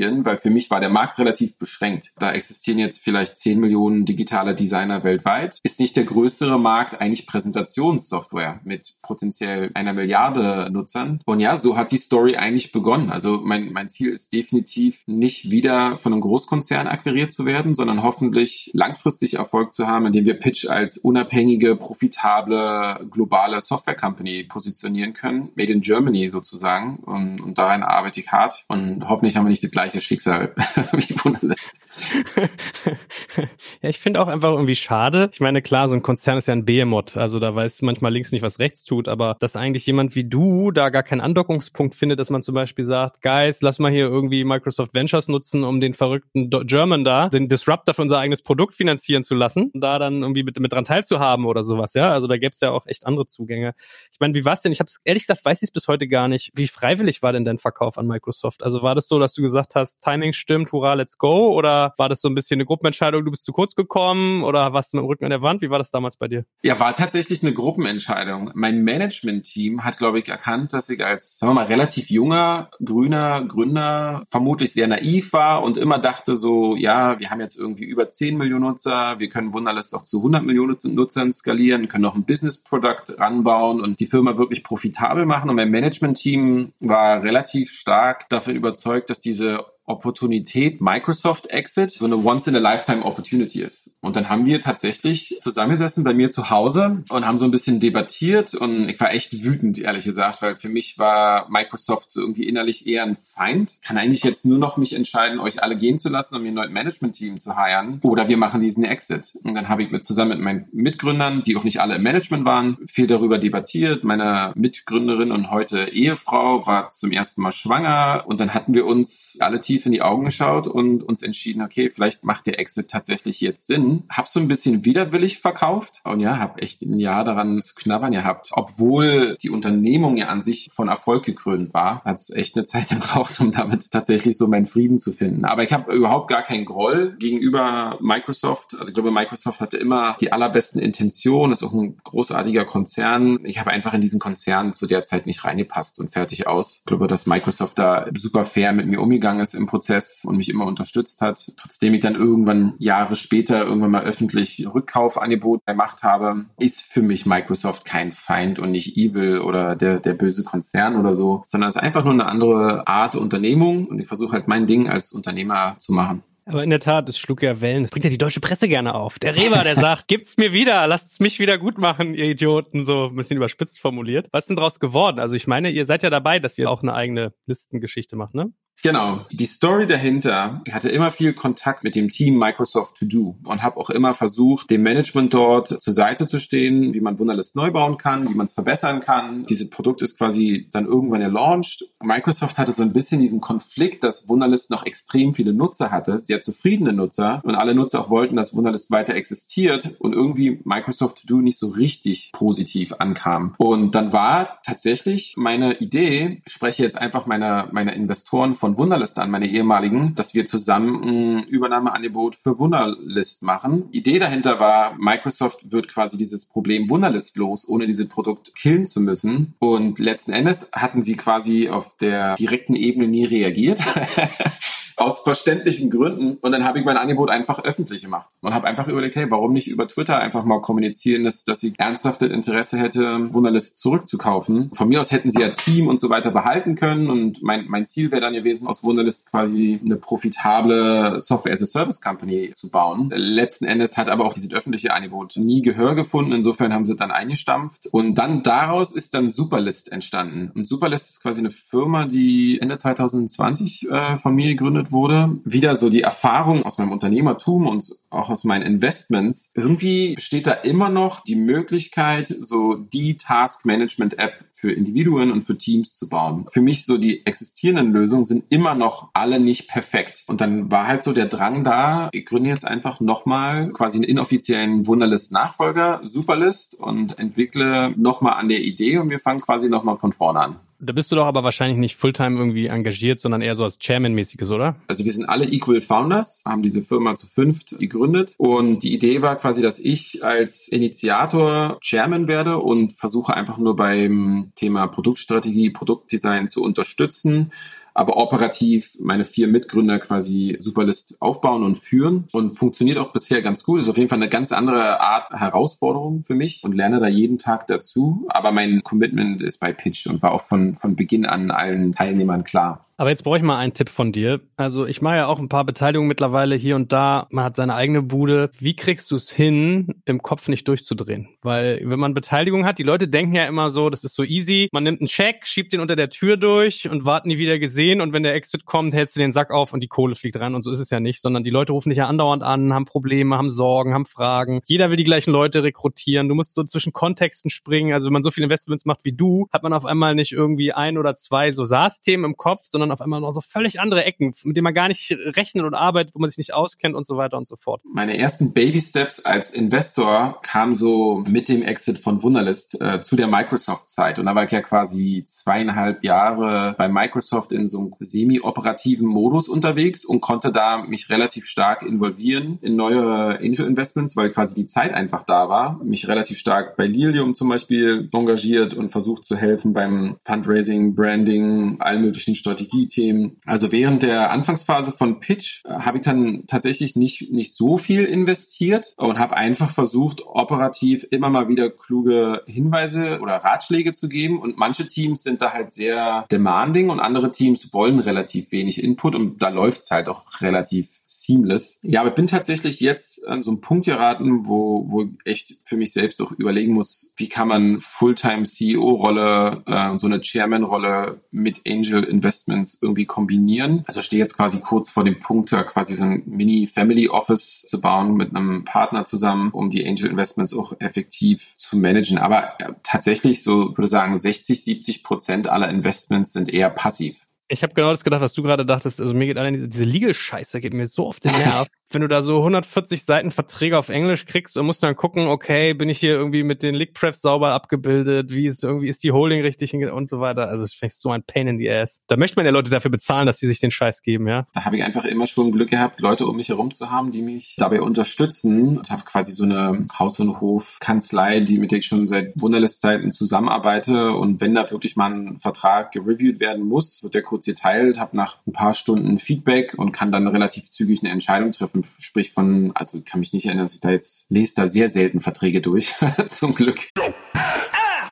investieren, 0.00 0.24
weil 0.24 0.36
für 0.36 0.50
mich 0.50 0.70
war 0.70 0.80
der 0.80 0.88
Markt 0.88 1.18
relativ 1.18 1.58
beschränkt. 1.58 2.12
Da 2.18 2.32
existieren 2.32 2.78
jetzt 2.78 3.02
vielleicht 3.02 3.36
10 3.36 3.60
Millionen 3.60 4.04
digitale 4.04 4.54
Designer 4.54 5.04
weltweit. 5.04 5.58
Ist 5.62 5.80
nicht 5.80 5.96
der 5.96 6.04
größere 6.04 6.58
Markt 6.58 7.00
eigentlich 7.00 7.26
Präsentationssoftware 7.26 8.60
mit 8.64 8.94
potenziell 9.02 9.70
einer 9.74 9.92
Milliarde 9.92 10.70
Nutzern? 10.72 11.20
Und 11.26 11.40
ja, 11.40 11.56
so 11.56 11.76
hat 11.76 11.92
die 11.92 11.98
Story 11.98 12.36
eigentlich 12.36 12.72
begonnen. 12.72 13.10
Also 13.10 13.40
mein, 13.42 13.72
mein 13.72 13.88
Ziel 13.88 14.10
ist 14.10 14.32
definitiv 14.32 15.02
nicht 15.06 15.50
wieder 15.50 15.96
von 15.96 16.12
einem 16.12 16.22
Großkonzern 16.22 16.86
akquiriert 16.86 17.32
zu 17.32 17.46
werden, 17.46 17.74
sondern 17.74 18.02
hoffentlich 18.02 18.70
langfristig 18.74 19.34
Erfolg 19.34 19.74
zu 19.74 19.86
haben, 19.86 20.06
indem 20.06 20.26
wir 20.26 20.34
Pitch 20.34 20.68
als 20.68 20.98
unabhängige, 20.98 21.76
profitable, 21.76 23.06
globale 23.10 23.60
Software 23.60 23.96
Company 23.96 24.44
positionieren 24.44 25.12
können. 25.12 25.50
Made 25.54 25.72
in 25.72 25.80
Germany 25.80 26.28
sozusagen. 26.28 26.98
Und, 26.98 27.40
und 27.40 27.58
daran 27.58 27.82
arbeite 27.82 28.20
ich 28.20 28.32
hart. 28.32 28.64
Und 28.68 29.08
hoffentlich 29.08 29.36
haben 29.36 29.44
wir 29.44 29.50
nicht 29.50 29.62
das 29.62 29.70
gleiche 29.70 29.89
Schicksal 29.98 30.52
wie 30.92 31.16
Wunderlist. 31.24 31.79
ja, 33.82 33.88
ich 33.88 33.98
finde 33.98 34.20
auch 34.20 34.28
einfach 34.28 34.50
irgendwie 34.50 34.76
schade. 34.76 35.30
Ich 35.32 35.40
meine, 35.40 35.62
klar, 35.62 35.88
so 35.88 35.94
ein 35.94 36.02
Konzern 36.02 36.38
ist 36.38 36.48
ja 36.48 36.54
ein 36.54 36.64
Behemoth. 36.64 37.16
Also 37.16 37.38
da 37.38 37.54
weiß 37.54 37.82
manchmal 37.82 38.12
links 38.12 38.32
nicht, 38.32 38.42
was 38.42 38.58
rechts 38.58 38.84
tut. 38.84 39.08
Aber 39.08 39.36
dass 39.40 39.56
eigentlich 39.56 39.86
jemand 39.86 40.14
wie 40.14 40.24
du 40.24 40.70
da 40.70 40.90
gar 40.90 41.02
keinen 41.02 41.20
Andockungspunkt 41.20 41.94
findet, 41.94 42.18
dass 42.18 42.30
man 42.30 42.42
zum 42.42 42.54
Beispiel 42.54 42.84
sagt, 42.84 43.22
Guys, 43.22 43.62
lass 43.62 43.78
mal 43.78 43.90
hier 43.90 44.06
irgendwie 44.06 44.44
Microsoft 44.44 44.94
Ventures 44.94 45.28
nutzen, 45.28 45.64
um 45.64 45.80
den 45.80 45.94
verrückten 45.94 46.50
German 46.66 47.04
da, 47.04 47.28
den 47.28 47.48
Disruptor 47.48 47.94
für 47.94 48.02
unser 48.02 48.18
eigenes 48.18 48.42
Produkt 48.42 48.74
finanzieren 48.74 49.22
zu 49.22 49.34
lassen, 49.34 49.70
da 49.74 49.98
dann 49.98 50.22
irgendwie 50.22 50.42
mit, 50.42 50.58
mit 50.58 50.72
dran 50.72 50.84
teilzuhaben 50.84 51.44
oder 51.44 51.64
sowas. 51.64 51.94
Ja, 51.94 52.12
also 52.12 52.26
da 52.26 52.36
gäbe 52.36 52.52
es 52.52 52.60
ja 52.60 52.70
auch 52.70 52.86
echt 52.86 53.06
andere 53.06 53.26
Zugänge. 53.26 53.74
Ich 54.12 54.20
meine, 54.20 54.34
wie 54.34 54.44
war 54.44 54.54
es 54.54 54.60
denn? 54.60 54.72
Ich 54.72 54.80
habe 54.80 54.90
ehrlich 55.04 55.24
gesagt, 55.24 55.44
weiß 55.44 55.62
ich 55.62 55.68
es 55.68 55.70
bis 55.70 55.88
heute 55.88 56.08
gar 56.08 56.28
nicht. 56.28 56.50
Wie 56.54 56.66
freiwillig 56.66 57.22
war 57.22 57.32
denn 57.32 57.44
dein 57.44 57.58
Verkauf 57.58 57.98
an 57.98 58.06
Microsoft? 58.06 58.62
Also 58.62 58.82
war 58.82 58.94
das 58.94 59.08
so, 59.08 59.18
dass 59.18 59.34
du 59.34 59.42
gesagt 59.42 59.74
hast, 59.74 60.00
Timing 60.00 60.32
stimmt, 60.32 60.72
hurra, 60.72 60.94
let's 60.94 61.18
go? 61.18 61.54
Oder 61.54 61.89
war 61.98 62.08
das 62.08 62.20
so 62.20 62.28
ein 62.28 62.34
bisschen 62.34 62.56
eine 62.56 62.64
Gruppenentscheidung, 62.64 63.24
du 63.24 63.30
bist 63.30 63.44
zu 63.44 63.52
kurz 63.52 63.74
gekommen? 63.74 64.42
Oder 64.44 64.72
warst 64.72 64.92
du 64.92 64.96
mit 64.96 65.04
dem 65.04 65.08
Rücken 65.08 65.24
an 65.24 65.30
der 65.30 65.42
Wand? 65.42 65.62
Wie 65.62 65.70
war 65.70 65.78
das 65.78 65.90
damals 65.90 66.16
bei 66.16 66.28
dir? 66.28 66.44
Ja, 66.62 66.78
war 66.80 66.94
tatsächlich 66.94 67.42
eine 67.42 67.52
Gruppenentscheidung. 67.52 68.52
Mein 68.54 68.82
Management-Team 68.84 69.84
hat, 69.84 69.98
glaube 69.98 70.18
ich, 70.18 70.28
erkannt, 70.28 70.72
dass 70.72 70.88
ich 70.88 71.04
als, 71.04 71.38
sagen 71.38 71.50
wir 71.50 71.54
mal, 71.54 71.66
relativ 71.66 72.10
junger, 72.10 72.70
grüner 72.84 73.44
Gründer 73.44 74.22
vermutlich 74.30 74.72
sehr 74.72 74.86
naiv 74.86 75.32
war 75.32 75.62
und 75.62 75.76
immer 75.76 75.98
dachte 75.98 76.36
so, 76.36 76.76
ja, 76.76 77.18
wir 77.18 77.30
haben 77.30 77.40
jetzt 77.40 77.58
irgendwie 77.58 77.84
über 77.84 78.08
10 78.10 78.36
Millionen 78.36 78.64
Nutzer, 78.64 79.18
wir 79.18 79.28
können 79.28 79.52
Wunderlist 79.52 79.94
auch 79.94 80.04
zu 80.04 80.18
100 80.18 80.44
Millionen 80.44 80.76
Nutzern 80.84 81.32
skalieren, 81.32 81.88
können 81.88 82.02
noch 82.02 82.14
ein 82.14 82.24
Business-Produkt 82.24 83.18
ranbauen 83.18 83.80
und 83.80 84.00
die 84.00 84.06
Firma 84.06 84.36
wirklich 84.36 84.62
profitabel 84.62 85.26
machen. 85.26 85.50
Und 85.50 85.56
mein 85.56 85.70
Management-Team 85.70 86.72
war 86.80 87.22
relativ 87.22 87.72
stark 87.72 88.28
davon 88.28 88.56
überzeugt, 88.56 89.10
dass 89.10 89.20
diese 89.20 89.64
Opportunität 89.90 90.80
Microsoft 90.80 91.50
Exit 91.50 91.90
so 91.90 92.06
eine 92.06 92.16
Once-in-a-Lifetime 92.16 93.04
Opportunity 93.04 93.62
ist. 93.62 93.96
Und 94.00 94.16
dann 94.16 94.28
haben 94.28 94.46
wir 94.46 94.60
tatsächlich 94.60 95.36
zusammengesessen 95.40 96.04
bei 96.04 96.14
mir 96.14 96.30
zu 96.30 96.50
Hause 96.50 97.02
und 97.08 97.26
haben 97.26 97.38
so 97.38 97.44
ein 97.44 97.50
bisschen 97.50 97.80
debattiert 97.80 98.54
und 98.54 98.88
ich 98.88 99.00
war 99.00 99.12
echt 99.12 99.44
wütend, 99.44 99.78
ehrlich 99.78 100.04
gesagt, 100.04 100.42
weil 100.42 100.56
für 100.56 100.68
mich 100.68 100.98
war 100.98 101.48
Microsoft 101.50 102.10
so 102.10 102.20
irgendwie 102.20 102.44
innerlich 102.44 102.86
eher 102.86 103.02
ein 103.02 103.16
Feind. 103.16 103.78
Kann 103.84 103.98
eigentlich 103.98 104.24
jetzt 104.24 104.46
nur 104.46 104.58
noch 104.58 104.76
mich 104.76 104.94
entscheiden, 104.94 105.40
euch 105.40 105.62
alle 105.62 105.76
gehen 105.76 105.98
zu 105.98 106.08
lassen, 106.08 106.36
um 106.36 106.42
mir 106.42 106.48
ein 106.48 106.54
neues 106.54 106.70
Management-Team 106.70 107.40
zu 107.40 107.56
hiren 107.56 108.00
oder 108.02 108.28
wir 108.28 108.36
machen 108.36 108.60
diesen 108.60 108.84
Exit. 108.84 109.32
Und 109.42 109.54
dann 109.54 109.68
habe 109.68 109.82
ich 109.82 109.90
mit, 109.90 110.04
zusammen 110.04 110.30
mit 110.30 110.40
meinen 110.40 110.68
Mitgründern, 110.72 111.42
die 111.42 111.56
auch 111.56 111.64
nicht 111.64 111.80
alle 111.80 111.96
im 111.96 112.02
Management 112.02 112.44
waren, 112.44 112.78
viel 112.86 113.06
darüber 113.06 113.38
debattiert. 113.38 114.04
Meine 114.04 114.52
Mitgründerin 114.54 115.32
und 115.32 115.50
heute 115.50 115.88
Ehefrau 115.92 116.66
war 116.66 116.88
zum 116.90 117.12
ersten 117.12 117.42
Mal 117.42 117.52
schwanger 117.52 118.24
und 118.26 118.40
dann 118.40 118.54
hatten 118.54 118.74
wir 118.74 118.86
uns 118.86 119.38
alle 119.40 119.60
tief 119.60 119.79
tief 119.80 119.86
in 119.86 119.92
die 119.92 120.02
Augen 120.02 120.24
geschaut 120.24 120.68
und 120.68 121.02
uns 121.02 121.22
entschieden, 121.22 121.62
okay, 121.62 121.90
vielleicht 121.90 122.24
macht 122.24 122.46
der 122.46 122.58
Exit 122.58 122.90
tatsächlich 122.90 123.40
jetzt 123.40 123.66
Sinn. 123.66 124.04
Hab 124.10 124.28
so 124.28 124.38
ein 124.38 124.48
bisschen 124.48 124.84
widerwillig 124.84 125.38
verkauft 125.38 126.02
und 126.04 126.20
ja, 126.20 126.38
hab 126.38 126.60
echt 126.60 126.82
ein 126.82 126.98
Jahr 126.98 127.24
daran 127.24 127.62
zu 127.62 127.74
knabbern 127.74 128.12
gehabt. 128.12 128.50
Obwohl 128.52 129.36
die 129.42 129.50
Unternehmung 129.50 130.16
ja 130.16 130.26
an 130.26 130.42
sich 130.42 130.70
von 130.72 130.88
Erfolg 130.88 131.24
gekrönt 131.24 131.72
war, 131.72 132.02
hat 132.04 132.16
es 132.16 132.30
echt 132.30 132.56
eine 132.56 132.64
Zeit 132.70 132.88
gebraucht, 132.90 133.40
um 133.40 133.52
damit 133.52 133.90
tatsächlich 133.90 134.36
so 134.36 134.48
meinen 134.48 134.66
Frieden 134.66 134.98
zu 134.98 135.12
finden. 135.12 135.44
Aber 135.44 135.62
ich 135.62 135.72
habe 135.72 135.92
überhaupt 135.94 136.28
gar 136.28 136.42
keinen 136.42 136.64
Groll 136.64 137.16
gegenüber 137.18 137.98
Microsoft. 138.00 138.74
Also 138.78 138.88
ich 138.88 138.94
glaube, 138.94 139.10
Microsoft 139.10 139.60
hatte 139.60 139.78
immer 139.78 140.16
die 140.20 140.32
allerbesten 140.32 140.80
Intentionen, 140.80 141.52
ist 141.52 141.62
auch 141.62 141.72
ein 141.72 141.96
großartiger 142.04 142.64
Konzern. 142.64 143.38
Ich 143.44 143.58
habe 143.58 143.70
einfach 143.70 143.94
in 143.94 144.00
diesen 144.00 144.20
Konzern 144.20 144.74
zu 144.74 144.86
der 144.86 145.04
Zeit 145.04 145.26
nicht 145.26 145.44
reingepasst 145.44 145.98
und 146.00 146.10
fertig 146.10 146.46
aus. 146.46 146.80
Ich 146.80 146.86
glaube, 146.86 147.08
dass 147.08 147.26
Microsoft 147.26 147.78
da 147.78 148.06
super 148.14 148.44
fair 148.44 148.72
mit 148.72 148.86
mir 148.86 149.00
umgegangen 149.00 149.40
ist 149.40 149.54
im 149.54 149.66
Prozess 149.70 150.22
und 150.26 150.36
mich 150.36 150.48
immer 150.48 150.66
unterstützt 150.66 151.20
hat. 151.20 151.52
Trotzdem 151.56 151.94
ich 151.94 152.00
dann 152.00 152.14
irgendwann 152.14 152.74
Jahre 152.78 153.14
später 153.14 153.64
irgendwann 153.64 153.92
mal 153.92 154.02
öffentlich 154.02 154.66
Rückkaufangebot 154.72 155.64
gemacht 155.64 156.02
habe, 156.02 156.46
ist 156.58 156.92
für 156.92 157.02
mich 157.02 157.24
Microsoft 157.24 157.84
kein 157.84 158.12
Feind 158.12 158.58
und 158.58 158.72
nicht 158.72 158.96
evil 158.96 159.38
oder 159.38 159.76
der, 159.76 160.00
der 160.00 160.14
böse 160.14 160.44
Konzern 160.44 160.96
oder 160.96 161.14
so, 161.14 161.42
sondern 161.46 161.68
es 161.68 161.76
ist 161.76 161.82
einfach 161.82 162.04
nur 162.04 162.12
eine 162.12 162.26
andere 162.26 162.86
Art 162.86 163.16
Unternehmung 163.16 163.86
und 163.86 164.00
ich 164.00 164.08
versuche 164.08 164.32
halt 164.32 164.48
mein 164.48 164.66
Ding 164.66 164.88
als 164.88 165.12
Unternehmer 165.12 165.76
zu 165.78 165.92
machen. 165.92 166.24
Aber 166.50 166.64
in 166.64 166.70
der 166.70 166.80
Tat, 166.80 167.08
es 167.08 167.16
schlug 167.16 167.42
ja 167.42 167.60
Wellen. 167.60 167.84
Das 167.84 167.92
bringt 167.92 168.04
ja 168.04 168.10
die 168.10 168.18
deutsche 168.18 168.40
Presse 168.40 168.66
gerne 168.66 168.94
auf. 168.94 169.20
Der 169.20 169.36
Reber, 169.36 169.62
der 169.62 169.76
sagt, 169.76 170.08
gibt's 170.08 170.36
mir 170.36 170.52
wieder, 170.52 170.84
lasst's 170.88 171.20
mich 171.20 171.38
wieder 171.38 171.58
gut 171.58 171.78
machen, 171.78 172.14
ihr 172.14 172.24
Idioten, 172.24 172.84
so 172.84 173.06
ein 173.06 173.14
bisschen 173.14 173.36
überspitzt 173.36 173.78
formuliert. 173.78 174.28
Was 174.32 174.44
ist 174.44 174.48
denn 174.48 174.56
draus 174.56 174.80
geworden? 174.80 175.20
Also 175.20 175.36
ich 175.36 175.46
meine, 175.46 175.70
ihr 175.70 175.86
seid 175.86 176.02
ja 176.02 176.10
dabei, 176.10 176.40
dass 176.40 176.58
ihr 176.58 176.68
auch 176.68 176.82
eine 176.82 176.94
eigene 176.94 177.32
Listengeschichte 177.46 178.16
macht, 178.16 178.34
ne? 178.34 178.52
Genau. 178.82 179.20
Die 179.30 179.46
Story 179.46 179.86
dahinter, 179.86 180.62
ich 180.64 180.74
hatte 180.74 180.88
immer 180.88 181.10
viel 181.10 181.32
Kontakt 181.32 181.84
mit 181.84 181.94
dem 181.94 182.08
Team 182.08 182.38
Microsoft 182.38 182.98
To 182.98 183.06
Do 183.06 183.36
und 183.44 183.62
habe 183.62 183.76
auch 183.76 183.90
immer 183.90 184.14
versucht, 184.14 184.70
dem 184.70 184.82
Management 184.82 185.34
dort 185.34 185.68
zur 185.68 185.92
Seite 185.92 186.26
zu 186.26 186.38
stehen, 186.38 186.94
wie 186.94 187.00
man 187.00 187.18
Wunderlist 187.18 187.56
neu 187.56 187.70
bauen 187.70 187.96
kann, 187.96 188.28
wie 188.28 188.34
man 188.34 188.46
es 188.46 188.52
verbessern 188.52 189.00
kann. 189.00 189.46
Dieses 189.46 189.70
Produkt 189.70 190.02
ist 190.02 190.18
quasi 190.18 190.68
dann 190.72 190.86
irgendwann 190.86 191.20
gelauncht. 191.20 191.84
Microsoft 192.02 192.58
hatte 192.58 192.72
so 192.72 192.82
ein 192.82 192.92
bisschen 192.92 193.20
diesen 193.20 193.40
Konflikt, 193.40 194.02
dass 194.02 194.28
Wunderlist 194.28 194.70
noch 194.70 194.86
extrem 194.86 195.34
viele 195.34 195.52
Nutzer 195.52 195.90
hatte, 195.90 196.18
sehr 196.18 196.42
zufriedene 196.42 196.92
Nutzer 196.92 197.40
und 197.44 197.54
alle 197.54 197.74
Nutzer 197.74 198.00
auch 198.00 198.10
wollten, 198.10 198.36
dass 198.36 198.54
Wunderlist 198.54 198.90
weiter 198.90 199.14
existiert 199.14 199.96
und 199.98 200.14
irgendwie 200.14 200.60
Microsoft 200.64 201.22
To 201.22 201.26
Do 201.26 201.40
nicht 201.40 201.58
so 201.58 201.68
richtig 201.68 202.30
positiv 202.32 202.94
ankam. 202.98 203.54
Und 203.58 203.94
dann 203.94 204.12
war 204.12 204.60
tatsächlich 204.64 205.34
meine 205.36 205.78
Idee, 205.78 206.40
ich 206.46 206.52
spreche 206.52 206.82
jetzt 206.82 206.98
einfach 206.98 207.26
meine, 207.26 207.68
meine 207.72 207.94
Investoren 207.94 208.54
von 208.54 208.69
Wunderlist 208.76 209.18
an, 209.18 209.30
meine 209.30 209.48
ehemaligen, 209.48 210.14
dass 210.14 210.34
wir 210.34 210.46
zusammen 210.46 211.02
ein 211.02 211.44
Übernahmeangebot 211.44 212.34
für 212.34 212.58
Wunderlist 212.58 213.42
machen. 213.42 213.88
Idee 213.92 214.18
dahinter 214.18 214.60
war, 214.60 214.96
Microsoft 214.98 215.72
wird 215.72 215.88
quasi 215.88 216.18
dieses 216.18 216.46
Problem 216.46 216.88
Wunderlist 216.90 217.36
los, 217.36 217.68
ohne 217.68 217.86
dieses 217.86 218.08
Produkt 218.08 218.54
killen 218.54 218.86
zu 218.86 219.00
müssen. 219.00 219.54
Und 219.58 219.98
letzten 219.98 220.32
Endes 220.32 220.70
hatten 220.74 221.02
sie 221.02 221.16
quasi 221.16 221.68
auf 221.68 221.96
der 221.96 222.36
direkten 222.36 222.74
Ebene 222.74 223.08
nie 223.08 223.24
reagiert. 223.24 223.80
aus 225.00 225.20
verständlichen 225.20 225.90
Gründen. 225.90 226.36
Und 226.40 226.52
dann 226.52 226.64
habe 226.64 226.78
ich 226.78 226.84
mein 226.84 226.98
Angebot 226.98 227.30
einfach 227.30 227.64
öffentlich 227.64 228.02
gemacht 228.02 228.30
und 228.42 228.52
habe 228.52 228.66
einfach 228.66 228.86
überlegt, 228.86 229.16
hey, 229.16 229.30
warum 229.30 229.52
nicht 229.52 229.68
über 229.68 229.88
Twitter 229.88 230.18
einfach 230.18 230.44
mal 230.44 230.60
kommunizieren, 230.60 231.24
dass, 231.24 231.44
dass 231.44 231.62
ich 231.62 231.74
ernsthaftes 231.78 232.30
Interesse 232.30 232.78
hätte, 232.78 233.32
Wunderlist 233.32 233.78
zurückzukaufen. 233.78 234.70
Von 234.74 234.88
mir 234.88 235.00
aus 235.00 235.10
hätten 235.10 235.30
sie 235.30 235.40
ja 235.40 235.48
Team 235.48 235.88
und 235.88 235.98
so 235.98 236.10
weiter 236.10 236.30
behalten 236.30 236.74
können 236.74 237.08
und 237.08 237.42
mein, 237.42 237.64
mein 237.68 237.86
Ziel 237.86 238.10
wäre 238.12 238.20
dann 238.20 238.34
gewesen, 238.34 238.68
aus 238.68 238.84
Wunderlist 238.84 239.30
quasi 239.30 239.80
eine 239.82 239.96
profitable 239.96 241.18
Software 241.20 241.54
as 241.54 241.62
a 241.62 241.66
Service 241.66 242.02
Company 242.02 242.52
zu 242.54 242.70
bauen. 242.70 243.10
Letzten 243.14 243.64
Endes 243.64 243.96
hat 243.96 244.08
aber 244.08 244.26
auch 244.26 244.34
dieses 244.34 244.52
öffentliche 244.52 244.92
Angebot 244.92 245.36
nie 245.36 245.62
Gehör 245.62 245.94
gefunden. 245.94 246.32
Insofern 246.32 246.74
haben 246.74 246.84
sie 246.84 246.96
dann 246.96 247.10
eingestampft 247.10 247.88
und 247.90 248.16
dann 248.16 248.42
daraus 248.42 248.92
ist 248.92 249.14
dann 249.14 249.30
Superlist 249.30 249.90
entstanden. 249.92 250.50
Und 250.54 250.68
Superlist 250.68 251.08
ist 251.08 251.22
quasi 251.22 251.40
eine 251.40 251.50
Firma, 251.50 252.04
die 252.04 252.60
Ende 252.60 252.76
2020 252.76 253.88
äh, 253.88 254.18
von 254.18 254.34
mir 254.34 254.48
gegründet 254.48 254.89
wurde, 254.92 255.38
wieder 255.44 255.76
so 255.76 255.90
die 255.90 256.02
Erfahrung 256.02 256.64
aus 256.64 256.78
meinem 256.78 256.92
Unternehmertum 256.92 257.66
und 257.66 257.84
auch 258.10 258.30
aus 258.30 258.44
meinen 258.44 258.62
Investments. 258.62 259.52
Irgendwie 259.54 260.14
besteht 260.14 260.46
da 260.46 260.52
immer 260.52 260.88
noch 260.88 261.20
die 261.20 261.36
Möglichkeit, 261.36 262.28
so 262.28 262.74
die 262.74 263.16
Task 263.16 263.66
Management 263.66 264.18
App 264.18 264.44
für 264.52 264.72
Individuen 264.72 265.32
und 265.32 265.42
für 265.42 265.56
Teams 265.56 265.94
zu 265.94 266.08
bauen. 266.08 266.46
Für 266.50 266.60
mich 266.60 266.84
so 266.84 266.98
die 266.98 267.24
existierenden 267.26 267.92
Lösungen 267.92 268.24
sind 268.24 268.44
immer 268.50 268.74
noch 268.74 269.10
alle 269.14 269.40
nicht 269.40 269.68
perfekt. 269.68 270.24
Und 270.26 270.40
dann 270.40 270.70
war 270.70 270.86
halt 270.86 271.04
so 271.04 271.12
der 271.12 271.26
Drang 271.26 271.64
da, 271.64 272.08
ich 272.12 272.26
gründe 272.26 272.50
jetzt 272.50 272.66
einfach 272.66 273.00
nochmal 273.00 273.70
quasi 273.70 273.98
einen 273.98 274.04
inoffiziellen 274.04 274.86
Wunderlist-Nachfolger, 274.86 276.00
Superlist 276.04 276.78
und 276.80 277.18
entwickle 277.18 277.94
nochmal 277.96 278.34
an 278.34 278.48
der 278.48 278.60
Idee 278.60 278.98
und 278.98 279.10
wir 279.10 279.18
fangen 279.18 279.40
quasi 279.40 279.68
nochmal 279.68 279.98
von 279.98 280.12
vorne 280.12 280.40
an. 280.40 280.56
Da 280.82 280.94
bist 280.94 281.12
du 281.12 281.16
doch 281.16 281.26
aber 281.26 281.44
wahrscheinlich 281.44 281.78
nicht 281.78 281.96
Fulltime 281.96 282.38
irgendwie 282.38 282.68
engagiert, 282.68 283.20
sondern 283.20 283.42
eher 283.42 283.54
so 283.54 283.64
als 283.64 283.78
Chairman-mäßiges, 283.78 284.50
oder? 284.50 284.76
Also 284.88 285.04
wir 285.04 285.12
sind 285.12 285.28
alle 285.28 285.44
Equal 285.44 285.82
Founders, 285.82 286.42
haben 286.46 286.62
diese 286.62 286.82
Firma 286.82 287.16
zu 287.16 287.26
fünft 287.26 287.78
gegründet 287.78 288.34
und 288.38 288.82
die 288.82 288.94
Idee 288.94 289.20
war 289.20 289.36
quasi, 289.36 289.60
dass 289.60 289.78
ich 289.78 290.24
als 290.24 290.68
Initiator 290.68 291.78
Chairman 291.82 292.28
werde 292.28 292.58
und 292.58 292.94
versuche 292.94 293.34
einfach 293.34 293.58
nur 293.58 293.76
beim 293.76 294.52
Thema 294.54 294.86
Produktstrategie, 294.86 295.68
Produktdesign 295.68 296.48
zu 296.48 296.64
unterstützen 296.64 297.52
aber 297.94 298.16
operativ 298.16 298.96
meine 299.00 299.24
vier 299.24 299.48
Mitgründer 299.48 299.98
quasi 299.98 300.56
Superlist 300.58 301.20
aufbauen 301.20 301.62
und 301.62 301.76
führen 301.76 302.28
und 302.32 302.52
funktioniert 302.52 302.98
auch 302.98 303.12
bisher 303.12 303.42
ganz 303.42 303.64
gut. 303.64 303.80
Ist 303.80 303.88
auf 303.88 303.96
jeden 303.96 304.08
Fall 304.08 304.18
eine 304.18 304.28
ganz 304.28 304.52
andere 304.52 305.00
Art 305.00 305.30
Herausforderung 305.30 306.22
für 306.22 306.34
mich 306.34 306.62
und 306.64 306.74
lerne 306.74 307.00
da 307.00 307.08
jeden 307.08 307.38
Tag 307.38 307.66
dazu. 307.66 308.26
Aber 308.28 308.52
mein 308.52 308.82
Commitment 308.82 309.42
ist 309.42 309.58
bei 309.58 309.72
Pitch 309.72 310.06
und 310.06 310.22
war 310.22 310.32
auch 310.32 310.40
von, 310.40 310.74
von 310.74 310.96
Beginn 310.96 311.26
an 311.26 311.50
allen 311.50 311.92
Teilnehmern 311.92 312.44
klar. 312.44 312.86
Aber 313.00 313.08
jetzt 313.08 313.22
brauche 313.22 313.38
ich 313.38 313.42
mal 313.42 313.56
einen 313.56 313.72
Tipp 313.72 313.88
von 313.88 314.12
dir. 314.12 314.42
Also 314.58 314.84
ich 314.84 315.00
mache 315.00 315.16
ja 315.16 315.26
auch 315.26 315.38
ein 315.38 315.48
paar 315.48 315.64
Beteiligungen 315.64 316.06
mittlerweile 316.06 316.54
hier 316.54 316.76
und 316.76 316.92
da. 316.92 317.28
Man 317.30 317.46
hat 317.46 317.56
seine 317.56 317.74
eigene 317.74 318.02
Bude. 318.02 318.50
Wie 318.58 318.76
kriegst 318.76 319.10
du 319.10 319.16
es 319.16 319.30
hin, 319.30 319.94
im 320.04 320.20
Kopf 320.20 320.48
nicht 320.48 320.68
durchzudrehen? 320.68 321.26
Weil 321.40 321.80
wenn 321.82 321.98
man 321.98 322.12
Beteiligung 322.12 322.66
hat, 322.66 322.78
die 322.78 322.82
Leute 322.82 323.08
denken 323.08 323.34
ja 323.34 323.46
immer 323.46 323.70
so, 323.70 323.88
das 323.88 324.04
ist 324.04 324.14
so 324.14 324.22
easy. 324.22 324.68
Man 324.72 324.82
nimmt 324.82 325.00
einen 325.00 325.06
Check, 325.06 325.46
schiebt 325.46 325.72
den 325.72 325.80
unter 325.80 325.96
der 325.96 326.10
Tür 326.10 326.36
durch 326.36 326.90
und 326.90 327.06
warten 327.06 327.28
nie 327.28 327.38
wieder 327.38 327.58
gesehen. 327.58 328.02
Und 328.02 328.12
wenn 328.12 328.22
der 328.22 328.34
Exit 328.34 328.66
kommt, 328.66 328.92
hältst 328.92 329.16
du 329.16 329.20
den 329.20 329.32
Sack 329.32 329.50
auf 329.50 329.72
und 329.72 329.82
die 329.82 329.88
Kohle 329.88 330.14
fliegt 330.14 330.38
rein. 330.38 330.54
Und 330.54 330.62
so 330.62 330.70
ist 330.70 330.80
es 330.80 330.90
ja 330.90 331.00
nicht, 331.00 331.22
sondern 331.22 331.42
die 331.42 331.48
Leute 331.48 331.72
rufen 331.72 331.88
dich 331.88 331.96
ja 331.96 332.06
andauernd 332.06 332.42
an, 332.42 332.74
haben 332.74 332.84
Probleme, 332.84 333.38
haben 333.38 333.48
Sorgen, 333.48 333.94
haben 333.94 334.04
Fragen. 334.04 334.60
Jeder 334.66 334.90
will 334.90 334.98
die 334.98 335.04
gleichen 335.04 335.30
Leute 335.30 335.62
rekrutieren. 335.62 336.28
Du 336.28 336.34
musst 336.34 336.52
so 336.52 336.64
zwischen 336.64 336.92
Kontexten 336.92 337.48
springen. 337.48 337.94
Also 337.94 338.08
wenn 338.08 338.12
man 338.12 338.22
so 338.22 338.30
viele 338.30 338.44
Investments 338.44 338.84
macht 338.84 339.06
wie 339.06 339.12
du, 339.14 339.48
hat 339.50 339.62
man 339.62 339.72
auf 339.72 339.86
einmal 339.86 340.14
nicht 340.14 340.32
irgendwie 340.32 340.74
ein 340.74 340.98
oder 340.98 341.14
zwei 341.14 341.50
so 341.50 341.64
SaaS-Themen 341.64 342.26
im 342.26 342.36
Kopf, 342.36 342.64
sondern 342.64 342.89
sondern 342.90 342.92
auf 342.92 343.00
einmal 343.00 343.20
noch 343.20 343.32
so 343.32 343.40
völlig 343.40 343.80
andere 343.80 344.04
Ecken, 344.04 344.34
mit 344.44 344.56
denen 344.56 344.64
man 344.64 344.74
gar 344.74 344.88
nicht 344.88 345.10
rechnet 345.36 345.64
und 345.64 345.74
arbeitet, 345.74 346.14
wo 346.14 346.18
man 346.18 346.28
sich 346.28 346.38
nicht 346.38 346.54
auskennt 346.54 346.94
und 346.94 347.06
so 347.06 347.16
weiter 347.16 347.36
und 347.36 347.46
so 347.46 347.56
fort. 347.56 347.82
Meine 347.84 348.18
ersten 348.18 348.52
Baby 348.52 348.80
Steps 348.80 349.24
als 349.24 349.50
Investor 349.50 350.40
kamen 350.42 350.74
so 350.74 351.22
mit 351.28 351.48
dem 351.48 351.62
Exit 351.62 351.98
von 351.98 352.22
Wunderlist 352.22 352.80
äh, 352.80 353.00
zu 353.02 353.16
der 353.16 353.28
Microsoft-Zeit. 353.28 354.18
Und 354.18 354.26
da 354.26 354.34
war 354.34 354.44
ich 354.44 354.50
ja 354.50 354.60
quasi 354.60 355.22
zweieinhalb 355.24 356.04
Jahre 356.04 356.74
bei 356.76 356.88
Microsoft 356.88 357.52
in 357.52 357.68
so 357.68 357.78
einem 357.78 357.94
semi-operativen 358.00 359.06
Modus 359.06 359.48
unterwegs 359.48 360.04
und 360.04 360.20
konnte 360.20 360.52
da 360.52 360.84
mich 360.84 361.08
relativ 361.10 361.46
stark 361.46 361.82
involvieren 361.82 362.58
in 362.62 362.76
neue 362.76 363.38
Angel 363.38 363.66
Investments, 363.66 364.16
weil 364.16 364.30
quasi 364.30 364.54
die 364.54 364.66
Zeit 364.66 364.92
einfach 364.92 365.22
da 365.22 365.48
war. 365.48 365.80
Mich 365.84 366.08
relativ 366.08 366.38
stark 366.38 366.76
bei 366.76 366.86
Lilium 366.86 367.34
zum 367.34 367.48
Beispiel 367.48 368.08
engagiert 368.12 368.74
und 368.74 368.90
versucht 368.90 369.24
zu 369.24 369.36
helfen 369.36 369.72
beim 369.72 370.16
Fundraising, 370.24 370.94
Branding, 370.94 371.76
allen 371.80 372.02
möglichen 372.02 372.34
Strategiethemen. 372.80 373.36
Also 373.46 373.72
während 373.72 374.02
der 374.02 374.30
Anfangsphase 374.30 374.92
von 374.92 375.20
Pitch 375.20 375.64
äh, 375.64 375.70
habe 375.70 375.98
ich 375.98 376.04
dann 376.04 376.44
tatsächlich 376.46 376.96
nicht, 376.96 377.30
nicht 377.30 377.54
so 377.54 377.76
viel 377.76 378.04
investiert 378.04 378.94
und 378.96 379.18
habe 379.18 379.36
einfach 379.36 379.70
versucht, 379.70 380.22
operativ 380.26 381.06
immer 381.10 381.30
mal 381.30 381.48
wieder 381.48 381.70
kluge 381.70 382.42
Hinweise 382.46 383.20
oder 383.20 383.36
Ratschläge 383.36 383.92
zu 383.92 384.08
geben. 384.08 384.40
Und 384.40 384.56
manche 384.56 384.86
Teams 384.86 385.22
sind 385.22 385.42
da 385.42 385.52
halt 385.52 385.72
sehr 385.72 386.26
demanding 386.30 386.90
und 386.90 387.00
andere 387.00 387.30
Teams 387.30 387.72
wollen 387.72 388.00
relativ 388.00 388.52
wenig 388.52 388.82
Input 388.82 389.14
und 389.14 389.42
da 389.42 389.48
läuft's 389.48 389.90
halt 389.90 390.08
auch 390.08 390.24
relativ 390.40 390.99
seamless. 391.10 391.80
Ja, 391.82 392.00
aber 392.00 392.10
ich 392.10 392.14
bin 392.14 392.28
tatsächlich 392.28 392.78
jetzt 392.78 393.26
an 393.26 393.42
so 393.42 393.50
einem 393.50 393.60
Punkt 393.60 393.86
geraten, 393.86 394.46
wo, 394.46 394.84
wo 394.88 395.08
echt 395.24 395.56
für 395.64 395.76
mich 395.76 395.92
selbst 395.92 396.22
auch 396.22 396.30
überlegen 396.30 396.72
muss, 396.72 397.12
wie 397.16 397.28
kann 397.28 397.48
man 397.48 397.80
Fulltime 397.80 398.44
CEO-Rolle, 398.44 399.64
äh, 399.66 399.98
so 399.98 400.06
eine 400.06 400.20
Chairman-Rolle 400.20 401.20
mit 401.32 401.62
Angel 401.66 402.04
Investments 402.04 402.78
irgendwie 402.80 403.06
kombinieren. 403.06 403.82
Also 403.88 404.02
stehe 404.02 404.22
jetzt 404.22 404.36
quasi 404.36 404.60
kurz 404.60 404.90
vor 404.90 405.02
dem 405.02 405.18
Punkt, 405.18 405.52
da 405.52 405.64
quasi 405.64 405.94
so 405.94 406.04
ein 406.04 406.22
Mini-Family 406.26 407.08
Office 407.08 407.62
zu 407.62 407.80
bauen 407.80 408.14
mit 408.14 408.34
einem 408.34 408.64
Partner 408.64 409.04
zusammen, 409.04 409.50
um 409.50 409.68
die 409.68 409.84
Angel 409.86 410.10
Investments 410.10 410.56
auch 410.56 410.74
effektiv 410.78 411.56
zu 411.56 411.76
managen. 411.76 412.18
Aber 412.18 412.60
äh, 412.60 412.72
tatsächlich 412.84 413.42
so, 413.42 413.76
würde 413.76 413.88
sagen, 413.88 414.16
60, 414.16 414.62
70 414.62 415.02
Prozent 415.02 415.48
aller 415.48 415.68
Investments 415.70 416.32
sind 416.34 416.54
eher 416.54 416.70
passiv. 416.70 417.26
Ich 417.52 417.64
habe 417.64 417.74
genau 417.74 417.90
das 417.90 418.04
gedacht, 418.04 418.20
was 418.20 418.32
du 418.32 418.42
gerade 418.44 418.64
dachtest. 418.64 419.00
Also 419.00 419.12
mir 419.12 419.26
geht 419.26 419.36
allein 419.36 419.54
diese, 419.54 419.68
diese 419.68 419.84
Legal-Scheiße 419.84 420.60
geht 420.60 420.72
mir 420.72 420.86
so 420.86 421.08
auf 421.08 421.18
den 421.18 421.32
Nerv 421.32 421.66
wenn 421.90 422.02
du 422.02 422.08
da 422.08 422.22
so 422.22 422.38
140 422.38 423.04
Seiten 423.04 423.30
Verträge 423.30 423.76
auf 423.76 423.88
Englisch 423.88 424.24
kriegst 424.24 424.56
und 424.56 424.66
musst 424.66 424.82
dann 424.82 424.96
gucken, 424.96 425.26
okay, 425.26 425.74
bin 425.74 425.88
ich 425.88 425.98
hier 425.98 426.12
irgendwie 426.12 426.44
mit 426.44 426.62
den 426.62 426.74
Lick 426.74 426.94
Prefs 426.94 427.20
sauber 427.20 427.50
abgebildet, 427.52 428.32
wie 428.32 428.46
ist 428.46 428.62
irgendwie 428.62 428.88
ist 428.88 429.02
die 429.02 429.12
Holding 429.12 429.42
richtig 429.42 429.74
und 429.74 430.08
so 430.08 430.20
weiter. 430.20 430.48
Also 430.48 430.64
es 430.64 430.80
ist 430.80 431.00
so 431.00 431.10
ein 431.10 431.22
Pain 431.22 431.48
in 431.48 431.58
the 431.58 431.70
ass. 431.70 432.00
Da 432.06 432.16
möchte 432.16 432.36
man 432.36 432.46
ja 432.46 432.52
Leute 432.52 432.70
dafür 432.70 432.90
bezahlen, 432.90 433.26
dass 433.26 433.38
sie 433.38 433.46
sich 433.46 433.60
den 433.60 433.70
Scheiß 433.70 434.02
geben, 434.02 434.28
ja. 434.28 434.46
Da 434.54 434.64
habe 434.64 434.76
ich 434.76 434.84
einfach 434.84 435.04
immer 435.04 435.26
schon 435.26 435.52
Glück 435.52 435.70
gehabt, 435.70 436.00
Leute 436.00 436.26
um 436.26 436.36
mich 436.36 436.48
herum 436.48 436.72
zu 436.72 436.90
haben, 436.90 437.12
die 437.12 437.22
mich 437.22 437.56
dabei 437.58 437.80
unterstützen 437.80 438.78
und 438.78 438.90
habe 438.90 439.02
quasi 439.02 439.32
so 439.32 439.44
eine 439.44 439.86
Haus- 439.98 440.20
und 440.20 440.40
Hof-Kanzlei, 440.40 441.40
die 441.40 441.58
mit 441.58 441.72
der 441.72 441.78
ich 441.78 441.86
schon 441.86 442.06
seit 442.06 442.32
Wunderlist-Zeiten 442.36 443.10
zusammenarbeite 443.10 444.12
und 444.12 444.40
wenn 444.40 444.54
da 444.54 444.70
wirklich 444.70 444.96
mal 444.96 445.12
ein 445.12 445.38
Vertrag 445.38 445.92
gereviewt 445.92 446.40
werden 446.40 446.64
muss, 446.64 447.02
wird 447.02 447.14
der 447.14 447.22
kurz 447.40 447.46
geteilt, 447.46 447.98
habe 447.98 448.16
nach 448.16 448.38
ein 448.46 448.52
paar 448.52 448.74
Stunden 448.74 449.18
Feedback 449.18 449.74
und 449.74 449.92
kann 449.92 450.12
dann 450.12 450.26
relativ 450.26 450.70
zügig 450.70 451.02
eine 451.02 451.12
Entscheidung 451.12 451.52
treffen 451.52 451.86
sprich 451.96 452.32
von, 452.32 452.72
also 452.74 453.00
kann 453.04 453.20
mich 453.20 453.32
nicht 453.32 453.46
erinnern, 453.46 453.64
dass 453.64 453.74
ich 453.74 453.80
da 453.80 453.90
jetzt 453.90 454.30
lese 454.30 454.54
da 454.56 454.66
sehr 454.66 454.88
selten 454.88 455.20
Verträge 455.20 455.60
durch, 455.60 455.94
zum 456.26 456.54
Glück. 456.54 456.88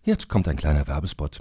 Jetzt 0.05 0.29
kommt 0.29 0.49
ein 0.49 0.57
kleiner 0.57 0.87
Werbespot. 0.87 1.41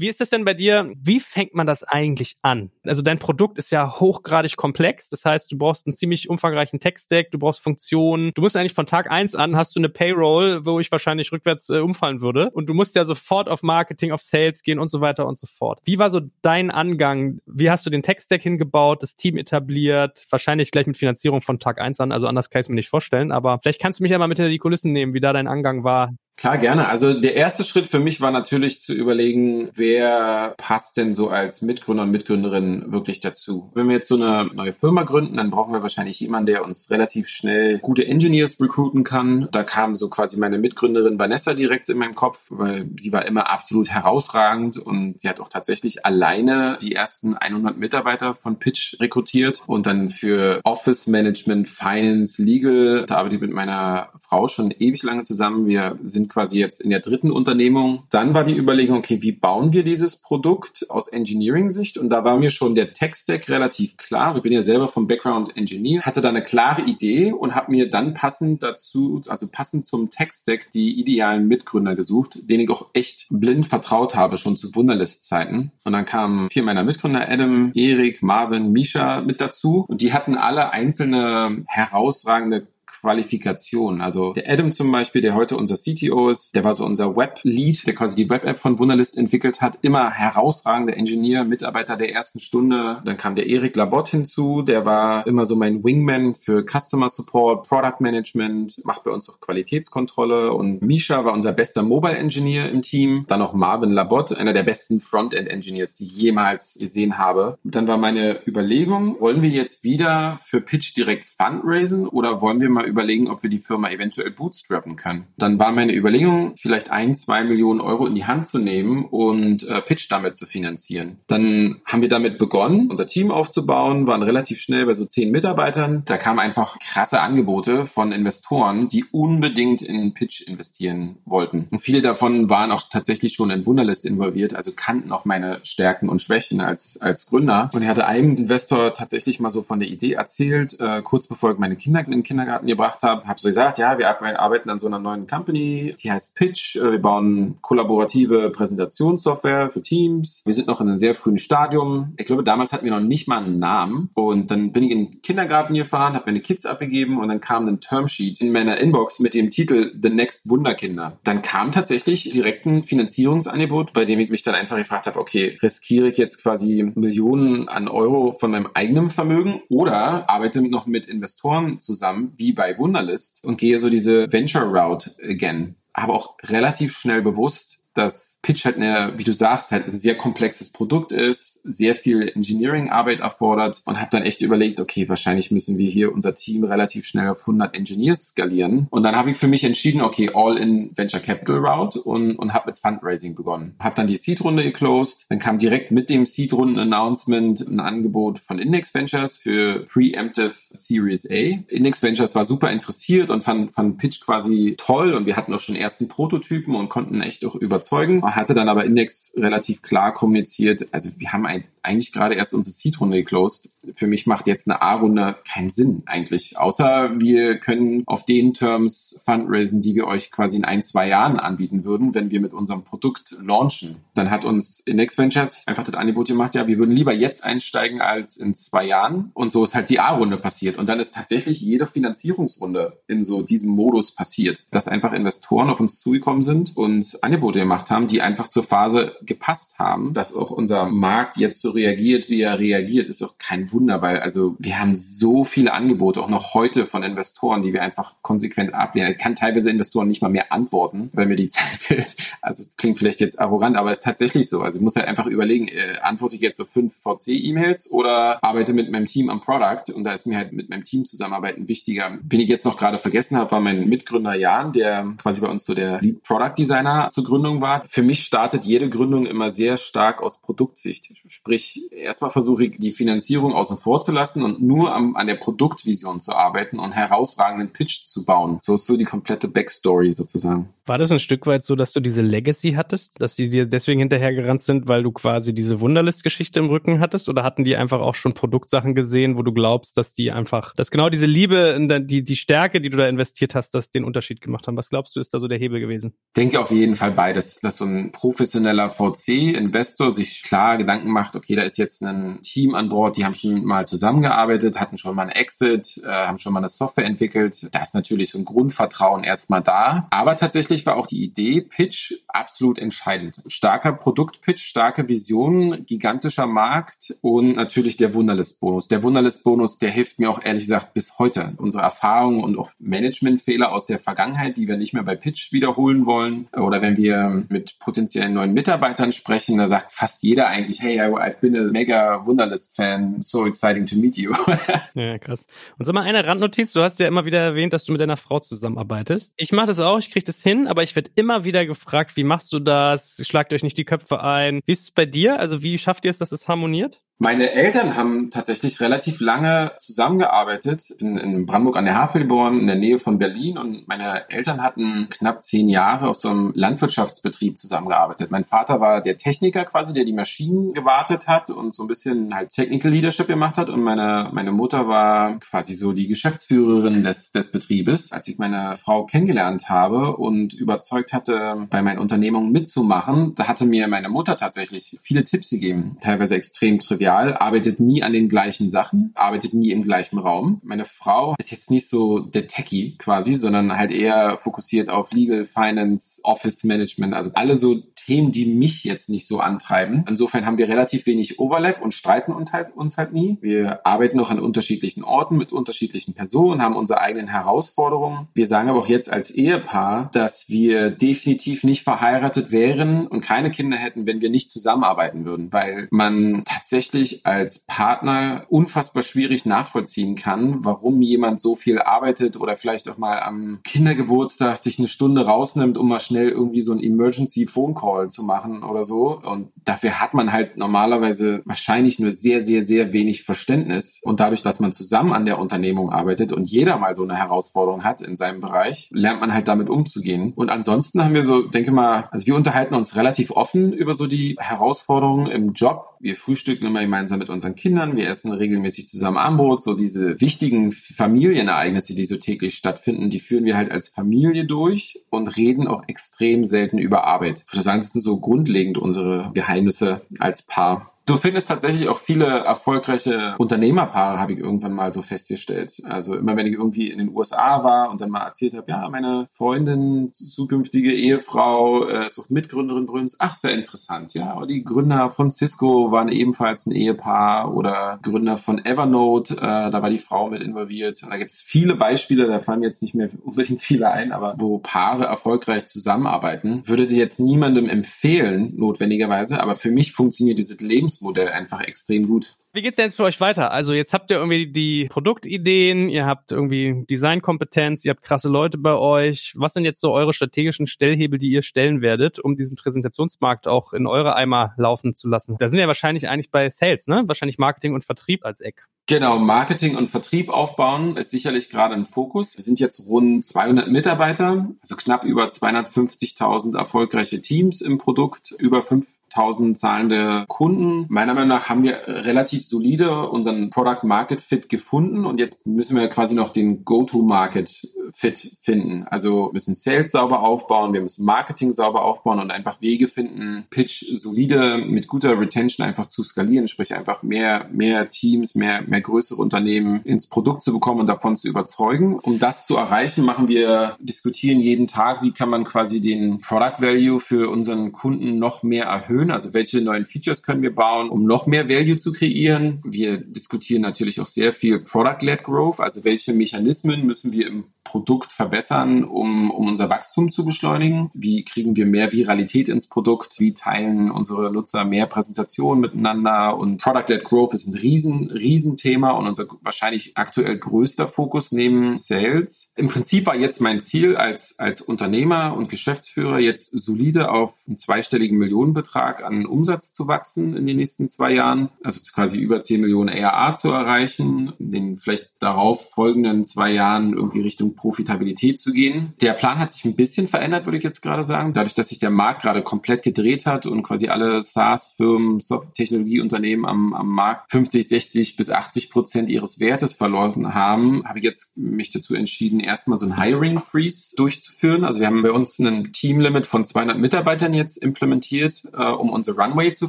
Wie 0.00 0.06
ist 0.06 0.20
das 0.20 0.30
denn 0.30 0.44
bei 0.44 0.54
dir? 0.54 0.92
Wie 0.96 1.18
fängt 1.18 1.54
man 1.54 1.66
das 1.66 1.82
eigentlich 1.82 2.36
an? 2.42 2.70
Also 2.84 3.02
dein 3.02 3.18
Produkt 3.18 3.58
ist 3.58 3.72
ja 3.72 3.98
hochgradig 3.98 4.54
komplex. 4.54 5.08
Das 5.08 5.24
heißt, 5.24 5.50
du 5.50 5.58
brauchst 5.58 5.88
einen 5.88 5.94
ziemlich 5.94 6.30
umfangreichen 6.30 6.78
Tech-Stack, 6.78 7.32
du 7.32 7.38
brauchst 7.40 7.60
Funktionen. 7.60 8.30
Du 8.34 8.42
musst 8.42 8.56
eigentlich 8.56 8.74
von 8.74 8.86
Tag 8.86 9.10
eins 9.10 9.34
an 9.34 9.56
hast 9.56 9.74
du 9.74 9.80
eine 9.80 9.88
Payroll, 9.88 10.64
wo 10.64 10.78
ich 10.78 10.92
wahrscheinlich 10.92 11.32
rückwärts 11.32 11.68
äh, 11.68 11.80
umfallen 11.80 12.20
würde. 12.20 12.50
Und 12.50 12.68
du 12.68 12.74
musst 12.74 12.94
ja 12.94 13.04
sofort 13.04 13.48
auf 13.48 13.64
Marketing, 13.64 14.12
auf 14.12 14.22
Sales 14.22 14.62
gehen 14.62 14.78
und 14.78 14.86
so 14.86 15.00
weiter 15.00 15.26
und 15.26 15.36
so 15.36 15.48
fort. 15.48 15.80
Wie 15.84 15.98
war 15.98 16.10
so 16.10 16.20
dein 16.42 16.70
Angang? 16.70 17.40
Wie 17.46 17.68
hast 17.68 17.84
du 17.84 17.90
den 17.90 18.04
Tech-Stack 18.04 18.40
hingebaut, 18.40 19.02
das 19.02 19.16
Team 19.16 19.36
etabliert? 19.36 20.24
Wahrscheinlich 20.30 20.70
gleich 20.70 20.86
mit 20.86 20.96
Finanzierung 20.96 21.40
von 21.40 21.58
Tag 21.58 21.80
eins 21.80 21.98
an. 21.98 22.12
Also 22.12 22.28
anders 22.28 22.50
kann 22.50 22.60
ich 22.60 22.66
es 22.66 22.68
mir 22.68 22.76
nicht 22.76 22.88
vorstellen. 22.88 23.32
Aber 23.32 23.58
vielleicht 23.60 23.82
kannst 23.82 23.98
du 23.98 24.04
mich 24.04 24.12
ja 24.12 24.18
mal 24.18 24.28
mit 24.28 24.38
hinter 24.38 24.50
die 24.50 24.58
Kulissen 24.58 24.92
nehmen, 24.92 25.12
wie 25.12 25.20
da 25.20 25.32
dein 25.32 25.48
Angang 25.48 25.82
war. 25.82 26.12
Klar, 26.38 26.56
gerne. 26.58 26.86
Also 26.86 27.20
der 27.20 27.34
erste 27.34 27.64
Schritt 27.64 27.88
für 27.88 27.98
mich 27.98 28.20
war 28.20 28.30
natürlich 28.30 28.80
zu 28.80 28.92
überlegen, 28.94 29.70
wer 29.74 30.54
passt 30.56 30.96
denn 30.96 31.12
so 31.12 31.30
als 31.30 31.62
Mitgründer 31.62 32.04
und 32.04 32.12
Mitgründerin 32.12 32.92
wirklich 32.92 33.20
dazu. 33.20 33.72
Wenn 33.74 33.88
wir 33.88 33.96
jetzt 33.96 34.06
so 34.06 34.14
eine 34.14 34.48
neue 34.54 34.72
Firma 34.72 35.02
gründen, 35.02 35.36
dann 35.36 35.50
brauchen 35.50 35.72
wir 35.72 35.82
wahrscheinlich 35.82 36.20
jemanden, 36.20 36.46
der 36.46 36.64
uns 36.64 36.92
relativ 36.92 37.26
schnell 37.26 37.80
gute 37.80 38.06
Engineers 38.06 38.60
recruiten 38.60 39.02
kann. 39.02 39.48
Da 39.50 39.64
kam 39.64 39.96
so 39.96 40.08
quasi 40.08 40.38
meine 40.38 40.58
Mitgründerin 40.58 41.18
Vanessa 41.18 41.54
direkt 41.54 41.88
in 41.88 41.98
meinen 41.98 42.14
Kopf, 42.14 42.38
weil 42.50 42.88
sie 42.96 43.12
war 43.12 43.26
immer 43.26 43.50
absolut 43.50 43.90
herausragend 43.90 44.78
und 44.78 45.20
sie 45.20 45.28
hat 45.28 45.40
auch 45.40 45.48
tatsächlich 45.48 46.06
alleine 46.06 46.78
die 46.80 46.94
ersten 46.94 47.34
100 47.34 47.76
Mitarbeiter 47.78 48.36
von 48.36 48.60
Pitch 48.60 49.00
rekrutiert 49.00 49.62
und 49.66 49.86
dann 49.86 50.10
für 50.10 50.60
Office 50.62 51.08
Management, 51.08 51.68
Finance, 51.68 52.40
Legal, 52.40 53.06
da 53.08 53.16
arbeite 53.16 53.34
ich 53.34 53.40
mit 53.40 53.52
meiner 53.52 54.10
Frau 54.16 54.46
schon 54.46 54.70
ewig 54.70 55.02
lange 55.02 55.24
zusammen. 55.24 55.66
Wir 55.66 55.98
sind 56.04 56.27
quasi 56.28 56.58
jetzt 56.58 56.80
in 56.80 56.90
der 56.90 57.00
dritten 57.00 57.30
Unternehmung. 57.30 58.04
Dann 58.10 58.34
war 58.34 58.44
die 58.44 58.56
Überlegung, 58.56 58.98
okay, 58.98 59.22
wie 59.22 59.32
bauen 59.32 59.72
wir 59.72 59.84
dieses 59.84 60.16
Produkt 60.16 60.86
aus 60.88 61.08
Engineering-Sicht? 61.08 61.98
Und 61.98 62.10
da 62.10 62.24
war 62.24 62.38
mir 62.38 62.50
schon 62.50 62.74
der 62.74 62.92
Tech-Stack 62.92 63.48
relativ 63.48 63.96
klar. 63.96 64.36
Ich 64.36 64.42
bin 64.42 64.52
ja 64.52 64.62
selber 64.62 64.88
vom 64.88 65.06
Background 65.06 65.56
Engineer, 65.56 66.02
hatte 66.02 66.20
da 66.20 66.28
eine 66.28 66.42
klare 66.42 66.82
Idee 66.82 67.32
und 67.32 67.54
habe 67.54 67.70
mir 67.70 67.90
dann 67.90 68.14
passend 68.14 68.62
dazu, 68.62 69.22
also 69.28 69.48
passend 69.50 69.86
zum 69.86 70.10
Tech-Stack, 70.10 70.70
die 70.72 70.98
idealen 70.98 71.48
Mitgründer 71.48 71.96
gesucht, 71.96 72.38
denen 72.48 72.64
ich 72.64 72.70
auch 72.70 72.86
echt 72.92 73.26
blind 73.30 73.66
vertraut 73.66 74.14
habe, 74.14 74.38
schon 74.38 74.56
zu 74.56 74.74
Wunderlist-Zeiten. 74.74 75.72
Und 75.84 75.92
dann 75.92 76.04
kamen 76.04 76.50
vier 76.50 76.62
meiner 76.62 76.84
Mitgründer, 76.84 77.28
Adam, 77.28 77.72
Erik, 77.74 78.22
Marvin, 78.22 78.72
Misha 78.72 79.20
mit 79.20 79.40
dazu. 79.40 79.84
Und 79.88 80.00
die 80.00 80.12
hatten 80.12 80.36
alle 80.36 80.70
einzelne 80.70 81.64
herausragende 81.66 82.66
Qualifikation. 83.00 84.00
Also 84.00 84.32
der 84.32 84.50
Adam 84.50 84.72
zum 84.72 84.90
Beispiel, 84.90 85.22
der 85.22 85.34
heute 85.34 85.56
unser 85.56 85.76
CTO 85.76 86.30
ist, 86.30 86.54
der 86.54 86.64
war 86.64 86.74
so 86.74 86.84
unser 86.84 87.16
Web-Lead, 87.16 87.86
der 87.86 87.94
quasi 87.94 88.16
die 88.16 88.30
Web-App 88.30 88.58
von 88.58 88.78
Wunderlist 88.78 89.16
entwickelt 89.16 89.60
hat. 89.60 89.78
Immer 89.82 90.10
herausragender 90.10 90.96
Ingenieur, 90.96 91.44
Mitarbeiter 91.44 91.96
der 91.96 92.12
ersten 92.12 92.40
Stunde. 92.40 93.00
Dann 93.04 93.16
kam 93.16 93.36
der 93.36 93.48
Erik 93.48 93.76
Labott 93.76 94.08
hinzu, 94.08 94.62
der 94.62 94.84
war 94.84 95.26
immer 95.26 95.46
so 95.46 95.56
mein 95.56 95.84
Wingman 95.84 96.34
für 96.34 96.64
Customer 96.64 97.08
Support, 97.08 97.68
Product 97.68 98.00
Management, 98.00 98.84
macht 98.84 99.04
bei 99.04 99.10
uns 99.10 99.28
auch 99.28 99.40
Qualitätskontrolle. 99.40 100.52
Und 100.52 100.82
Misha 100.82 101.24
war 101.24 101.32
unser 101.32 101.52
bester 101.52 101.82
Mobile-Engineer 101.82 102.70
im 102.70 102.82
Team. 102.82 103.24
Dann 103.28 103.38
noch 103.40 103.52
Marvin 103.52 103.90
Labott, 103.90 104.36
einer 104.36 104.52
der 104.52 104.62
besten 104.64 105.00
Frontend-Engineers, 105.00 105.94
die 105.94 106.04
ich 106.04 106.16
jemals 106.16 106.78
gesehen 106.78 107.18
habe. 107.18 107.58
Dann 107.64 107.86
war 107.86 107.96
meine 107.96 108.40
Überlegung, 108.46 109.20
wollen 109.20 109.42
wir 109.42 109.50
jetzt 109.50 109.84
wieder 109.84 110.36
für 110.44 110.60
Pitch 110.60 110.96
direkt 110.96 111.24
Fundraisen 111.24 112.06
oder 112.08 112.40
wollen 112.40 112.60
wir 112.60 112.70
mal 112.70 112.87
überlegen, 112.88 113.28
ob 113.28 113.42
wir 113.42 113.50
die 113.50 113.60
Firma 113.60 113.90
eventuell 113.90 114.30
bootstrappen 114.30 114.96
können. 114.96 115.26
Dann 115.36 115.58
war 115.58 115.72
meine 115.72 115.94
Überlegung, 115.94 116.54
vielleicht 116.56 116.90
ein, 116.90 117.14
zwei 117.14 117.44
Millionen 117.44 117.80
Euro 117.80 118.06
in 118.06 118.14
die 118.14 118.26
Hand 118.26 118.46
zu 118.46 118.58
nehmen 118.58 119.04
und 119.04 119.68
äh, 119.68 119.80
Pitch 119.80 120.10
damit 120.10 120.36
zu 120.36 120.46
finanzieren. 120.46 121.18
Dann 121.26 121.80
haben 121.84 122.02
wir 122.02 122.08
damit 122.08 122.38
begonnen, 122.38 122.90
unser 122.90 123.06
Team 123.06 123.30
aufzubauen, 123.30 124.06
waren 124.06 124.22
relativ 124.22 124.60
schnell 124.60 124.86
bei 124.86 124.94
so 124.94 125.04
zehn 125.04 125.30
Mitarbeitern. 125.30 126.02
Da 126.06 126.16
kamen 126.16 126.38
einfach 126.38 126.78
krasse 126.78 127.20
Angebote 127.20 127.86
von 127.86 128.12
Investoren, 128.12 128.88
die 128.88 129.04
unbedingt 129.10 129.82
in 129.82 130.14
Pitch 130.14 130.42
investieren 130.42 131.18
wollten. 131.24 131.68
Und 131.70 131.80
viele 131.80 132.02
davon 132.02 132.50
waren 132.50 132.72
auch 132.72 132.82
tatsächlich 132.90 133.34
schon 133.34 133.50
in 133.50 133.66
Wunderlist 133.66 134.04
involviert, 134.04 134.54
also 134.54 134.72
kannten 134.74 135.12
auch 135.12 135.24
meine 135.24 135.60
Stärken 135.62 136.08
und 136.08 136.20
Schwächen 136.20 136.60
als, 136.60 137.00
als 137.00 137.26
Gründer. 137.26 137.70
Und 137.72 137.82
ich 137.82 137.88
hatte 137.88 138.06
einem 138.06 138.36
Investor 138.36 138.94
tatsächlich 138.94 139.40
mal 139.40 139.50
so 139.50 139.62
von 139.62 139.80
der 139.80 139.88
Idee 139.88 140.12
erzählt, 140.12 140.78
äh, 140.80 141.02
kurz 141.02 141.26
bevor 141.26 141.52
ich 141.52 141.58
meine 141.58 141.76
Kinder 141.76 142.04
in 142.04 142.10
den 142.10 142.22
Kindergarten 142.22 142.68
gebracht 142.78 143.02
habe, 143.02 143.26
habe 143.26 143.40
so 143.40 143.48
gesagt, 143.48 143.78
ja, 143.78 143.98
wir 143.98 144.08
arbeiten 144.08 144.70
an 144.70 144.78
so 144.78 144.86
einer 144.86 145.00
neuen 145.00 145.26
Company, 145.26 145.96
die 146.00 146.10
heißt 146.10 146.36
Pitch. 146.36 146.76
Äh, 146.76 146.92
wir 146.92 147.02
bauen 147.02 147.58
kollaborative 147.60 148.50
Präsentationssoftware 148.50 149.70
für 149.70 149.82
Teams. 149.82 150.42
Wir 150.46 150.54
sind 150.54 150.68
noch 150.68 150.80
in 150.80 150.88
einem 150.88 150.98
sehr 150.98 151.14
frühen 151.14 151.38
Stadium. 151.38 152.14
Ich 152.16 152.26
glaube, 152.26 152.44
damals 152.44 152.72
hatten 152.72 152.84
wir 152.84 152.92
noch 152.92 153.00
nicht 153.00 153.26
mal 153.26 153.42
einen 153.42 153.58
Namen. 153.58 154.10
Und 154.14 154.50
dann 154.50 154.72
bin 154.72 154.84
ich 154.84 154.92
in 154.92 155.10
den 155.10 155.22
Kindergarten 155.22 155.74
gefahren, 155.74 156.14
habe 156.14 156.26
meine 156.26 156.40
Kids 156.40 156.66
abgegeben 156.66 157.18
und 157.18 157.28
dann 157.28 157.40
kam 157.40 157.66
ein 157.66 157.80
Termsheet 157.80 158.40
in 158.40 158.52
meiner 158.52 158.78
Inbox 158.78 159.18
mit 159.18 159.34
dem 159.34 159.50
Titel 159.50 159.92
The 160.00 160.10
Next 160.10 160.48
Wunderkinder. 160.48 161.18
Dann 161.24 161.42
kam 161.42 161.72
tatsächlich 161.72 162.30
direkt 162.30 162.64
ein 162.66 162.84
Finanzierungsangebot, 162.84 163.92
bei 163.92 164.04
dem 164.04 164.20
ich 164.20 164.30
mich 164.30 164.44
dann 164.44 164.54
einfach 164.54 164.76
gefragt 164.76 165.06
habe, 165.06 165.18
okay, 165.18 165.58
riskiere 165.62 166.08
ich 166.08 166.18
jetzt 166.18 166.42
quasi 166.42 166.92
Millionen 166.94 167.68
an 167.68 167.88
Euro 167.88 168.32
von 168.32 168.52
meinem 168.52 168.68
eigenen 168.74 169.10
Vermögen 169.10 169.62
oder 169.68 170.30
arbeite 170.30 170.62
noch 170.62 170.86
mit 170.86 171.06
Investoren 171.06 171.78
zusammen, 171.78 172.32
wie 172.36 172.52
bei 172.52 172.67
bei 172.68 172.78
Wunderlist 172.78 173.44
und 173.44 173.58
gehe 173.58 173.78
so 173.78 173.88
diese 173.88 174.30
Venture 174.30 174.64
Route 174.64 175.14
again. 175.22 175.76
Aber 175.92 176.14
auch 176.14 176.36
relativ 176.42 176.96
schnell 176.96 177.22
bewusst, 177.22 177.77
dass 177.98 178.38
Pitch 178.42 178.64
halt 178.64 178.76
eine, 178.76 179.12
wie 179.16 179.24
du 179.24 179.32
sagst, 179.32 179.72
halt 179.72 179.88
ein 179.88 179.98
sehr 179.98 180.14
komplexes 180.14 180.70
Produkt 180.70 181.12
ist, 181.12 181.60
sehr 181.64 181.96
viel 181.96 182.28
Engineering-Arbeit 182.28 183.20
erfordert 183.20 183.82
und 183.84 184.00
habe 184.00 184.10
dann 184.10 184.22
echt 184.22 184.40
überlegt, 184.40 184.80
okay, 184.80 185.08
wahrscheinlich 185.08 185.50
müssen 185.50 185.76
wir 185.76 185.90
hier 185.90 186.12
unser 186.12 186.34
Team 186.34 186.64
relativ 186.64 187.04
schnell 187.04 187.28
auf 187.28 187.40
100 187.40 187.74
Engineers 187.74 188.28
skalieren. 188.28 188.86
Und 188.90 189.02
dann 189.02 189.16
habe 189.16 189.30
ich 189.30 189.36
für 189.36 189.48
mich 189.48 189.64
entschieden, 189.64 190.00
okay, 190.00 190.30
all 190.32 190.58
in 190.58 190.92
Venture 190.96 191.20
Capital 191.20 191.58
Route 191.58 192.00
und, 192.00 192.36
und 192.36 192.54
habe 192.54 192.70
mit 192.70 192.78
Fundraising 192.78 193.34
begonnen. 193.34 193.74
Habe 193.80 193.96
dann 193.96 194.06
die 194.06 194.16
Seed-Runde 194.16 194.62
geclosed, 194.62 195.26
dann 195.28 195.40
kam 195.40 195.58
direkt 195.58 195.90
mit 195.90 196.08
dem 196.08 196.24
Seed-Runden-Announcement 196.24 197.66
ein 197.68 197.80
Angebot 197.80 198.38
von 198.38 198.58
Index 198.58 198.94
Ventures 198.94 199.36
für 199.36 199.84
Preemptive 199.84 200.54
Series 200.70 201.28
A. 201.30 201.58
Index 201.68 202.02
Ventures 202.02 202.34
war 202.34 202.44
super 202.44 202.70
interessiert 202.70 203.30
und 203.30 203.42
fand, 203.42 203.74
fand 203.74 203.98
Pitch 203.98 204.20
quasi 204.20 204.76
toll 204.78 205.14
und 205.14 205.26
wir 205.26 205.36
hatten 205.36 205.52
auch 205.52 205.60
schon 205.60 205.76
ersten 205.76 206.08
Prototypen 206.08 206.74
und 206.74 206.88
konnten 206.88 207.20
echt 207.20 207.44
auch 207.44 207.54
überzeugen 207.54 207.87
überzeugen. 207.88 208.22
Hatte 208.22 208.54
dann 208.54 208.68
aber 208.68 208.84
Index 208.84 209.32
relativ 209.36 209.82
klar 209.82 210.12
kommuniziert, 210.12 210.86
also 210.92 211.10
wir 211.18 211.32
haben 211.32 211.46
ein, 211.46 211.64
eigentlich 211.82 212.12
gerade 212.12 212.34
erst 212.34 212.54
unsere 212.54 212.72
Seed-Runde 212.72 213.18
geclosed. 213.18 213.70
Für 213.94 214.06
mich 214.06 214.26
macht 214.26 214.46
jetzt 214.46 214.68
eine 214.68 214.82
A-Runde 214.82 215.36
keinen 215.50 215.70
Sinn 215.70 216.02
eigentlich, 216.06 216.58
außer 216.58 217.12
wir 217.18 217.58
können 217.58 218.02
auf 218.06 218.24
den 218.24 218.52
Terms 218.52 219.20
fundraisen, 219.24 219.80
die 219.80 219.94
wir 219.94 220.06
euch 220.06 220.30
quasi 220.30 220.56
in 220.58 220.64
ein, 220.64 220.82
zwei 220.82 221.08
Jahren 221.08 221.38
anbieten 221.38 221.84
würden, 221.84 222.14
wenn 222.14 222.30
wir 222.30 222.40
mit 222.40 222.52
unserem 222.52 222.84
Produkt 222.84 223.36
launchen. 223.42 223.96
Dann 224.14 224.30
hat 224.30 224.44
uns 224.44 224.80
Index 224.80 225.16
Ventures 225.16 225.66
einfach 225.66 225.84
das 225.84 225.94
Angebot 225.94 226.28
gemacht, 226.28 226.54
ja, 226.54 226.66
wir 226.66 226.78
würden 226.78 226.94
lieber 226.94 227.14
jetzt 227.14 227.44
einsteigen 227.44 228.00
als 228.00 228.36
in 228.36 228.54
zwei 228.54 228.84
Jahren. 228.84 229.30
Und 229.34 229.52
so 229.52 229.64
ist 229.64 229.74
halt 229.74 229.90
die 229.90 230.00
A-Runde 230.00 230.36
passiert. 230.36 230.78
Und 230.78 230.88
dann 230.88 231.00
ist 231.00 231.14
tatsächlich 231.14 231.60
jede 231.60 231.86
Finanzierungsrunde 231.86 233.00
in 233.06 233.24
so 233.24 233.42
diesem 233.42 233.70
Modus 233.70 234.14
passiert, 234.14 234.64
dass 234.72 234.88
einfach 234.88 235.12
Investoren 235.12 235.70
auf 235.70 235.80
uns 235.80 236.00
zugekommen 236.00 236.42
sind 236.42 236.76
und 236.76 237.18
Angebote 237.22 237.60
gemacht 237.68 237.90
haben, 237.90 238.06
die 238.06 238.22
einfach 238.22 238.46
zur 238.46 238.62
Phase 238.62 239.16
gepasst 239.20 239.78
haben, 239.78 240.14
dass 240.14 240.34
auch 240.34 240.50
unser 240.50 240.86
Markt 240.86 241.36
jetzt 241.36 241.60
so 241.60 241.70
reagiert, 241.70 242.30
wie 242.30 242.40
er 242.40 242.58
reagiert, 242.58 243.10
ist 243.10 243.22
auch 243.22 243.36
kein 243.38 243.70
Wunder, 243.72 244.00
weil 244.00 244.20
also 244.20 244.56
wir 244.58 244.80
haben 244.80 244.94
so 244.94 245.44
viele 245.44 245.74
Angebote 245.74 246.22
auch 246.22 246.30
noch 246.30 246.54
heute 246.54 246.86
von 246.86 247.02
Investoren, 247.02 247.62
die 247.62 247.74
wir 247.74 247.82
einfach 247.82 248.14
konsequent 248.22 248.72
ablehnen. 248.72 249.10
Ich 249.10 249.18
kann 249.18 249.34
teilweise 249.34 249.70
Investoren 249.70 250.08
nicht 250.08 250.22
mal 250.22 250.30
mehr 250.30 250.50
antworten, 250.50 251.10
weil 251.12 251.26
mir 251.26 251.36
die 251.36 251.48
Zeit 251.58 251.78
fehlt. 251.78 252.16
Also 252.40 252.64
klingt 252.78 252.98
vielleicht 252.98 253.20
jetzt 253.20 253.38
arrogant, 253.38 253.76
aber 253.76 253.92
ist 253.92 254.04
tatsächlich 254.04 254.48
so. 254.48 254.62
Also 254.62 254.78
ich 254.78 254.82
muss 254.82 254.96
halt 254.96 255.06
einfach 255.06 255.26
überlegen, 255.26 255.68
äh, 255.68 255.98
antworte 256.00 256.36
ich 256.36 256.40
jetzt 256.40 256.56
so 256.56 256.64
fünf 256.64 256.94
VC-E-Mails 257.02 257.90
oder 257.90 258.42
arbeite 258.42 258.72
mit 258.72 258.90
meinem 258.90 259.04
Team 259.04 259.28
am 259.28 259.40
Product 259.40 259.92
und 259.94 260.04
da 260.04 260.12
ist 260.12 260.26
mir 260.26 260.38
halt 260.38 260.54
mit 260.54 260.70
meinem 260.70 260.84
Team 260.84 261.04
zusammenarbeiten 261.04 261.68
wichtiger. 261.68 262.18
Wen 262.22 262.40
ich 262.40 262.48
jetzt 262.48 262.64
noch 262.64 262.78
gerade 262.78 262.98
vergessen 262.98 263.36
habe, 263.36 263.50
war 263.50 263.60
mein 263.60 263.86
Mitgründer 263.90 264.34
Jan, 264.34 264.72
der 264.72 265.12
quasi 265.18 265.42
bei 265.42 265.48
uns 265.48 265.66
so 265.66 265.74
der 265.74 266.00
Lead 266.00 266.22
Product 266.22 266.54
Designer 266.56 267.10
zur 267.12 267.24
Gründung 267.24 267.57
war. 267.60 267.82
Für 267.86 268.02
mich 268.02 268.24
startet 268.24 268.64
jede 268.64 268.88
Gründung 268.88 269.26
immer 269.26 269.50
sehr 269.50 269.76
stark 269.76 270.22
aus 270.22 270.40
Produktsicht. 270.40 271.12
Sprich, 271.28 271.90
erstmal 271.92 272.30
versuche 272.30 272.64
ich 272.64 272.78
die 272.78 272.92
Finanzierung 272.92 273.52
außen 273.52 273.76
vor 273.76 274.02
zu 274.02 274.12
lassen 274.12 274.42
und 274.42 274.62
nur 274.62 274.94
am, 274.94 275.16
an 275.16 275.26
der 275.26 275.36
Produktvision 275.36 276.20
zu 276.20 276.34
arbeiten 276.34 276.78
und 276.78 276.92
herausragenden 276.92 277.72
Pitch 277.72 278.04
zu 278.06 278.24
bauen. 278.24 278.58
So 278.62 278.74
ist 278.74 278.86
so 278.86 278.96
die 278.96 279.04
komplette 279.04 279.48
Backstory 279.48 280.12
sozusagen. 280.12 280.68
War 280.88 280.96
das 280.96 281.12
ein 281.12 281.18
Stück 281.18 281.46
weit 281.46 281.62
so, 281.62 281.76
dass 281.76 281.92
du 281.92 282.00
diese 282.00 282.22
Legacy 282.22 282.72
hattest, 282.72 283.20
dass 283.20 283.34
die 283.36 283.50
dir 283.50 283.66
deswegen 283.66 284.00
hinterhergerannt 284.00 284.62
sind, 284.62 284.88
weil 284.88 285.02
du 285.02 285.12
quasi 285.12 285.54
diese 285.54 285.80
Wunderlist-Geschichte 285.80 286.60
im 286.60 286.70
Rücken 286.70 286.98
hattest? 286.98 287.28
Oder 287.28 287.44
hatten 287.44 287.62
die 287.64 287.76
einfach 287.76 288.00
auch 288.00 288.14
schon 288.14 288.32
Produktsachen 288.32 288.94
gesehen, 288.94 289.36
wo 289.36 289.42
du 289.42 289.52
glaubst, 289.52 289.98
dass 289.98 290.14
die 290.14 290.32
einfach, 290.32 290.74
dass 290.74 290.90
genau 290.90 291.10
diese 291.10 291.26
Liebe, 291.26 291.78
die, 292.04 292.24
die 292.24 292.36
Stärke, 292.36 292.80
die 292.80 292.88
du 292.88 292.96
da 292.96 293.06
investiert 293.06 293.54
hast, 293.54 293.74
das 293.74 293.90
den 293.90 294.04
Unterschied 294.04 294.40
gemacht 294.40 294.66
haben? 294.66 294.78
Was 294.78 294.88
glaubst 294.88 295.14
du, 295.14 295.20
ist 295.20 295.34
da 295.34 295.40
so 295.40 295.46
der 295.46 295.58
Hebel 295.58 295.78
gewesen? 295.80 296.14
Denke 296.36 296.58
auf 296.58 296.70
jeden 296.70 296.96
Fall 296.96 297.10
beides, 297.10 297.47
dass 297.56 297.78
so 297.78 297.84
ein 297.84 298.12
professioneller 298.12 298.90
VC-Investor 298.90 300.12
sich 300.12 300.42
klar 300.42 300.76
Gedanken 300.76 301.10
macht, 301.10 301.36
okay, 301.36 301.56
da 301.56 301.62
ist 301.62 301.78
jetzt 301.78 302.02
ein 302.02 302.40
Team 302.42 302.74
an 302.74 302.88
Bord, 302.88 303.16
die 303.16 303.24
haben 303.24 303.34
schon 303.34 303.64
mal 303.64 303.86
zusammengearbeitet, 303.86 304.80
hatten 304.80 304.96
schon 304.96 305.14
mal 305.16 305.22
einen 305.22 305.32
Exit, 305.32 306.00
äh, 306.04 306.08
haben 306.08 306.38
schon 306.38 306.52
mal 306.52 306.60
eine 306.60 306.68
Software 306.68 307.04
entwickelt. 307.04 307.68
Da 307.72 307.82
ist 307.82 307.94
natürlich 307.94 308.30
so 308.30 308.38
ein 308.38 308.44
Grundvertrauen 308.44 309.24
erstmal 309.24 309.62
da. 309.62 310.06
Aber 310.10 310.36
tatsächlich 310.36 310.58
tatsächlich 310.58 310.86
war 310.86 310.96
auch 310.96 311.06
die 311.06 311.22
Idee 311.22 311.60
Pitch 311.60 312.14
absolut 312.26 312.78
entscheidend. 312.78 313.42
Starker 313.46 313.92
Produktpitch, 313.92 314.62
starke 314.62 315.08
Vision, 315.08 315.86
gigantischer 315.86 316.46
Markt 316.46 317.14
und 317.22 317.54
natürlich 317.54 317.96
der 317.96 318.12
Wunderlist-Bonus. 318.12 318.88
Der 318.88 319.02
Wunderlist-Bonus, 319.02 319.78
der 319.78 319.90
hilft 319.90 320.18
mir 320.18 320.30
auch 320.30 320.42
ehrlich 320.42 320.64
gesagt 320.64 320.94
bis 320.94 321.18
heute. 321.18 321.54
Unsere 321.58 321.84
Erfahrungen 321.84 322.42
und 322.42 322.58
auch 322.58 322.70
Managementfehler 322.80 323.72
aus 323.72 323.86
der 323.86 323.98
Vergangenheit, 323.98 324.56
die 324.56 324.66
wir 324.66 324.76
nicht 324.76 324.94
mehr 324.94 325.04
bei 325.04 325.16
Pitch 325.16 325.52
wiederholen 325.52 326.06
wollen. 326.06 326.48
Oder 326.52 326.82
wenn 326.82 326.96
wir 326.96 327.37
mit 327.48 327.78
potenziellen 327.80 328.34
neuen 328.34 328.52
Mitarbeitern 328.52 329.12
sprechen, 329.12 329.58
da 329.58 329.66
sagt 329.66 329.92
fast 329.92 330.22
jeder 330.22 330.48
eigentlich, 330.48 330.80
hey, 330.80 331.00
I've 331.00 331.40
been 331.40 331.56
a 331.56 331.62
mega 331.62 332.24
Wunderlist-Fan. 332.24 333.20
So 333.20 333.46
exciting 333.46 333.86
to 333.86 333.96
meet 333.96 334.16
you. 334.16 334.32
ja, 334.94 335.18
krass. 335.18 335.46
Und 335.78 335.84
sag 335.84 335.94
mal, 335.94 336.02
eine 336.02 336.24
Randnotiz. 336.24 336.72
Du 336.72 336.82
hast 336.82 337.00
ja 337.00 337.08
immer 337.08 337.26
wieder 337.26 337.40
erwähnt, 337.40 337.72
dass 337.72 337.84
du 337.84 337.92
mit 337.92 338.00
deiner 338.00 338.16
Frau 338.16 338.38
zusammenarbeitest. 338.40 339.32
Ich 339.36 339.52
mache 339.52 339.66
das 339.66 339.80
auch. 339.80 339.98
Ich 339.98 340.10
kriege 340.10 340.24
das 340.24 340.42
hin 340.42 340.68
aber 340.68 340.82
ich 340.82 340.94
werde 340.94 341.10
immer 341.16 341.44
wieder 341.44 341.66
gefragt, 341.66 342.16
wie 342.16 342.24
machst 342.24 342.52
du 342.52 342.60
das? 342.60 343.20
Schlagt 343.26 343.52
euch 343.52 343.62
nicht 343.62 343.78
die 343.78 343.84
Köpfe 343.84 344.22
ein. 344.22 344.60
Wie 344.64 344.72
ist 344.72 344.82
es 344.82 344.90
bei 344.90 345.06
dir? 345.06 345.40
Also 345.40 345.62
wie 345.62 345.78
schafft 345.78 346.04
ihr 346.04 346.10
es, 346.10 346.18
dass 346.18 346.32
es 346.32 346.46
harmoniert? 346.46 347.02
Meine 347.20 347.50
Eltern 347.50 347.96
haben 347.96 348.30
tatsächlich 348.30 348.80
relativ 348.80 349.18
lange 349.18 349.72
zusammengearbeitet. 349.78 350.94
Bin 351.00 351.18
in 351.18 351.46
Brandenburg 351.46 351.76
an 351.76 351.84
der 351.84 351.96
Havel 351.96 352.22
geboren, 352.22 352.60
in 352.60 352.68
der 352.68 352.76
Nähe 352.76 352.98
von 352.98 353.18
Berlin. 353.18 353.58
Und 353.58 353.88
meine 353.88 354.30
Eltern 354.30 354.62
hatten 354.62 355.08
knapp 355.10 355.42
zehn 355.42 355.68
Jahre 355.68 356.08
auf 356.08 356.14
so 356.14 356.28
einem 356.28 356.52
Landwirtschaftsbetrieb 356.54 357.58
zusammengearbeitet. 357.58 358.30
Mein 358.30 358.44
Vater 358.44 358.80
war 358.80 359.00
der 359.00 359.16
Techniker 359.16 359.64
quasi, 359.64 359.92
der 359.92 360.04
die 360.04 360.12
Maschinen 360.12 360.74
gewartet 360.74 361.26
hat 361.26 361.50
und 361.50 361.74
so 361.74 361.82
ein 361.82 361.88
bisschen 361.88 362.32
halt 362.32 362.50
Technical 362.50 362.92
Leadership 362.92 363.26
gemacht 363.26 363.58
hat. 363.58 363.68
Und 363.68 363.82
meine, 363.82 364.30
meine 364.32 364.52
Mutter 364.52 364.86
war 364.86 365.40
quasi 365.40 365.74
so 365.74 365.92
die 365.92 366.06
Geschäftsführerin 366.06 367.02
des, 367.02 367.32
des 367.32 367.50
Betriebes. 367.50 368.12
Als 368.12 368.28
ich 368.28 368.38
meine 368.38 368.76
Frau 368.76 369.06
kennengelernt 369.06 369.68
habe 369.68 370.16
und 370.16 370.54
überzeugt 370.54 371.12
hatte, 371.12 371.66
bei 371.68 371.82
meinen 371.82 371.98
Unternehmungen 371.98 372.52
mitzumachen, 372.52 373.34
da 373.34 373.48
hatte 373.48 373.66
mir 373.66 373.88
meine 373.88 374.08
Mutter 374.08 374.36
tatsächlich 374.36 374.96
viele 375.02 375.24
Tipps 375.24 375.50
gegeben, 375.50 375.96
teilweise 376.00 376.36
extrem 376.36 376.78
trivial 376.78 377.07
Material, 377.08 377.36
arbeitet 377.38 377.80
nie 377.80 378.02
an 378.02 378.12
den 378.12 378.28
gleichen 378.28 378.68
Sachen, 378.68 379.12
arbeitet 379.14 379.54
nie 379.54 379.70
im 379.70 379.82
gleichen 379.82 380.18
Raum. 380.18 380.60
Meine 380.62 380.84
Frau 380.84 381.34
ist 381.38 381.50
jetzt 381.50 381.70
nicht 381.70 381.88
so 381.88 382.18
der 382.18 382.46
Techie 382.46 382.96
quasi, 382.98 383.34
sondern 383.34 383.76
halt 383.76 383.90
eher 383.90 384.36
fokussiert 384.36 384.90
auf 384.90 385.12
Legal, 385.12 385.44
Finance, 385.46 386.20
Office 386.24 386.64
Management, 386.64 387.14
also 387.14 387.30
alle 387.34 387.56
so 387.56 387.82
Themen, 388.08 388.32
die 388.32 388.46
mich 388.46 388.84
jetzt 388.84 389.10
nicht 389.10 389.26
so 389.26 389.40
antreiben. 389.40 390.02
Insofern 390.08 390.46
haben 390.46 390.56
wir 390.56 390.66
relativ 390.66 391.04
wenig 391.04 391.38
Overlap 391.38 391.82
und 391.82 391.92
streiten 391.92 392.32
uns 392.32 392.54
halt, 392.54 392.74
uns 392.74 392.96
halt 392.96 393.12
nie. 393.12 393.36
Wir 393.42 393.84
arbeiten 393.86 394.16
noch 394.16 394.30
an 394.30 394.40
unterschiedlichen 394.40 395.04
Orten 395.04 395.36
mit 395.36 395.52
unterschiedlichen 395.52 396.14
Personen, 396.14 396.62
haben 396.62 396.74
unsere 396.74 397.02
eigenen 397.02 397.28
Herausforderungen. 397.28 398.28
Wir 398.32 398.46
sagen 398.46 398.70
aber 398.70 398.78
auch 398.78 398.88
jetzt 398.88 399.12
als 399.12 399.30
Ehepaar, 399.30 400.08
dass 400.14 400.48
wir 400.48 400.90
definitiv 400.90 401.64
nicht 401.64 401.84
verheiratet 401.84 402.50
wären 402.50 403.06
und 403.06 403.20
keine 403.20 403.50
Kinder 403.50 403.76
hätten, 403.76 404.06
wenn 404.06 404.22
wir 404.22 404.30
nicht 404.30 404.48
zusammenarbeiten 404.48 405.26
würden, 405.26 405.52
weil 405.52 405.88
man 405.90 406.44
tatsächlich 406.46 406.97
als 407.24 407.60
Partner 407.60 408.46
unfassbar 408.48 409.02
schwierig 409.02 409.46
nachvollziehen 409.46 410.16
kann, 410.16 410.64
warum 410.64 411.02
jemand 411.02 411.40
so 411.40 411.56
viel 411.56 411.78
arbeitet 411.80 412.40
oder 412.40 412.56
vielleicht 412.56 412.88
auch 412.88 412.98
mal 412.98 413.20
am 413.20 413.60
Kindergeburtstag 413.64 414.58
sich 414.58 414.78
eine 414.78 414.88
Stunde 414.88 415.26
rausnimmt, 415.26 415.78
um 415.78 415.88
mal 415.88 416.00
schnell 416.00 416.28
irgendwie 416.28 416.60
so 416.60 416.72
ein 416.72 416.82
Emergency 416.82 417.46
Phone 417.46 417.74
Call 417.74 418.10
zu 418.10 418.22
machen 418.22 418.62
oder 418.62 418.84
so. 418.84 419.20
Und 419.22 419.50
dafür 419.64 420.00
hat 420.00 420.14
man 420.14 420.32
halt 420.32 420.56
normalerweise 420.56 421.42
wahrscheinlich 421.44 421.98
nur 421.98 422.12
sehr, 422.12 422.40
sehr, 422.40 422.62
sehr 422.62 422.92
wenig 422.92 423.24
Verständnis. 423.24 424.00
Und 424.04 424.20
dadurch, 424.20 424.42
dass 424.42 424.60
man 424.60 424.72
zusammen 424.72 425.12
an 425.12 425.26
der 425.26 425.38
Unternehmung 425.38 425.90
arbeitet 425.90 426.32
und 426.32 426.50
jeder 426.50 426.78
mal 426.78 426.94
so 426.94 427.02
eine 427.02 427.16
Herausforderung 427.16 427.84
hat 427.84 428.00
in 428.00 428.16
seinem 428.16 428.40
Bereich, 428.40 428.90
lernt 428.92 429.20
man 429.20 429.32
halt 429.32 429.48
damit 429.48 429.70
umzugehen. 429.70 430.32
Und 430.34 430.50
ansonsten 430.50 431.04
haben 431.04 431.14
wir 431.14 431.22
so, 431.22 431.42
denke 431.42 431.70
mal, 431.70 432.08
also 432.10 432.26
wir 432.26 432.34
unterhalten 432.34 432.74
uns 432.74 432.96
relativ 432.96 433.30
offen 433.30 433.72
über 433.72 433.94
so 433.94 434.06
die 434.06 434.36
Herausforderungen 434.38 435.30
im 435.30 435.52
Job. 435.52 435.96
Wir 436.00 436.16
frühstücken 436.16 436.66
immer 436.66 436.80
gemeinsam 436.80 437.18
mit 437.18 437.28
unseren 437.28 437.54
Kindern. 437.54 437.96
Wir 437.96 438.08
essen 438.08 438.32
regelmäßig 438.32 438.88
zusammen 438.88 439.16
Armbrot. 439.16 439.62
So 439.62 439.74
diese 439.74 440.20
wichtigen 440.20 440.72
Familienereignisse, 440.72 441.94
die 441.94 442.04
so 442.04 442.16
täglich 442.16 442.54
stattfinden, 442.54 443.10
die 443.10 443.20
führen 443.20 443.44
wir 443.44 443.56
halt 443.56 443.70
als 443.70 443.88
Familie 443.88 444.44
durch 444.44 445.00
und 445.10 445.36
reden 445.36 445.66
auch 445.66 445.82
extrem 445.88 446.44
selten 446.44 446.78
über 446.78 447.04
Arbeit. 447.04 447.44
Das 447.52 447.64
sind 447.64 448.02
so 448.02 448.20
grundlegend 448.20 448.78
unsere 448.78 449.30
Geheimnisse 449.34 450.02
als 450.18 450.42
Paar. 450.42 450.92
Du 451.08 451.16
findest 451.16 451.48
tatsächlich 451.48 451.88
auch 451.88 451.96
viele 451.96 452.26
erfolgreiche 452.26 453.34
Unternehmerpaare, 453.38 454.20
habe 454.20 454.34
ich 454.34 454.40
irgendwann 454.40 454.74
mal 454.74 454.90
so 454.90 455.00
festgestellt. 455.00 455.80
Also 455.84 456.14
immer 456.14 456.36
wenn 456.36 456.46
ich 456.46 456.52
irgendwie 456.52 456.90
in 456.90 456.98
den 456.98 457.16
USA 457.16 457.64
war 457.64 457.90
und 457.90 458.02
dann 458.02 458.10
mal 458.10 458.26
erzählt 458.26 458.52
habe, 458.52 458.70
ja, 458.70 458.86
meine 458.90 459.24
Freundin, 459.34 460.12
zukünftige 460.12 460.92
Ehefrau, 460.92 461.86
äh, 461.86 462.06
ist 462.06 462.18
auch 462.18 462.28
Mitgründerin 462.28 462.84
Brünns. 462.84 463.16
Ach, 463.20 463.36
sehr 463.36 463.54
interessant, 463.54 464.12
ja. 464.12 464.34
Und 464.34 464.50
die 464.50 464.62
Gründer 464.62 465.08
von 465.08 465.30
Cisco 465.30 465.90
waren 465.90 466.10
ebenfalls 466.10 466.66
ein 466.66 466.72
Ehepaar 466.72 467.56
oder 467.56 467.98
Gründer 468.02 468.36
von 468.36 468.62
Evernote, 468.62 469.36
äh, 469.38 469.70
da 469.70 469.80
war 469.80 469.88
die 469.88 469.98
Frau 469.98 470.28
mit 470.28 470.42
involviert. 470.42 471.02
Und 471.02 471.10
da 471.10 471.16
gibt 471.16 471.30
es 471.30 471.40
viele 471.40 471.74
Beispiele, 471.74 472.26
da 472.26 472.38
fallen 472.40 472.60
mir 472.60 472.66
jetzt 472.66 472.82
nicht 472.82 472.94
mehr 472.94 473.08
unbedingt 473.24 473.62
viele 473.62 473.90
ein, 473.90 474.12
aber 474.12 474.34
wo 474.36 474.58
Paare 474.58 475.06
erfolgreich 475.06 475.68
zusammenarbeiten, 475.68 476.68
würde 476.68 476.86
dir 476.86 476.98
jetzt 476.98 477.18
niemandem 477.18 477.66
empfehlen, 477.66 478.52
notwendigerweise, 478.56 479.40
aber 479.42 479.56
für 479.56 479.70
mich 479.70 479.92
funktioniert 479.92 480.36
dieses 480.36 480.60
Lebens 480.60 480.97
Geschäftsmodell 480.98 481.28
einfach 481.28 481.62
extrem 481.62 482.06
gut. 482.06 482.34
Wie 482.54 482.62
geht's 482.62 482.76
denn 482.76 482.86
jetzt 482.86 482.96
für 482.96 483.04
euch 483.04 483.20
weiter? 483.20 483.52
Also 483.52 483.72
jetzt 483.72 483.92
habt 483.92 484.10
ihr 484.10 484.16
irgendwie 484.16 484.50
die 484.50 484.86
Produktideen, 484.90 485.88
ihr 485.90 486.06
habt 486.06 486.32
irgendwie 486.32 486.84
Designkompetenz, 486.90 487.84
ihr 487.84 487.90
habt 487.90 488.02
krasse 488.02 488.28
Leute 488.28 488.58
bei 488.58 488.74
euch. 488.74 489.34
Was 489.36 489.52
sind 489.52 489.64
jetzt 489.64 489.80
so 489.80 489.92
eure 489.92 490.12
strategischen 490.12 490.66
Stellhebel, 490.66 491.18
die 491.18 491.28
ihr 491.28 491.42
stellen 491.42 491.82
werdet, 491.82 492.18
um 492.18 492.36
diesen 492.36 492.56
Präsentationsmarkt 492.56 493.46
auch 493.46 493.74
in 493.74 493.86
eure 493.86 494.16
Eimer 494.16 494.54
laufen 494.56 494.96
zu 494.96 495.08
lassen? 495.08 495.36
Da 495.38 495.48
sind 495.48 495.58
wir 495.58 495.62
ja 495.62 495.66
wahrscheinlich 495.68 496.08
eigentlich 496.08 496.30
bei 496.30 496.48
Sales, 496.48 496.88
ne? 496.88 497.04
Wahrscheinlich 497.06 497.38
Marketing 497.38 497.74
und 497.74 497.84
Vertrieb 497.84 498.24
als 498.24 498.40
Eck. 498.40 498.66
Genau, 498.86 499.18
Marketing 499.18 499.76
und 499.76 499.90
Vertrieb 499.90 500.30
aufbauen 500.30 500.96
ist 500.96 501.10
sicherlich 501.10 501.50
gerade 501.50 501.74
ein 501.74 501.84
Fokus. 501.84 502.38
Wir 502.38 502.42
sind 502.42 502.58
jetzt 502.58 502.88
rund 502.88 503.22
200 503.22 503.68
Mitarbeiter, 503.68 504.48
also 504.62 504.76
knapp 504.76 505.04
über 505.04 505.26
250.000 505.26 506.56
erfolgreiche 506.58 507.20
Teams 507.20 507.60
im 507.60 507.76
Produkt, 507.76 508.34
über 508.38 508.62
5 508.62 508.88
1000 509.14 509.58
zahlende 509.58 510.24
Kunden. 510.28 510.86
Meiner 510.88 511.14
Meinung 511.14 511.28
nach 511.28 511.48
haben 511.48 511.62
wir 511.62 511.80
relativ 511.86 512.44
solide 512.44 513.08
unseren 513.08 513.50
Product 513.50 513.84
Market 513.84 514.22
Fit 514.22 514.48
gefunden 514.48 515.06
und 515.06 515.18
jetzt 515.18 515.46
müssen 515.46 515.76
wir 515.76 515.88
quasi 515.88 516.14
noch 516.14 516.30
den 516.30 516.64
Go-to-Market 516.64 517.68
Fit 517.92 518.36
finden. 518.40 518.86
Also 518.88 519.30
müssen 519.32 519.54
Sales 519.54 519.92
sauber 519.92 520.20
aufbauen, 520.20 520.72
wir 520.72 520.80
müssen 520.80 521.04
Marketing 521.04 521.52
sauber 521.52 521.82
aufbauen 521.82 522.20
und 522.20 522.30
einfach 522.30 522.60
Wege 522.60 522.88
finden, 522.88 523.46
Pitch 523.50 523.84
solide 523.96 524.58
mit 524.58 524.88
guter 524.88 525.18
Retention 525.18 525.66
einfach 525.66 525.86
zu 525.86 526.02
skalieren, 526.02 526.48
sprich 526.48 526.74
einfach 526.74 527.02
mehr, 527.02 527.48
mehr 527.52 527.90
Teams, 527.90 528.34
mehr, 528.34 528.62
mehr 528.62 528.80
größere 528.80 529.20
Unternehmen 529.20 529.80
ins 529.84 530.06
Produkt 530.06 530.42
zu 530.42 530.52
bekommen 530.52 530.80
und 530.80 530.86
davon 530.86 531.16
zu 531.16 531.28
überzeugen. 531.28 531.98
Um 531.98 532.18
das 532.18 532.46
zu 532.46 532.56
erreichen, 532.56 533.04
machen 533.04 533.28
wir, 533.28 533.76
diskutieren 533.80 534.40
jeden 534.40 534.66
Tag, 534.66 535.02
wie 535.02 535.12
kann 535.12 535.30
man 535.30 535.44
quasi 535.44 535.80
den 535.80 536.20
Product 536.20 536.60
Value 536.60 537.00
für 537.00 537.30
unseren 537.30 537.72
Kunden 537.72 538.18
noch 538.18 538.42
mehr 538.42 538.66
erhöhen 538.66 539.07
erhöhen? 539.08 539.10
Also 539.10 539.34
welche 539.34 539.60
neuen 539.60 539.84
Features 539.84 540.22
können 540.22 540.42
wir 540.42 540.54
bauen, 540.54 540.90
um 540.90 541.04
noch 541.04 541.26
mehr 541.26 541.48
Value 541.48 541.78
zu 541.78 541.92
kreieren? 541.92 542.60
Wir 542.64 542.98
diskutieren 542.98 543.62
natürlich 543.62 544.00
auch 544.00 544.06
sehr 544.06 544.32
viel 544.32 544.60
Product-led 544.60 545.22
Growth. 545.22 545.60
Also 545.60 545.84
welche 545.84 546.12
Mechanismen 546.12 546.86
müssen 546.86 547.12
wir 547.12 547.26
im 547.26 547.44
Produkt 547.64 548.12
verbessern, 548.12 548.84
um, 548.84 549.30
um 549.30 549.46
unser 549.46 549.68
Wachstum 549.68 550.10
zu 550.10 550.24
beschleunigen? 550.24 550.90
Wie 550.94 551.22
kriegen 551.22 551.54
wir 551.54 551.66
mehr 551.66 551.92
Viralität 551.92 552.48
ins 552.48 552.66
Produkt? 552.66 553.20
Wie 553.20 553.34
teilen 553.34 553.90
unsere 553.90 554.32
Nutzer 554.32 554.64
mehr 554.64 554.86
Präsentationen 554.86 555.60
miteinander? 555.60 556.38
Und 556.38 556.62
Product-led 556.62 557.04
Growth 557.04 557.34
ist 557.34 557.48
ein 557.48 557.58
riesen, 557.58 558.10
riesen 558.10 558.56
und 558.58 559.06
unser 559.06 559.26
wahrscheinlich 559.42 559.96
aktuell 559.96 560.38
größter 560.38 560.86
Fokus 560.86 561.30
neben 561.30 561.76
Sales. 561.76 562.54
Im 562.56 562.68
Prinzip 562.68 563.06
war 563.06 563.16
jetzt 563.16 563.40
mein 563.40 563.60
Ziel 563.60 563.96
als, 563.96 564.38
als 564.38 564.62
Unternehmer 564.62 565.36
und 565.36 565.50
Geschäftsführer 565.50 566.18
jetzt 566.18 566.50
solide 566.58 567.10
auf 567.10 567.44
einen 567.46 567.58
zweistelligen 567.58 568.16
Millionenbetrag 568.16 568.87
an 568.96 569.26
Umsatz 569.26 569.72
zu 569.72 569.88
wachsen 569.88 570.36
in 570.36 570.46
den 570.46 570.56
nächsten 570.56 570.88
zwei 570.88 571.12
Jahren. 571.12 571.50
Also 571.62 571.80
quasi 571.94 572.18
über 572.18 572.40
10 572.40 572.60
Millionen 572.60 572.88
ARA 572.88 573.34
zu 573.34 573.50
erreichen, 573.50 574.32
in 574.38 574.50
den 574.50 574.76
vielleicht 574.76 575.22
darauf 575.22 575.70
folgenden 575.70 576.24
zwei 576.24 576.52
Jahren 576.52 576.92
irgendwie 576.92 577.20
Richtung 577.20 577.54
Profitabilität 577.54 578.40
zu 578.40 578.52
gehen. 578.52 578.94
Der 579.00 579.12
Plan 579.12 579.38
hat 579.38 579.52
sich 579.52 579.64
ein 579.64 579.76
bisschen 579.76 580.08
verändert, 580.08 580.46
würde 580.46 580.58
ich 580.58 580.64
jetzt 580.64 580.80
gerade 580.80 581.04
sagen. 581.04 581.32
Dadurch, 581.32 581.54
dass 581.54 581.68
sich 581.68 581.78
der 581.78 581.90
Markt 581.90 582.22
gerade 582.22 582.42
komplett 582.42 582.82
gedreht 582.82 583.26
hat 583.26 583.46
und 583.46 583.62
quasi 583.62 583.88
alle 583.88 584.22
SaaS-Firmen, 584.22 585.20
Technologieunternehmen 585.54 586.46
am, 586.46 586.74
am 586.74 586.88
Markt 586.88 587.30
50, 587.30 587.68
60 587.68 588.16
bis 588.16 588.30
80 588.30 588.70
Prozent 588.70 589.08
ihres 589.08 589.40
Wertes 589.40 589.74
verloren 589.74 590.34
haben, 590.34 590.84
habe 590.86 590.98
ich 590.98 591.04
jetzt 591.04 591.36
mich 591.36 591.70
dazu 591.70 591.94
entschieden, 591.94 592.40
erstmal 592.40 592.78
so 592.78 592.86
ein 592.86 593.00
Hiring 593.00 593.38
Freeze 593.38 593.96
durchzuführen. 593.96 594.64
Also 594.64 594.80
wir 594.80 594.86
haben 594.86 595.02
bei 595.02 595.12
uns 595.12 595.38
ein 595.38 595.72
Teamlimit 595.72 596.26
von 596.26 596.44
200 596.44 596.78
Mitarbeitern 596.78 597.34
jetzt 597.34 597.56
implementiert, 597.58 598.42
äh, 598.56 598.64
um 598.80 598.90
unsere 598.90 599.20
Runway 599.20 599.52
zu 599.52 599.68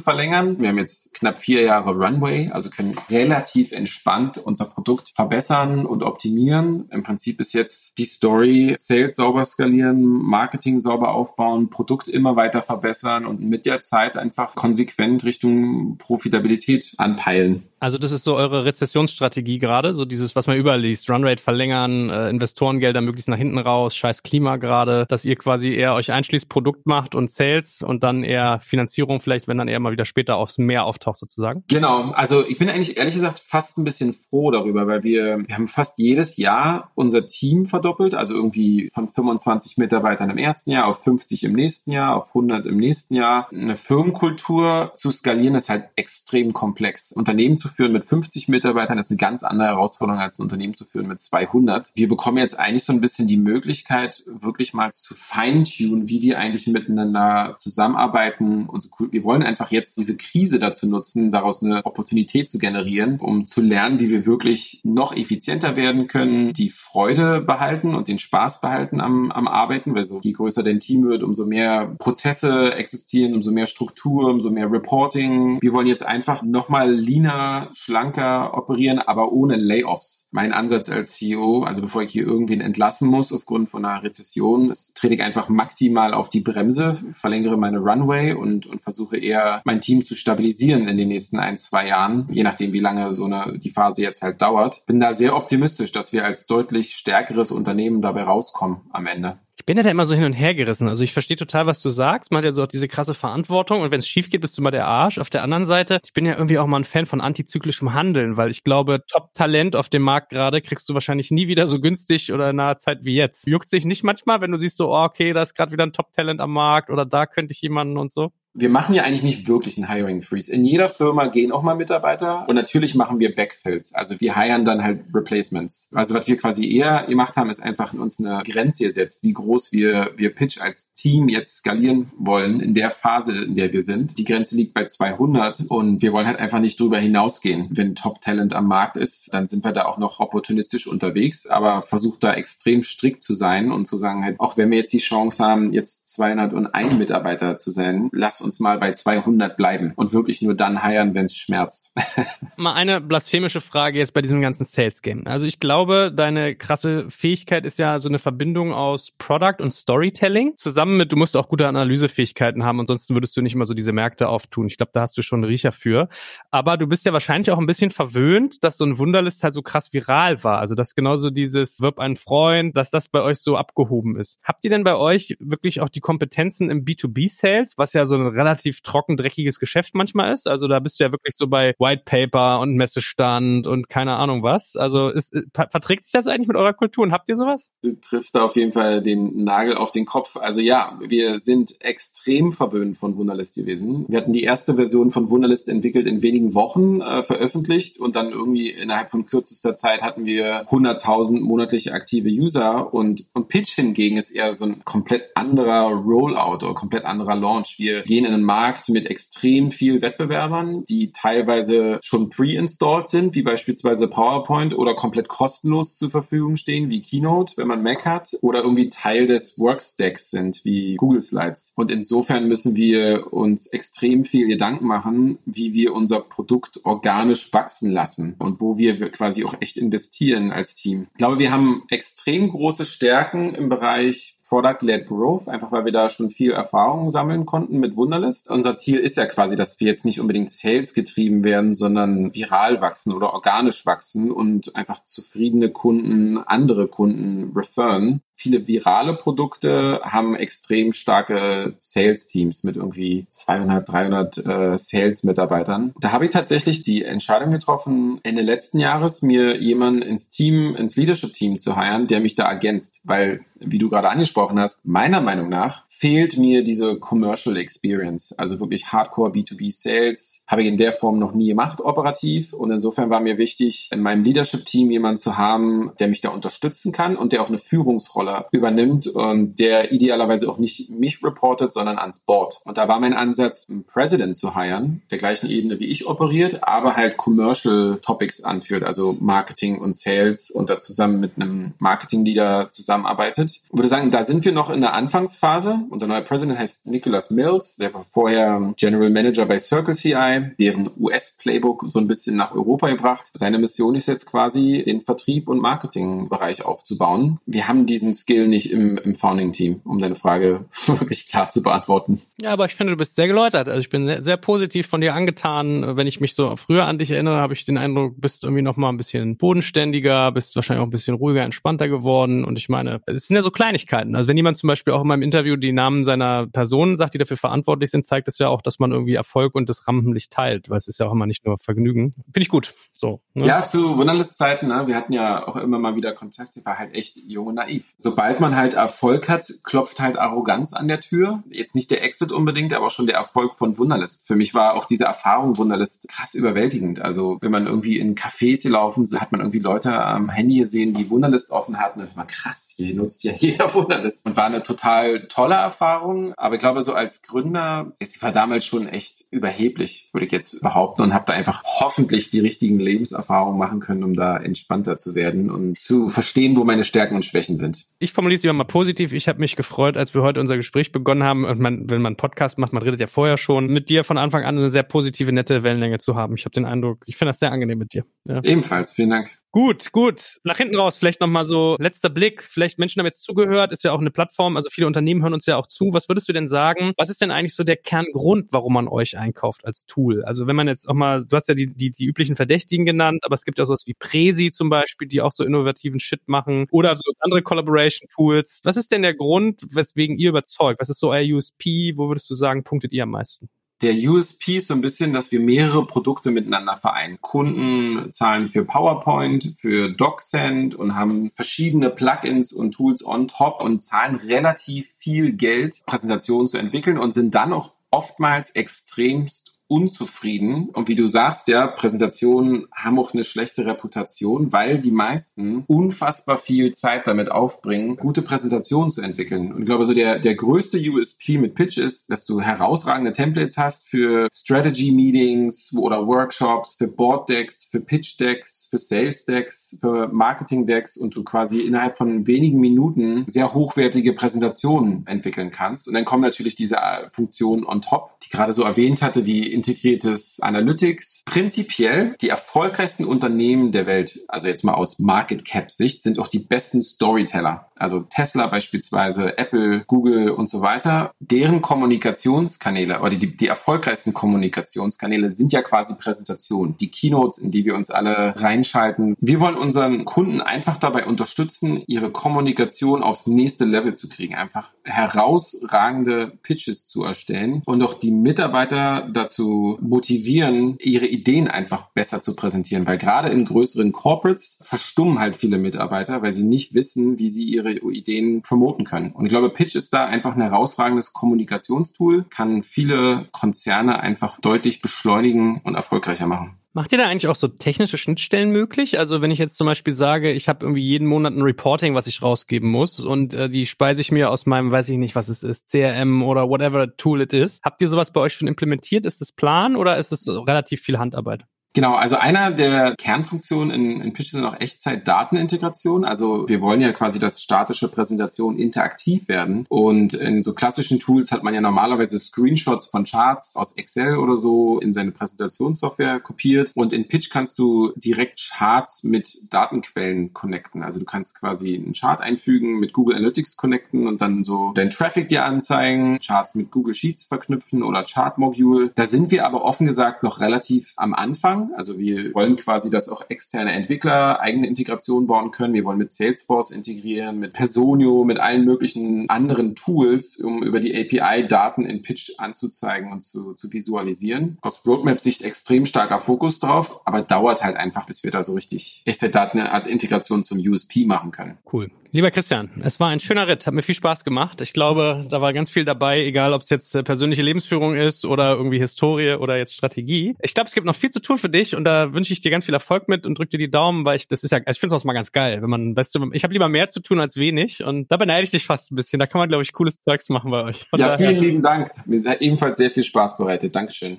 verlängern. 0.00 0.56
Wir 0.58 0.70
haben 0.70 0.78
jetzt 0.78 1.12
knapp 1.14 1.38
vier 1.38 1.62
Jahre 1.62 1.92
Runway, 1.92 2.50
also 2.50 2.70
können 2.70 2.96
relativ 3.08 3.72
entspannt 3.72 4.38
unser 4.38 4.66
Produkt 4.66 5.12
verbessern 5.14 5.86
und 5.86 6.02
optimieren. 6.02 6.88
Im 6.90 7.02
Prinzip 7.02 7.40
ist 7.40 7.52
jetzt 7.52 7.98
die 7.98 8.04
Story, 8.04 8.74
Sales 8.76 9.16
sauber 9.16 9.44
skalieren, 9.44 10.02
Marketing 10.02 10.78
sauber 10.78 11.12
aufbauen, 11.12 11.70
Produkt 11.70 12.08
immer 12.08 12.36
weiter 12.36 12.62
verbessern 12.62 13.26
und 13.26 13.40
mit 13.40 13.66
der 13.66 13.80
Zeit 13.80 14.16
einfach 14.16 14.54
konsequent 14.54 15.24
Richtung 15.24 15.96
Profitabilität 15.98 16.92
anpeilen. 16.98 17.69
Also 17.80 17.96
das 17.96 18.12
ist 18.12 18.24
so 18.24 18.36
eure 18.36 18.66
Rezessionsstrategie 18.66 19.58
gerade, 19.58 19.94
so 19.94 20.04
dieses, 20.04 20.36
was 20.36 20.46
man 20.46 20.58
überall 20.58 20.80
liest, 20.80 21.08
Runrate 21.08 21.42
verlängern, 21.42 22.10
äh, 22.10 22.28
Investorengelder 22.28 23.00
möglichst 23.00 23.30
nach 23.30 23.38
hinten 23.38 23.56
raus, 23.56 23.96
scheiß 23.96 24.22
Klima 24.22 24.58
gerade, 24.58 25.06
dass 25.08 25.24
ihr 25.24 25.34
quasi 25.36 25.72
eher 25.72 25.94
euch 25.94 26.12
einschließt, 26.12 26.46
Produkt 26.50 26.86
macht 26.86 27.14
und 27.14 27.30
Sales 27.30 27.80
und 27.80 28.02
dann 28.02 28.22
eher 28.22 28.60
Finanzierung 28.60 29.20
vielleicht, 29.20 29.48
wenn 29.48 29.56
dann 29.56 29.68
eher 29.68 29.80
mal 29.80 29.92
wieder 29.92 30.04
später 30.04 30.36
aufs 30.36 30.58
Meer 30.58 30.84
auftaucht 30.84 31.18
sozusagen. 31.18 31.64
Genau, 31.68 32.10
also 32.12 32.46
ich 32.46 32.58
bin 32.58 32.68
eigentlich 32.68 32.98
ehrlich 32.98 33.14
gesagt 33.14 33.38
fast 33.38 33.78
ein 33.78 33.84
bisschen 33.84 34.12
froh 34.12 34.50
darüber, 34.50 34.86
weil 34.86 35.02
wir, 35.02 35.38
wir 35.46 35.54
haben 35.54 35.68
fast 35.68 35.98
jedes 35.98 36.36
Jahr 36.36 36.90
unser 36.94 37.26
Team 37.26 37.64
verdoppelt, 37.64 38.14
also 38.14 38.34
irgendwie 38.34 38.90
von 38.92 39.08
25 39.08 39.78
Mitarbeitern 39.78 40.28
im 40.28 40.36
ersten 40.36 40.70
Jahr 40.70 40.86
auf 40.86 41.02
50 41.02 41.44
im 41.44 41.54
nächsten 41.54 41.92
Jahr, 41.92 42.14
auf 42.14 42.28
100 42.28 42.66
im 42.66 42.76
nächsten 42.76 43.14
Jahr. 43.14 43.48
Eine 43.50 43.78
Firmenkultur 43.78 44.92
zu 44.96 45.10
skalieren 45.10 45.54
ist 45.54 45.70
halt 45.70 45.84
extrem 45.96 46.52
komplex. 46.52 47.12
Unternehmen 47.12 47.56
zu 47.56 47.69
führen 47.70 47.92
mit 47.92 48.04
50 48.04 48.48
Mitarbeitern 48.48 48.98
ist 48.98 49.10
eine 49.10 49.18
ganz 49.18 49.42
andere 49.42 49.68
Herausforderung 49.68 50.20
als 50.20 50.38
ein 50.38 50.42
Unternehmen 50.42 50.74
zu 50.74 50.84
führen 50.84 51.06
mit 51.06 51.20
200. 51.20 51.92
Wir 51.94 52.08
bekommen 52.08 52.38
jetzt 52.38 52.58
eigentlich 52.58 52.84
so 52.84 52.92
ein 52.92 53.00
bisschen 53.00 53.28
die 53.28 53.36
Möglichkeit, 53.36 54.22
wirklich 54.26 54.74
mal 54.74 54.90
zu 54.92 55.14
feintunen, 55.14 56.08
wie 56.08 56.22
wir 56.22 56.38
eigentlich 56.38 56.66
miteinander 56.66 57.56
zusammenarbeiten. 57.58 58.66
Und 58.66 58.88
wir 59.10 59.24
wollen 59.24 59.42
einfach 59.42 59.70
jetzt 59.70 59.96
diese 59.96 60.16
Krise 60.16 60.58
dazu 60.58 60.88
nutzen, 60.88 61.32
daraus 61.32 61.62
eine 61.62 61.84
Opportunität 61.84 62.50
zu 62.50 62.58
generieren, 62.58 63.18
um 63.20 63.46
zu 63.46 63.60
lernen, 63.60 64.00
wie 64.00 64.10
wir 64.10 64.26
wirklich 64.26 64.80
noch 64.84 65.14
effizienter 65.16 65.76
werden 65.76 66.06
können, 66.06 66.52
die 66.52 66.70
Freude 66.70 67.40
behalten 67.40 67.94
und 67.94 68.08
den 68.08 68.18
Spaß 68.18 68.60
behalten 68.60 69.00
am, 69.00 69.30
am 69.30 69.48
Arbeiten, 69.48 69.94
weil 69.94 70.04
so 70.04 70.20
je 70.22 70.32
größer 70.32 70.62
dein 70.62 70.80
Team 70.80 71.04
wird, 71.04 71.22
umso 71.22 71.46
mehr 71.46 71.94
Prozesse 71.98 72.74
existieren, 72.74 73.34
umso 73.34 73.52
mehr 73.52 73.66
Struktur, 73.66 74.30
umso 74.30 74.50
mehr 74.50 74.70
Reporting. 74.70 75.60
Wir 75.60 75.72
wollen 75.72 75.86
jetzt 75.86 76.04
einfach 76.04 76.42
nochmal 76.42 76.92
leaner 76.92 77.59
schlanker 77.72 78.56
operieren, 78.56 78.98
aber 78.98 79.32
ohne 79.32 79.56
Layoffs. 79.56 80.28
Mein 80.32 80.52
Ansatz 80.52 80.90
als 80.90 81.12
CEO, 81.12 81.62
also 81.64 81.82
bevor 81.82 82.02
ich 82.02 82.12
hier 82.12 82.26
irgendwen 82.26 82.60
entlassen 82.60 83.08
muss 83.08 83.32
aufgrund 83.32 83.70
von 83.70 83.84
einer 83.84 84.02
Rezession, 84.02 84.72
trete 84.94 85.14
ich 85.14 85.22
einfach 85.22 85.48
maximal 85.48 86.14
auf 86.14 86.28
die 86.28 86.40
Bremse, 86.40 86.96
verlängere 87.12 87.56
meine 87.56 87.78
Runway 87.78 88.32
und, 88.32 88.66
und 88.66 88.80
versuche 88.80 89.16
eher 89.16 89.62
mein 89.64 89.80
Team 89.80 90.04
zu 90.04 90.14
stabilisieren 90.14 90.88
in 90.88 90.96
den 90.96 91.08
nächsten 91.08 91.38
ein, 91.38 91.56
zwei 91.56 91.88
Jahren, 91.88 92.28
je 92.30 92.42
nachdem, 92.42 92.72
wie 92.72 92.80
lange 92.80 93.12
so 93.12 93.24
eine, 93.24 93.58
die 93.58 93.70
Phase 93.70 94.02
jetzt 94.02 94.22
halt 94.22 94.40
dauert. 94.42 94.84
Bin 94.86 95.00
da 95.00 95.12
sehr 95.12 95.36
optimistisch, 95.36 95.92
dass 95.92 96.12
wir 96.12 96.24
als 96.24 96.46
deutlich 96.46 96.94
stärkeres 96.94 97.50
Unternehmen 97.50 98.02
dabei 98.02 98.22
rauskommen 98.22 98.82
am 98.90 99.06
Ende 99.06 99.38
bin 99.70 99.76
ja 99.76 99.84
da 99.84 99.90
immer 99.92 100.04
so 100.04 100.16
hin 100.16 100.24
und 100.24 100.32
her 100.32 100.52
gerissen. 100.52 100.88
Also 100.88 101.04
ich 101.04 101.12
verstehe 101.12 101.36
total, 101.36 101.64
was 101.64 101.78
du 101.78 101.90
sagst. 101.90 102.32
Man 102.32 102.38
hat 102.38 102.44
ja 102.44 102.50
so 102.50 102.64
auch 102.64 102.66
diese 102.66 102.88
krasse 102.88 103.14
Verantwortung 103.14 103.82
und 103.82 103.92
wenn 103.92 104.00
es 104.00 104.08
schief 104.08 104.28
geht, 104.28 104.40
bist 104.40 104.58
du 104.58 104.62
mal 104.62 104.72
der 104.72 104.88
Arsch. 104.88 105.20
Auf 105.20 105.30
der 105.30 105.44
anderen 105.44 105.64
Seite, 105.64 106.00
ich 106.04 106.12
bin 106.12 106.26
ja 106.26 106.32
irgendwie 106.32 106.58
auch 106.58 106.66
mal 106.66 106.78
ein 106.78 106.84
Fan 106.84 107.06
von 107.06 107.20
antizyklischem 107.20 107.94
Handeln, 107.94 108.36
weil 108.36 108.50
ich 108.50 108.64
glaube, 108.64 109.04
Top-Talent 109.06 109.76
auf 109.76 109.88
dem 109.88 110.02
Markt 110.02 110.30
gerade 110.30 110.60
kriegst 110.60 110.88
du 110.88 110.94
wahrscheinlich 110.94 111.30
nie 111.30 111.46
wieder 111.46 111.68
so 111.68 111.80
günstig 111.80 112.32
oder 112.32 112.50
in 112.50 112.56
naher 112.56 112.78
Zeit 112.78 113.04
wie 113.04 113.14
jetzt. 113.14 113.46
Juckt 113.46 113.70
sich 113.70 113.84
nicht 113.84 114.02
manchmal, 114.02 114.40
wenn 114.40 114.50
du 114.50 114.58
siehst 114.58 114.76
so, 114.76 114.90
oh, 114.92 115.04
okay, 115.04 115.32
da 115.32 115.42
ist 115.42 115.54
gerade 115.54 115.70
wieder 115.70 115.86
ein 115.86 115.92
Top-Talent 115.92 116.40
am 116.40 116.52
Markt 116.52 116.90
oder 116.90 117.06
da 117.06 117.26
könnte 117.26 117.52
ich 117.52 117.62
jemanden 117.62 117.96
und 117.96 118.10
so? 118.10 118.32
Wir 118.52 118.68
machen 118.68 118.94
ja 118.94 119.04
eigentlich 119.04 119.22
nicht 119.22 119.46
wirklich 119.46 119.76
einen 119.76 119.88
Hiring 119.88 120.22
Freeze. 120.22 120.52
In 120.52 120.64
jeder 120.64 120.88
Firma 120.88 121.26
gehen 121.26 121.52
auch 121.52 121.62
mal 121.62 121.76
Mitarbeiter 121.76 122.48
und 122.48 122.56
natürlich 122.56 122.94
machen 122.96 123.20
wir 123.20 123.34
Backfills. 123.34 123.94
Also 123.94 124.20
wir 124.20 124.36
hiren 124.36 124.64
dann 124.64 124.82
halt 124.82 125.04
Replacements. 125.14 125.90
Also 125.94 126.14
was 126.14 126.26
wir 126.26 126.36
quasi 126.36 126.68
eher 126.76 127.04
gemacht 127.04 127.36
haben, 127.36 127.48
ist 127.48 127.62
einfach 127.62 127.92
uns 127.92 128.24
eine 128.24 128.42
Grenze 128.42 128.84
gesetzt, 128.84 129.22
wie 129.22 129.32
groß 129.32 129.72
wir, 129.72 130.12
wir 130.16 130.34
Pitch 130.34 130.60
als 130.60 130.89
Team 131.00 131.28
jetzt 131.28 131.58
skalieren 131.58 132.10
wollen 132.18 132.60
in 132.60 132.74
der 132.74 132.90
Phase, 132.90 133.44
in 133.44 133.54
der 133.54 133.72
wir 133.72 133.80
sind. 133.80 134.18
Die 134.18 134.24
Grenze 134.24 134.54
liegt 134.54 134.74
bei 134.74 134.84
200 134.84 135.64
und 135.68 136.02
wir 136.02 136.12
wollen 136.12 136.26
halt 136.26 136.38
einfach 136.38 136.60
nicht 136.60 136.78
drüber 136.78 136.98
hinausgehen. 136.98 137.68
Wenn 137.70 137.94
Top 137.94 138.20
Talent 138.20 138.52
am 138.54 138.66
Markt 138.66 138.96
ist, 138.96 139.32
dann 139.32 139.46
sind 139.46 139.64
wir 139.64 139.72
da 139.72 139.86
auch 139.86 139.96
noch 139.96 140.20
opportunistisch 140.20 140.86
unterwegs, 140.86 141.46
aber 141.46 141.80
versucht 141.80 142.22
da 142.22 142.34
extrem 142.34 142.82
strikt 142.82 143.22
zu 143.22 143.32
sein 143.32 143.72
und 143.72 143.86
zu 143.86 143.96
sagen 143.96 144.24
halt, 144.24 144.38
auch 144.40 144.58
wenn 144.58 144.70
wir 144.70 144.78
jetzt 144.78 144.92
die 144.92 144.98
Chance 144.98 145.42
haben, 145.42 145.72
jetzt 145.72 146.12
201 146.14 146.92
Mitarbeiter 146.94 147.56
zu 147.56 147.70
sein, 147.70 148.10
lass 148.12 148.42
uns 148.42 148.60
mal 148.60 148.78
bei 148.78 148.92
200 148.92 149.56
bleiben 149.56 149.92
und 149.96 150.12
wirklich 150.12 150.42
nur 150.42 150.54
dann 150.54 150.82
heiern, 150.82 151.14
wenn 151.14 151.24
es 151.24 151.36
schmerzt. 151.36 151.96
mal 152.56 152.74
eine 152.74 153.00
blasphemische 153.00 153.62
Frage 153.62 153.98
jetzt 153.98 154.12
bei 154.12 154.20
diesem 154.20 154.42
ganzen 154.42 154.64
Sales 154.64 155.00
Game. 155.00 155.26
Also 155.26 155.46
ich 155.46 155.60
glaube, 155.60 156.12
deine 156.14 156.54
krasse 156.56 157.08
Fähigkeit 157.08 157.64
ist 157.64 157.78
ja 157.78 157.98
so 157.98 158.08
eine 158.08 158.18
Verbindung 158.18 158.74
aus 158.74 159.12
Product 159.16 159.56
und 159.60 159.70
Storytelling 159.70 160.52
zusammen 160.56 160.89
zusammen 160.90 160.96
mit, 160.96 161.12
du 161.12 161.16
musst 161.16 161.36
auch 161.36 161.48
gute 161.48 161.68
Analysefähigkeiten 161.68 162.64
haben, 162.64 162.80
ansonsten 162.80 163.14
würdest 163.14 163.36
du 163.36 163.42
nicht 163.42 163.54
immer 163.54 163.64
so 163.64 163.74
diese 163.74 163.92
Märkte 163.92 164.28
auftun. 164.28 164.66
Ich 164.66 164.76
glaube, 164.76 164.90
da 164.92 165.02
hast 165.02 165.16
du 165.16 165.22
schon 165.22 165.40
einen 165.40 165.50
Riecher 165.50 165.72
für. 165.72 166.08
Aber 166.50 166.76
du 166.76 166.86
bist 166.86 167.06
ja 167.06 167.12
wahrscheinlich 167.12 167.50
auch 167.50 167.58
ein 167.58 167.66
bisschen 167.66 167.90
verwöhnt, 167.90 168.62
dass 168.64 168.76
so 168.76 168.84
ein 168.84 168.98
Wunderlist 168.98 169.42
halt 169.42 169.54
so 169.54 169.62
krass 169.62 169.92
viral 169.92 170.42
war. 170.44 170.58
Also 170.58 170.74
dass 170.74 170.94
genauso 170.94 171.30
dieses 171.30 171.80
Wirb 171.80 171.98
ein 171.98 172.16
Freund, 172.16 172.76
dass 172.76 172.90
das 172.90 173.08
bei 173.08 173.22
euch 173.22 173.38
so 173.38 173.56
abgehoben 173.56 174.16
ist. 174.18 174.38
Habt 174.42 174.64
ihr 174.64 174.70
denn 174.70 174.84
bei 174.84 174.96
euch 174.96 175.36
wirklich 175.38 175.80
auch 175.80 175.88
die 175.88 176.00
Kompetenzen 176.00 176.70
im 176.70 176.84
B2B-Sales, 176.84 177.74
was 177.76 177.92
ja 177.92 178.04
so 178.06 178.16
ein 178.16 178.26
relativ 178.26 178.82
trocken, 178.82 179.16
dreckiges 179.16 179.58
Geschäft 179.58 179.94
manchmal 179.94 180.32
ist? 180.32 180.48
Also 180.48 180.66
da 180.68 180.80
bist 180.80 180.98
du 180.98 181.04
ja 181.04 181.12
wirklich 181.12 181.34
so 181.36 181.46
bei 181.46 181.74
White 181.78 182.02
Paper 182.04 182.60
und 182.60 182.74
Messestand 182.74 183.66
und 183.66 183.88
keine 183.88 184.16
Ahnung 184.16 184.42
was. 184.42 184.76
Also 184.76 185.08
ist, 185.08 185.34
verträgt 185.52 186.04
sich 186.04 186.12
das 186.12 186.26
eigentlich 186.26 186.48
mit 186.48 186.56
eurer 186.56 186.74
Kultur 186.74 187.04
und 187.04 187.12
habt 187.12 187.28
ihr 187.28 187.36
sowas? 187.36 187.72
Du 187.82 187.92
triffst 188.00 188.34
da 188.34 188.44
auf 188.44 188.56
jeden 188.56 188.72
Fall 188.72 189.02
den 189.02 189.44
Nagel 189.44 189.76
auf 189.76 189.92
den 189.92 190.04
Kopf. 190.04 190.36
Also 190.36 190.60
ja, 190.60 190.79
wir 191.00 191.38
sind 191.38 191.80
extrem 191.80 192.52
verwöhnt 192.52 192.96
von 192.96 193.16
Wunderlist 193.16 193.54
gewesen. 193.54 194.04
Wir 194.08 194.18
hatten 194.18 194.32
die 194.32 194.42
erste 194.42 194.74
Version 194.74 195.10
von 195.10 195.30
Wunderlist 195.30 195.68
entwickelt 195.68 196.06
in 196.06 196.22
wenigen 196.22 196.54
Wochen 196.54 197.00
äh, 197.00 197.22
veröffentlicht 197.22 197.98
und 197.98 198.16
dann 198.16 198.30
irgendwie 198.30 198.70
innerhalb 198.70 199.10
von 199.10 199.24
kürzester 199.24 199.76
Zeit 199.76 200.02
hatten 200.02 200.26
wir 200.26 200.66
100.000 200.68 201.40
monatlich 201.40 201.92
aktive 201.92 202.28
User 202.28 202.92
und, 202.92 203.26
und 203.34 203.48
Pitch 203.48 203.74
hingegen 203.74 204.16
ist 204.16 204.30
eher 204.30 204.52
so 204.54 204.66
ein 204.66 204.84
komplett 204.84 205.36
anderer 205.36 205.90
Rollout 205.90 206.64
oder 206.64 206.74
komplett 206.74 207.04
anderer 207.04 207.36
Launch. 207.36 207.76
Wir 207.78 208.02
gehen 208.02 208.24
in 208.24 208.32
einen 208.32 208.44
Markt 208.44 208.88
mit 208.88 209.06
extrem 209.06 209.68
viel 209.68 210.02
Wettbewerbern, 210.02 210.84
die 210.88 211.12
teilweise 211.12 211.98
schon 212.02 212.30
pre-installed 212.30 213.08
sind, 213.08 213.34
wie 213.34 213.42
beispielsweise 213.42 214.08
PowerPoint 214.08 214.76
oder 214.76 214.94
komplett 214.94 215.28
kostenlos 215.28 215.96
zur 215.96 216.10
Verfügung 216.10 216.56
stehen, 216.56 216.90
wie 216.90 217.00
Keynote, 217.00 217.54
wenn 217.56 217.68
man 217.68 217.82
Mac 217.82 218.06
hat, 218.06 218.30
oder 218.40 218.62
irgendwie 218.62 218.88
Teil 218.88 219.26
des 219.26 219.58
Workstacks 219.58 220.30
sind, 220.30 220.60
wie 220.64 220.69
Google 220.96 221.20
Slides. 221.20 221.72
Und 221.76 221.90
insofern 221.90 222.48
müssen 222.48 222.76
wir 222.76 223.32
uns 223.32 223.66
extrem 223.68 224.24
viel 224.24 224.46
Gedanken 224.46 224.86
machen, 224.86 225.38
wie 225.46 225.72
wir 225.72 225.94
unser 225.94 226.20
Produkt 226.20 226.80
organisch 226.84 227.52
wachsen 227.52 227.92
lassen 227.92 228.36
und 228.38 228.60
wo 228.60 228.78
wir 228.78 229.10
quasi 229.10 229.44
auch 229.44 229.54
echt 229.60 229.76
investieren 229.76 230.50
als 230.50 230.74
Team. 230.74 231.06
Ich 231.12 231.18
glaube, 231.18 231.38
wir 231.38 231.52
haben 231.52 231.84
extrem 231.88 232.48
große 232.48 232.84
Stärken 232.84 233.54
im 233.54 233.68
Bereich 233.68 234.39
Product-led 234.50 235.06
Growth, 235.06 235.48
einfach 235.48 235.70
weil 235.70 235.84
wir 235.84 235.92
da 235.92 236.10
schon 236.10 236.28
viel 236.28 236.50
Erfahrung 236.50 237.10
sammeln 237.10 237.46
konnten 237.46 237.78
mit 237.78 237.96
Wunderlist. 237.96 238.50
Unser 238.50 238.74
Ziel 238.74 238.98
ist 238.98 239.16
ja 239.16 239.26
quasi, 239.26 239.54
dass 239.54 239.78
wir 239.78 239.86
jetzt 239.86 240.04
nicht 240.04 240.20
unbedingt 240.20 240.50
Sales 240.50 240.92
getrieben 240.92 241.44
werden, 241.44 241.72
sondern 241.72 242.34
viral 242.34 242.80
wachsen 242.80 243.14
oder 243.14 243.32
organisch 243.32 243.86
wachsen 243.86 244.32
und 244.32 244.74
einfach 244.74 245.04
zufriedene 245.04 245.70
Kunden, 245.70 246.38
andere 246.38 246.88
Kunden 246.88 247.52
referen 247.56 248.22
viele 248.40 248.66
virale 248.66 249.14
Produkte 249.14 250.00
haben 250.02 250.34
extrem 250.34 250.92
starke 250.92 251.74
Sales-Teams 251.78 252.64
mit 252.64 252.76
irgendwie 252.76 253.26
200, 253.28 253.88
300 253.88 254.38
äh, 254.38 254.78
Sales-Mitarbeitern. 254.78 255.92
Da 256.00 256.12
habe 256.12 256.24
ich 256.24 256.30
tatsächlich 256.30 256.82
die 256.82 257.04
Entscheidung 257.04 257.50
getroffen, 257.50 258.18
Ende 258.22 258.42
letzten 258.42 258.78
Jahres 258.78 259.20
mir 259.20 259.60
jemanden 259.60 260.00
ins 260.00 260.30
Team, 260.30 260.74
ins 260.74 260.96
Leadership-Team 260.96 261.58
zu 261.58 261.76
heiren, 261.76 262.06
der 262.06 262.20
mich 262.20 262.34
da 262.34 262.48
ergänzt, 262.48 263.02
weil, 263.04 263.40
wie 263.56 263.78
du 263.78 263.90
gerade 263.90 264.08
angesprochen 264.08 264.39
hast, 264.58 264.86
meiner 264.86 265.20
Meinung 265.20 265.48
nach 265.48 265.84
fehlt 266.00 266.38
mir 266.38 266.64
diese 266.64 266.96
Commercial 266.96 267.58
Experience, 267.58 268.32
also 268.38 268.58
wirklich 268.58 268.86
Hardcore 268.86 269.32
B2B 269.32 269.70
Sales, 269.70 270.44
habe 270.46 270.62
ich 270.62 270.68
in 270.68 270.78
der 270.78 270.94
Form 270.94 271.18
noch 271.18 271.34
nie 271.34 271.48
gemacht 271.48 271.82
operativ 271.82 272.54
und 272.54 272.70
insofern 272.70 273.10
war 273.10 273.20
mir 273.20 273.36
wichtig, 273.36 273.90
in 273.92 274.00
meinem 274.00 274.24
Leadership-Team 274.24 274.90
jemanden 274.90 275.18
zu 275.18 275.36
haben, 275.36 275.92
der 276.00 276.08
mich 276.08 276.22
da 276.22 276.30
unterstützen 276.30 276.92
kann 276.92 277.16
und 277.16 277.32
der 277.32 277.42
auch 277.42 277.50
eine 277.50 277.58
Führungsrolle 277.58 278.46
übernimmt 278.50 279.08
und 279.08 279.60
der 279.60 279.92
idealerweise 279.92 280.48
auch 280.48 280.56
nicht 280.56 280.88
mich 280.88 281.22
reportet, 281.22 281.70
sondern 281.70 281.98
ans 281.98 282.20
Board. 282.20 282.62
Und 282.64 282.78
da 282.78 282.88
war 282.88 282.98
mein 282.98 283.12
Ansatz, 283.12 283.68
einen 283.68 283.84
President 283.84 284.34
zu 284.36 284.56
hiren, 284.56 285.02
der 285.10 285.18
gleichen 285.18 285.50
Ebene 285.50 285.80
wie 285.80 285.86
ich 285.86 286.06
operiert, 286.06 286.66
aber 286.66 286.96
halt 286.96 287.18
Commercial 287.18 287.98
Topics 288.00 288.42
anführt, 288.42 288.84
also 288.84 289.18
Marketing 289.20 289.78
und 289.78 289.94
Sales 289.94 290.50
und 290.50 290.70
da 290.70 290.78
zusammen 290.78 291.20
mit 291.20 291.32
einem 291.36 291.74
Marketing 291.78 292.24
Leader 292.24 292.70
zusammenarbeitet. 292.70 293.60
Ich 293.64 293.70
würde 293.70 293.88
sagen, 293.88 294.10
da 294.10 294.22
sind 294.22 294.46
wir 294.46 294.52
noch 294.52 294.70
in 294.70 294.80
der 294.80 294.94
Anfangsphase. 294.94 295.89
Unser 295.90 296.06
neuer 296.06 296.20
President 296.20 296.56
heißt 296.56 296.86
Nicholas 296.86 297.32
Mills, 297.32 297.74
der 297.74 297.92
war 297.92 298.04
vorher 298.04 298.72
General 298.76 299.10
Manager 299.10 299.44
bei 299.44 299.58
Circle 299.58 299.92
CI, 299.92 300.52
deren 300.60 300.88
US-Playbook 300.96 301.82
so 301.88 301.98
ein 301.98 302.06
bisschen 302.06 302.36
nach 302.36 302.54
Europa 302.54 302.88
gebracht. 302.88 303.32
Seine 303.34 303.58
Mission 303.58 303.96
ist 303.96 304.06
jetzt 304.06 304.26
quasi, 304.26 304.84
den 304.84 305.00
Vertrieb 305.00 305.48
und 305.48 305.60
Marketingbereich 305.60 306.64
aufzubauen. 306.64 307.38
Wir 307.44 307.66
haben 307.66 307.86
diesen 307.86 308.14
Skill 308.14 308.46
nicht 308.46 308.70
im, 308.70 308.98
im 308.98 309.16
Founding-Team, 309.16 309.80
um 309.84 309.98
deine 309.98 310.14
Frage 310.14 310.66
wirklich 310.86 311.26
klar 311.26 311.50
zu 311.50 311.60
beantworten. 311.60 312.22
Ja, 312.40 312.52
aber 312.52 312.66
ich 312.66 312.76
finde, 312.76 312.92
du 312.92 312.96
bist 312.96 313.16
sehr 313.16 313.26
geläutert. 313.26 313.68
Also 313.68 313.80
ich 313.80 313.90
bin 313.90 314.06
sehr, 314.06 314.22
sehr 314.22 314.36
positiv 314.36 314.86
von 314.86 315.00
dir 315.00 315.14
angetan. 315.14 315.96
Wenn 315.96 316.06
ich 316.06 316.20
mich 316.20 316.36
so 316.36 316.54
früher 316.54 316.86
an 316.86 316.98
dich 316.98 317.10
erinnere, 317.10 317.38
habe 317.38 317.52
ich 317.52 317.64
den 317.64 317.78
Eindruck, 317.78 318.20
bist 318.20 318.44
irgendwie 318.44 318.62
noch 318.62 318.76
mal 318.76 318.90
ein 318.90 318.96
bisschen 318.96 319.36
bodenständiger, 319.36 320.30
bist 320.30 320.54
wahrscheinlich 320.54 320.82
auch 320.82 320.86
ein 320.86 320.90
bisschen 320.90 321.16
ruhiger, 321.16 321.42
entspannter 321.42 321.88
geworden. 321.88 322.44
Und 322.44 322.58
ich 322.58 322.68
meine, 322.68 323.00
es 323.06 323.26
sind 323.26 323.34
ja 323.34 323.42
so 323.42 323.50
Kleinigkeiten. 323.50 324.14
Also 324.14 324.28
wenn 324.28 324.36
jemand 324.36 324.56
zum 324.56 324.68
Beispiel 324.68 324.92
auch 324.92 325.02
in 325.02 325.08
meinem 325.08 325.22
Interview 325.22 325.56
die 325.56 325.79
Namen 325.80 326.04
seiner 326.04 326.46
Personen 326.46 326.98
sagt, 326.98 327.14
die 327.14 327.18
dafür 327.18 327.38
verantwortlich 327.38 327.90
sind, 327.90 328.04
zeigt 328.04 328.28
es 328.28 328.38
ja 328.38 328.48
auch, 328.48 328.60
dass 328.60 328.78
man 328.78 328.92
irgendwie 328.92 329.14
Erfolg 329.14 329.54
und 329.54 329.68
das 329.68 329.88
Rampenlicht 329.88 330.30
teilt, 330.30 330.68
weil 330.68 330.76
es 330.76 330.88
ist 330.88 331.00
ja 331.00 331.06
auch 331.06 331.12
immer 331.12 331.26
nicht 331.26 331.46
nur 331.46 331.56
Vergnügen. 331.56 332.10
Finde 332.26 332.42
ich 332.42 332.48
gut. 332.48 332.74
So. 332.92 333.22
Ne? 333.34 333.46
Ja, 333.46 333.64
zu 333.64 333.96
Wunderlist-Zeiten, 333.96 334.68
ne? 334.68 334.86
wir 334.86 334.94
hatten 334.94 335.14
ja 335.14 335.46
auch 335.48 335.56
immer 335.56 335.78
mal 335.78 335.96
wieder 335.96 336.12
Kontakt, 336.12 336.50
war 336.64 336.78
halt 336.78 336.94
echt 336.94 337.16
jung 337.16 337.46
und 337.46 337.54
naiv. 337.54 337.94
So 337.98 338.10
sobald 338.10 338.40
man 338.40 338.56
halt 338.56 338.74
Erfolg 338.74 339.28
hat, 339.28 339.48
klopft 339.62 340.00
halt 340.00 340.18
Arroganz 340.18 340.74
an 340.74 340.88
der 340.88 341.00
Tür. 341.00 341.44
Jetzt 341.48 341.76
nicht 341.76 341.92
der 341.92 342.02
Exit 342.02 342.32
unbedingt, 342.32 342.74
aber 342.74 342.90
schon 342.90 343.06
der 343.06 343.14
Erfolg 343.14 343.54
von 343.54 343.78
Wunderlist. 343.78 344.26
Für 344.26 344.34
mich 344.34 344.52
war 344.52 344.74
auch 344.74 344.84
diese 344.84 345.04
Erfahrung 345.04 345.56
Wunderlist 345.56 346.08
krass 346.08 346.34
überwältigend. 346.34 347.00
Also 347.00 347.38
wenn 347.40 347.52
man 347.52 347.66
irgendwie 347.66 347.98
in 347.98 348.16
Cafés 348.16 348.64
gelaufen 348.64 349.04
ist, 349.04 349.20
hat 349.20 349.30
man 349.30 349.40
irgendwie 349.40 349.60
Leute 349.60 350.04
am 350.04 350.28
Handy 350.28 350.58
gesehen, 350.58 350.92
die 350.92 351.08
Wunderlist 351.08 351.52
offen 351.52 351.78
hatten. 351.78 352.00
Das 352.00 352.16
war 352.16 352.26
krass. 352.26 352.74
Hier 352.76 352.96
nutzt 352.96 353.22
ja 353.22 353.32
jeder 353.32 353.72
Wunderlist. 353.74 354.26
Und 354.26 354.36
war 354.36 354.46
eine 354.46 354.64
total 354.64 355.28
tolle 355.28 355.58
Erfahrung. 355.70 356.34
Aber 356.36 356.56
ich 356.56 356.60
glaube, 356.60 356.82
so 356.82 356.94
als 356.94 357.22
Gründer, 357.22 357.92
es 357.98 358.20
war 358.22 358.32
damals 358.32 358.64
schon 358.64 358.88
echt 358.88 359.24
überheblich, 359.30 360.10
würde 360.12 360.26
ich 360.26 360.32
jetzt 360.32 360.60
behaupten. 360.60 361.02
Und 361.02 361.14
habe 361.14 361.24
da 361.26 361.32
einfach 361.32 361.62
hoffentlich 361.64 362.30
die 362.30 362.40
richtigen 362.40 362.78
Lebenserfahrungen 362.78 363.58
machen 363.58 363.80
können, 363.80 364.04
um 364.04 364.14
da 364.14 364.36
entspannter 364.36 364.96
zu 364.96 365.14
werden 365.14 365.50
und 365.50 365.78
zu 365.78 366.08
verstehen, 366.08 366.56
wo 366.56 366.64
meine 366.64 366.84
Stärken 366.84 367.14
und 367.14 367.24
Schwächen 367.24 367.56
sind 367.56 367.86
ich 368.02 368.14
formuliere 368.14 368.36
es 368.38 368.42
lieber 368.42 368.54
mal 368.54 368.64
positiv. 368.64 369.12
Ich 369.12 369.28
habe 369.28 369.38
mich 369.40 369.56
gefreut, 369.56 369.98
als 369.98 370.14
wir 370.14 370.22
heute 370.22 370.40
unser 370.40 370.56
Gespräch 370.56 370.90
begonnen 370.90 371.22
haben. 371.22 371.44
Und 371.44 371.60
man, 371.60 371.90
wenn 371.90 372.00
man 372.00 372.10
einen 372.10 372.16
Podcast 372.16 372.58
macht, 372.58 372.72
man 372.72 372.82
redet 372.82 372.98
ja 372.98 373.06
vorher 373.06 373.36
schon, 373.36 373.66
mit 373.66 373.90
dir 373.90 374.04
von 374.04 374.16
Anfang 374.16 374.44
an 374.44 374.56
eine 374.56 374.70
sehr 374.70 374.82
positive, 374.82 375.30
nette 375.32 375.62
Wellenlänge 375.62 375.98
zu 375.98 376.16
haben. 376.16 376.34
Ich 376.34 376.46
habe 376.46 376.54
den 376.54 376.64
Eindruck, 376.64 377.04
ich 377.06 377.18
finde 377.18 377.30
das 377.30 377.40
sehr 377.40 377.52
angenehm 377.52 377.78
mit 377.78 377.92
dir. 377.92 378.04
Ja. 378.24 378.42
Ebenfalls, 378.42 378.94
vielen 378.94 379.10
Dank. 379.10 379.39
Gut, 379.52 379.90
gut. 379.90 380.38
Nach 380.44 380.58
hinten 380.58 380.76
raus, 380.76 380.96
vielleicht 380.96 381.20
nochmal 381.20 381.44
so 381.44 381.74
letzter 381.80 382.08
Blick. 382.08 382.40
Vielleicht 382.40 382.78
Menschen 382.78 383.00
haben 383.00 383.06
jetzt 383.06 383.22
zugehört, 383.22 383.72
ist 383.72 383.82
ja 383.82 383.90
auch 383.90 383.98
eine 383.98 384.12
Plattform, 384.12 384.56
also 384.56 384.70
viele 384.70 384.86
Unternehmen 384.86 385.22
hören 385.22 385.34
uns 385.34 385.44
ja 385.46 385.56
auch 385.56 385.66
zu. 385.66 385.88
Was 385.92 386.08
würdest 386.08 386.28
du 386.28 386.32
denn 386.32 386.46
sagen? 386.46 386.92
Was 386.96 387.10
ist 387.10 387.20
denn 387.20 387.32
eigentlich 387.32 387.56
so 387.56 387.64
der 387.64 387.76
Kerngrund, 387.76 388.52
warum 388.52 388.74
man 388.74 388.86
euch 388.86 389.18
einkauft 389.18 389.64
als 389.64 389.86
Tool? 389.86 390.24
Also 390.24 390.46
wenn 390.46 390.54
man 390.54 390.68
jetzt 390.68 390.88
auch 390.88 390.94
mal, 390.94 391.24
du 391.26 391.34
hast 391.34 391.48
ja 391.48 391.54
die, 391.56 391.66
die, 391.66 391.90
die 391.90 392.04
üblichen 392.06 392.36
Verdächtigen 392.36 392.86
genannt, 392.86 393.24
aber 393.24 393.34
es 393.34 393.44
gibt 393.44 393.58
ja 393.58 393.64
sowas 393.64 393.88
wie 393.88 393.94
Presi 393.94 394.52
zum 394.52 394.70
Beispiel, 394.70 395.08
die 395.08 395.20
auch 395.20 395.32
so 395.32 395.42
innovativen 395.42 395.98
Shit 395.98 396.28
machen 396.28 396.68
oder 396.70 396.94
so 396.94 397.02
andere 397.18 397.42
Collaboration-Tools. 397.42 398.60
Was 398.62 398.76
ist 398.76 398.92
denn 398.92 399.02
der 399.02 399.14
Grund, 399.14 399.62
weswegen 399.74 400.16
ihr 400.16 400.28
überzeugt? 400.28 400.78
Was 400.78 400.90
ist 400.90 401.00
so 401.00 401.10
euer 401.10 401.24
USP? 401.24 401.94
Wo 401.96 402.06
würdest 402.08 402.30
du 402.30 402.36
sagen, 402.36 402.62
punktet 402.62 402.92
ihr 402.92 403.02
am 403.02 403.10
meisten? 403.10 403.48
Der 403.82 403.94
USP 403.94 404.58
ist 404.58 404.68
so 404.68 404.74
ein 404.74 404.82
bisschen, 404.82 405.12
dass 405.12 405.32
wir 405.32 405.40
mehrere 405.40 405.86
Produkte 405.86 406.30
miteinander 406.30 406.76
vereinen. 406.76 407.20
Kunden 407.20 408.12
zahlen 408.12 408.46
für 408.46 408.64
PowerPoint, 408.64 409.54
für 409.58 409.90
DocSend 409.90 410.74
und 410.74 410.96
haben 410.96 411.30
verschiedene 411.30 411.90
Plugins 411.90 412.52
und 412.52 412.72
Tools 412.72 413.04
on 413.04 413.28
top 413.28 413.60
und 413.60 413.82
zahlen 413.82 414.16
relativ 414.16 414.90
viel 414.90 415.32
Geld, 415.32 415.82
Präsentationen 415.86 416.48
zu 416.48 416.58
entwickeln 416.58 416.98
und 416.98 417.14
sind 417.14 417.34
dann 417.34 417.52
auch 417.52 417.72
oftmals 417.90 418.50
extremst 418.50 419.49
unzufrieden. 419.70 420.68
Und 420.70 420.88
wie 420.88 420.96
du 420.96 421.06
sagst, 421.06 421.46
ja, 421.46 421.68
Präsentationen 421.68 422.66
haben 422.74 422.98
auch 422.98 423.14
eine 423.14 423.22
schlechte 423.22 423.66
Reputation, 423.66 424.52
weil 424.52 424.78
die 424.78 424.90
meisten 424.90 425.62
unfassbar 425.68 426.38
viel 426.38 426.72
Zeit 426.72 427.06
damit 427.06 427.30
aufbringen, 427.30 427.96
gute 427.96 428.22
Präsentationen 428.22 428.90
zu 428.90 429.00
entwickeln. 429.00 429.52
Und 429.52 429.60
ich 429.60 429.66
glaube, 429.66 429.84
so 429.84 429.94
der, 429.94 430.18
der 430.18 430.34
größte 430.34 430.78
USP 430.90 431.38
mit 431.38 431.54
Pitch 431.54 431.78
ist, 431.78 432.10
dass 432.10 432.26
du 432.26 432.40
herausragende 432.40 433.12
Templates 433.12 433.58
hast 433.58 433.88
für 433.88 434.28
Strategy 434.34 434.90
Meetings 434.90 435.72
oder 435.78 436.04
Workshops, 436.04 436.74
für 436.74 436.88
Board 436.88 437.28
Decks, 437.28 437.68
für 437.70 437.80
Pitch 437.80 438.18
Decks, 438.18 438.66
für 438.70 438.78
Sales 438.78 439.24
Decks, 439.24 439.78
für 439.80 440.08
Marketing 440.08 440.66
Decks 440.66 440.96
und 440.96 441.14
du 441.14 441.22
quasi 441.22 441.60
innerhalb 441.60 441.96
von 441.96 442.26
wenigen 442.26 442.58
Minuten 442.58 443.24
sehr 443.28 443.54
hochwertige 443.54 444.14
Präsentationen 444.14 445.06
entwickeln 445.06 445.52
kannst. 445.52 445.86
Und 445.86 445.94
dann 445.94 446.04
kommen 446.04 446.22
natürlich 446.22 446.56
diese 446.56 446.78
Funktionen 447.08 447.64
on 447.64 447.82
top, 447.82 448.18
die 448.20 448.30
gerade 448.30 448.52
so 448.52 448.64
erwähnt 448.64 449.00
hatte, 449.02 449.26
wie 449.26 449.59
integriertes 449.60 450.38
Analytics. 450.40 451.22
Prinzipiell 451.26 452.16
die 452.22 452.30
erfolgreichsten 452.30 453.04
Unternehmen 453.04 453.72
der 453.72 453.86
Welt, 453.86 454.20
also 454.28 454.48
jetzt 454.48 454.64
mal 454.64 454.72
aus 454.72 454.98
Market 455.00 455.44
Cap 455.44 455.70
Sicht, 455.70 456.02
sind 456.02 456.18
auch 456.18 456.28
die 456.28 456.38
besten 456.38 456.82
Storyteller. 456.82 457.66
also 457.80 458.00
Tesla 458.00 458.46
beispielsweise, 458.46 459.38
Apple, 459.38 459.84
Google 459.86 460.30
und 460.30 460.48
so 460.48 460.60
weiter, 460.60 461.12
deren 461.18 461.62
Kommunikationskanäle 461.62 463.00
oder 463.00 463.10
die, 463.10 463.36
die 463.36 463.46
erfolgreichsten 463.46 464.12
Kommunikationskanäle 464.12 465.30
sind 465.30 465.52
ja 465.52 465.62
quasi 465.62 465.94
Präsentationen, 465.98 466.76
die 466.76 466.90
Keynotes, 466.90 467.38
in 467.38 467.50
die 467.50 467.64
wir 467.64 467.74
uns 467.74 467.90
alle 467.90 468.34
reinschalten. 468.36 469.16
Wir 469.20 469.40
wollen 469.40 469.56
unseren 469.56 470.04
Kunden 470.04 470.40
einfach 470.40 470.76
dabei 470.76 471.06
unterstützen, 471.06 471.82
ihre 471.86 472.10
Kommunikation 472.10 473.02
aufs 473.02 473.26
nächste 473.26 473.64
Level 473.64 473.94
zu 473.94 474.08
kriegen, 474.08 474.34
einfach 474.34 474.72
herausragende 474.84 476.32
Pitches 476.42 476.86
zu 476.86 477.04
erstellen 477.04 477.62
und 477.64 477.82
auch 477.82 477.94
die 477.94 478.12
Mitarbeiter 478.12 479.08
dazu 479.10 479.49
motivieren, 479.80 480.76
ihre 480.80 481.06
Ideen 481.06 481.48
einfach 481.48 481.90
besser 481.92 482.20
zu 482.20 482.36
präsentieren, 482.36 482.86
weil 482.86 482.98
gerade 482.98 483.28
in 483.28 483.44
größeren 483.44 483.92
Corporates 483.92 484.60
verstummen 484.62 485.18
halt 485.18 485.36
viele 485.36 485.58
Mitarbeiter, 485.58 486.22
weil 486.22 486.32
sie 486.32 486.44
nicht 486.44 486.74
wissen, 486.74 487.18
wie 487.18 487.28
sie 487.28 487.44
ihre 487.44 487.72
Ideen 487.72 488.42
promoten 488.42 488.84
können. 488.84 489.12
Und 489.12 489.26
ich 489.26 489.30
glaube, 489.30 489.50
Pitch 489.50 489.74
ist 489.74 489.92
da 489.92 490.06
einfach 490.06 490.34
ein 490.34 490.42
herausragendes 490.42 491.12
Kommunikationstool, 491.12 492.24
kann 492.30 492.62
viele 492.62 493.28
Konzerne 493.32 494.00
einfach 494.00 494.40
deutlich 494.40 494.80
beschleunigen 494.80 495.60
und 495.64 495.74
erfolgreicher 495.74 496.26
machen. 496.26 496.59
Macht 496.72 496.92
ihr 496.92 496.98
da 496.98 497.08
eigentlich 497.08 497.26
auch 497.26 497.34
so 497.34 497.48
technische 497.48 497.98
Schnittstellen 497.98 498.50
möglich? 498.50 498.96
Also 498.96 499.20
wenn 499.20 499.32
ich 499.32 499.40
jetzt 499.40 499.56
zum 499.56 499.66
Beispiel 499.66 499.92
sage, 499.92 500.30
ich 500.30 500.48
habe 500.48 500.64
irgendwie 500.64 500.82
jeden 500.82 501.06
Monat 501.08 501.34
ein 501.34 501.42
Reporting, 501.42 501.96
was 501.96 502.06
ich 502.06 502.22
rausgeben 502.22 502.70
muss 502.70 503.00
und 503.00 503.34
äh, 503.34 503.50
die 503.50 503.66
speise 503.66 504.00
ich 504.00 504.12
mir 504.12 504.30
aus 504.30 504.46
meinem, 504.46 504.70
weiß 504.70 504.88
ich 504.90 504.96
nicht, 504.96 505.16
was 505.16 505.28
es 505.28 505.42
ist, 505.42 505.70
CRM 505.70 506.22
oder 506.22 506.48
whatever 506.48 506.96
Tool 506.96 507.22
it 507.22 507.32
is. 507.32 507.60
Habt 507.64 507.82
ihr 507.82 507.88
sowas 507.88 508.12
bei 508.12 508.20
euch 508.20 508.34
schon 508.34 508.46
implementiert? 508.46 509.04
Ist 509.04 509.20
das 509.20 509.32
Plan 509.32 509.74
oder 509.74 509.98
ist 509.98 510.12
es 510.12 510.28
relativ 510.28 510.80
viel 510.80 510.98
Handarbeit? 510.98 511.44
Genau, 511.80 511.94
also 511.94 512.16
einer 512.16 512.50
der 512.50 512.94
Kernfunktionen 512.94 513.70
in, 513.70 514.02
in 514.02 514.12
Pitch 514.12 514.32
sind 514.32 514.44
auch 514.44 514.60
Echtzeit-Datenintegration. 514.60 516.04
Also 516.04 516.46
wir 516.46 516.60
wollen 516.60 516.82
ja 516.82 516.92
quasi, 516.92 517.18
dass 517.18 517.42
statische 517.42 517.90
Präsentationen 517.90 518.58
interaktiv 518.58 519.28
werden. 519.28 519.64
Und 519.70 520.12
in 520.12 520.42
so 520.42 520.52
klassischen 520.52 520.98
Tools 520.98 521.32
hat 521.32 521.42
man 521.42 521.54
ja 521.54 521.62
normalerweise 521.62 522.18
Screenshots 522.18 522.88
von 522.88 523.04
Charts 523.04 523.56
aus 523.56 523.78
Excel 523.78 524.18
oder 524.18 524.36
so 524.36 524.78
in 524.78 524.92
seine 524.92 525.10
Präsentationssoftware 525.10 526.20
kopiert. 526.20 526.70
Und 526.74 526.92
in 526.92 527.08
Pitch 527.08 527.30
kannst 527.30 527.58
du 527.58 527.94
direkt 527.96 528.50
Charts 528.52 529.02
mit 529.02 529.50
Datenquellen 529.50 530.34
connecten. 530.34 530.82
Also 530.82 530.98
du 530.98 531.06
kannst 531.06 531.40
quasi 531.40 531.76
einen 531.76 531.94
Chart 531.94 532.20
einfügen, 532.20 532.78
mit 532.78 532.92
Google 532.92 533.16
Analytics 533.16 533.56
connecten 533.56 534.06
und 534.06 534.20
dann 534.20 534.44
so 534.44 534.72
dein 534.74 534.90
Traffic 534.90 535.28
dir 535.28 535.46
anzeigen, 535.46 536.18
Charts 536.18 536.54
mit 536.56 536.70
Google 536.70 536.92
Sheets 536.92 537.24
verknüpfen 537.24 537.82
oder 537.82 538.04
Chart-Module. 538.04 538.92
Da 538.94 539.06
sind 539.06 539.30
wir 539.30 539.46
aber 539.46 539.64
offen 539.64 539.86
gesagt 539.86 540.22
noch 540.22 540.40
relativ 540.40 540.92
am 540.96 541.14
Anfang 541.14 541.69
Also 541.76 541.98
wir 541.98 542.34
wollen 542.34 542.56
quasi, 542.56 542.90
dass 542.90 543.08
auch 543.08 543.28
externe 543.28 543.72
Entwickler 543.72 544.40
eigene 544.40 544.66
Integration 544.66 545.26
bauen 545.26 545.50
können. 545.50 545.74
Wir 545.74 545.84
wollen 545.84 545.98
mit 545.98 546.10
Salesforce 546.10 546.70
integrieren, 546.70 547.38
mit 547.38 547.52
Personio, 547.52 548.24
mit 548.24 548.38
allen 548.38 548.64
möglichen 548.64 549.28
anderen 549.28 549.74
Tools, 549.74 550.36
um 550.36 550.62
über 550.62 550.80
die 550.80 550.94
API 550.94 551.46
Daten 551.46 551.84
in 551.84 552.02
Pitch 552.02 552.32
anzuzeigen 552.38 553.12
und 553.12 553.22
zu, 553.22 553.54
zu 553.54 553.72
visualisieren. 553.72 554.58
Aus 554.60 554.84
Roadmap-Sicht 554.86 555.42
extrem 555.42 555.86
starker 555.86 556.20
Fokus 556.20 556.60
drauf, 556.60 557.00
aber 557.04 557.22
dauert 557.22 557.64
halt 557.64 557.76
einfach, 557.76 558.06
bis 558.06 558.24
wir 558.24 558.30
da 558.30 558.42
so 558.42 558.54
richtig 558.54 559.02
Echtzeitdaten-Integration 559.06 560.44
zum 560.44 560.58
USP 560.58 561.06
machen 561.06 561.30
können. 561.30 561.58
Cool. 561.72 561.90
Lieber 562.12 562.32
Christian, 562.32 562.70
es 562.82 562.98
war 562.98 563.08
ein 563.10 563.20
schöner 563.20 563.46
Ritt, 563.46 563.68
hat 563.68 563.74
mir 563.74 563.82
viel 563.82 563.94
Spaß 563.94 564.24
gemacht. 564.24 564.60
Ich 564.60 564.72
glaube, 564.72 565.24
da 565.30 565.40
war 565.40 565.52
ganz 565.52 565.70
viel 565.70 565.84
dabei, 565.84 566.24
egal 566.24 566.52
ob 566.52 566.62
es 566.62 566.68
jetzt 566.68 566.96
äh, 566.96 567.04
persönliche 567.04 567.42
Lebensführung 567.42 567.94
ist 567.94 568.24
oder 568.24 568.56
irgendwie 568.56 568.80
Historie 568.80 569.34
oder 569.34 569.56
jetzt 569.56 569.74
Strategie. 569.74 570.34
Ich 570.40 570.52
glaube, 570.52 570.66
es 570.66 570.74
gibt 570.74 570.86
noch 570.86 570.96
viel 570.96 571.10
zu 571.10 571.22
tun 571.22 571.38
für 571.38 571.48
dich 571.48 571.76
und 571.76 571.84
da 571.84 572.12
wünsche 572.12 572.32
ich 572.32 572.40
dir 572.40 572.50
ganz 572.50 572.64
viel 572.64 572.74
Erfolg 572.74 573.06
mit 573.06 573.26
und 573.26 573.38
drück 573.38 573.48
dir 573.50 573.58
die 573.58 573.70
Daumen, 573.70 574.04
weil 574.04 574.16
ich 574.16 574.26
das 574.26 574.42
ist 574.42 574.50
ja, 574.50 574.58
also 574.58 574.70
ich 574.70 574.80
finde 574.80 574.96
es 574.96 575.02
auch 575.02 575.04
mal 575.04 575.12
ganz 575.12 575.30
geil, 575.30 575.62
wenn 575.62 575.70
man, 575.70 575.94
weißt 575.94 576.14
du, 576.16 576.30
ich 576.32 576.42
habe 576.42 576.52
lieber 576.52 576.68
mehr 576.68 576.88
zu 576.88 577.00
tun 577.00 577.20
als 577.20 577.36
wenig 577.36 577.84
und 577.84 578.10
da 578.10 578.16
beneide 578.16 578.42
ich 578.42 578.50
dich 578.50 578.66
fast 578.66 578.90
ein 578.90 578.96
bisschen. 578.96 579.20
Da 579.20 579.26
kann 579.26 579.38
man, 579.38 579.48
glaube 579.48 579.62
ich, 579.62 579.72
cooles 579.72 580.00
Zeugs 580.00 580.28
machen 580.30 580.50
bei 580.50 580.64
euch. 580.64 580.88
Von 580.88 580.98
ja, 580.98 581.06
daher. 581.06 581.28
vielen 581.28 581.40
lieben 581.40 581.62
Dank. 581.62 581.90
Mir 582.06 582.18
hat 582.28 582.40
ebenfalls 582.40 582.78
sehr 582.78 582.90
viel 582.90 583.04
Spaß 583.04 583.38
bereitet. 583.38 583.76
Dankeschön. 583.76 584.18